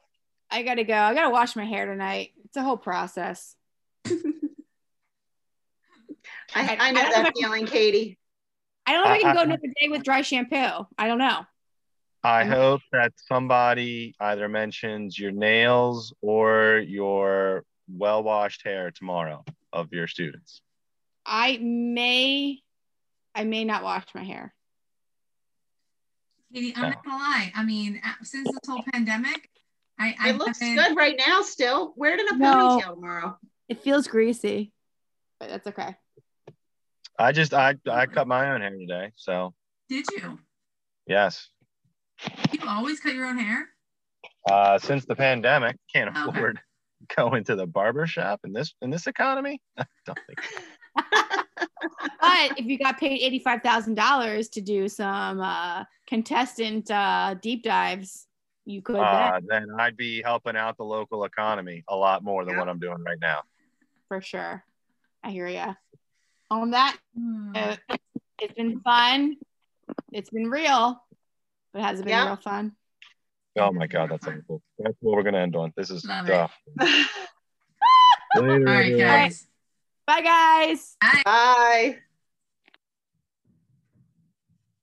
I 0.50 0.64
gotta 0.64 0.82
go. 0.82 0.94
I 0.94 1.14
gotta 1.14 1.30
wash 1.30 1.54
my 1.54 1.66
hair 1.66 1.86
tonight. 1.86 2.30
It's 2.46 2.56
a 2.56 2.62
whole 2.62 2.78
process. 2.78 3.54
I, 4.06 4.12
I- 6.56 6.76
I 6.80 6.90
know 6.90 7.00
I 7.02 7.10
that 7.22 7.32
feeling, 7.38 7.66
Katie. 7.66 8.18
I 8.86 8.92
don't 8.92 9.04
know 9.04 9.12
if 9.12 9.18
I 9.18 9.20
can 9.22 9.34
go 9.34 9.38
I- 9.40 9.42
I- 9.42 9.44
another 9.46 9.66
day 9.80 9.88
with 9.88 10.02
dry 10.02 10.22
shampoo. 10.22 10.86
I 10.98 11.06
don't 11.08 11.18
know. 11.18 11.46
I 12.22 12.44
hope 12.44 12.80
that 12.92 13.12
somebody 13.16 14.14
either 14.18 14.48
mentions 14.48 15.18
your 15.18 15.30
nails 15.32 16.14
or 16.22 16.78
your 16.86 17.64
well 17.88 18.22
washed 18.22 18.62
hair 18.64 18.90
tomorrow 18.90 19.44
of 19.72 19.92
your 19.92 20.06
students. 20.06 20.62
I 21.26 21.58
may, 21.60 22.60
I 23.34 23.44
may 23.44 23.64
not 23.64 23.82
wash 23.82 24.06
my 24.14 24.22
hair. 24.24 24.54
Katie, 26.52 26.72
I'm 26.76 26.82
not 26.82 27.04
gonna 27.04 27.16
lie. 27.18 27.52
I 27.54 27.64
mean, 27.64 28.00
since 28.22 28.48
this 28.50 28.60
whole 28.68 28.82
pandemic, 28.92 29.50
I, 29.98 30.14
I 30.20 30.30
It 30.30 30.36
looks 30.36 30.60
haven't- 30.60 30.76
good 30.76 30.96
right 30.96 31.20
now. 31.26 31.42
Still, 31.42 31.92
wear 31.96 32.14
it 32.14 32.20
in 32.20 32.28
a 32.28 32.38
No. 32.38 32.54
ponytail 32.80 32.94
tomorrow. 32.94 33.38
It 33.68 33.82
feels 33.82 34.06
greasy, 34.06 34.72
but 35.40 35.48
that's 35.48 35.66
okay. 35.66 35.96
I 37.18 37.32
just 37.32 37.54
I 37.54 37.76
I 37.90 38.06
cut 38.06 38.26
my 38.26 38.50
own 38.52 38.60
hair 38.60 38.70
today, 38.76 39.12
so 39.16 39.54
Did 39.88 40.04
you? 40.16 40.38
yes. 41.06 41.48
You 42.52 42.60
always 42.68 43.00
cut 43.00 43.14
your 43.14 43.26
own 43.26 43.38
hair? 43.38 43.68
Uh, 44.50 44.78
since 44.78 45.04
the 45.04 45.14
pandemic, 45.16 45.76
can't 45.92 46.10
Okay. 46.16 46.28
afford 46.38 46.60
going 47.16 47.44
to 47.44 47.56
the 47.56 47.66
barber 47.66 48.06
shop 48.06 48.40
in 48.44 48.52
this 48.52 48.74
in 48.82 48.90
this 48.90 49.06
economy. 49.06 49.60
I 49.78 49.84
don't 50.06 50.18
think. 50.26 50.40
But 52.20 52.58
if 52.58 52.64
you 52.64 52.78
got 52.78 52.98
paid 52.98 53.20
eighty-five 53.20 53.62
thousand 53.62 53.94
dollars 53.96 54.48
to 54.50 54.60
do 54.62 54.88
some 54.88 55.40
uh, 55.40 55.84
contestant 56.06 56.90
uh, 56.90 57.34
deep 57.40 57.62
dives, 57.62 58.26
you 58.64 58.80
could. 58.80 58.96
Uh, 58.96 59.40
then, 59.48 59.66
then 59.68 59.76
I'd 59.78 59.96
be 59.96 60.22
helping 60.22 60.56
out 60.56 60.78
the 60.78 60.84
local 60.84 61.24
economy 61.24 61.84
a 61.88 61.94
lot 61.94 62.24
more 62.24 62.44
than 62.46 62.54
Yeah. 62.54 62.60
what 62.60 62.68
I'm 62.70 62.78
doing 62.78 63.02
right 63.04 63.18
now. 63.20 63.42
for 64.08 64.20
sure. 64.22 64.64
I 65.22 65.30
hear 65.30 65.46
ya. 65.48 65.74
On 66.50 66.70
that, 66.70 66.96
Hmm. 67.16 67.52
note, 67.52 67.78
it's 68.38 68.54
been 68.54 68.80
fun. 68.80 69.36
It's 70.12 70.30
been 70.30 70.50
real, 70.50 71.02
but 71.72 71.82
has 71.82 72.00
it 72.00 72.04
been 72.04 72.10
Yeah. 72.12 72.26
real 72.26 72.36
fun? 72.36 72.76
Oh 73.56 73.72
my 73.72 73.86
god, 73.86 74.10
that's 74.10 74.26
awful. 74.26 74.62
That's 74.78 74.96
what 75.00 75.16
we're 75.16 75.22
gonna 75.22 75.38
end 75.38 75.56
on. 75.56 75.72
This 75.76 75.90
is 75.90 76.04
Love 76.04 76.28
it. 76.28 76.32
uh, 76.32 76.48
All 78.36 78.42
right, 78.64 78.98
guys. 78.98 79.46
Bye, 80.06 80.20
guys. 80.22 80.96
Bye. 81.00 81.22
Bye. 81.24 81.98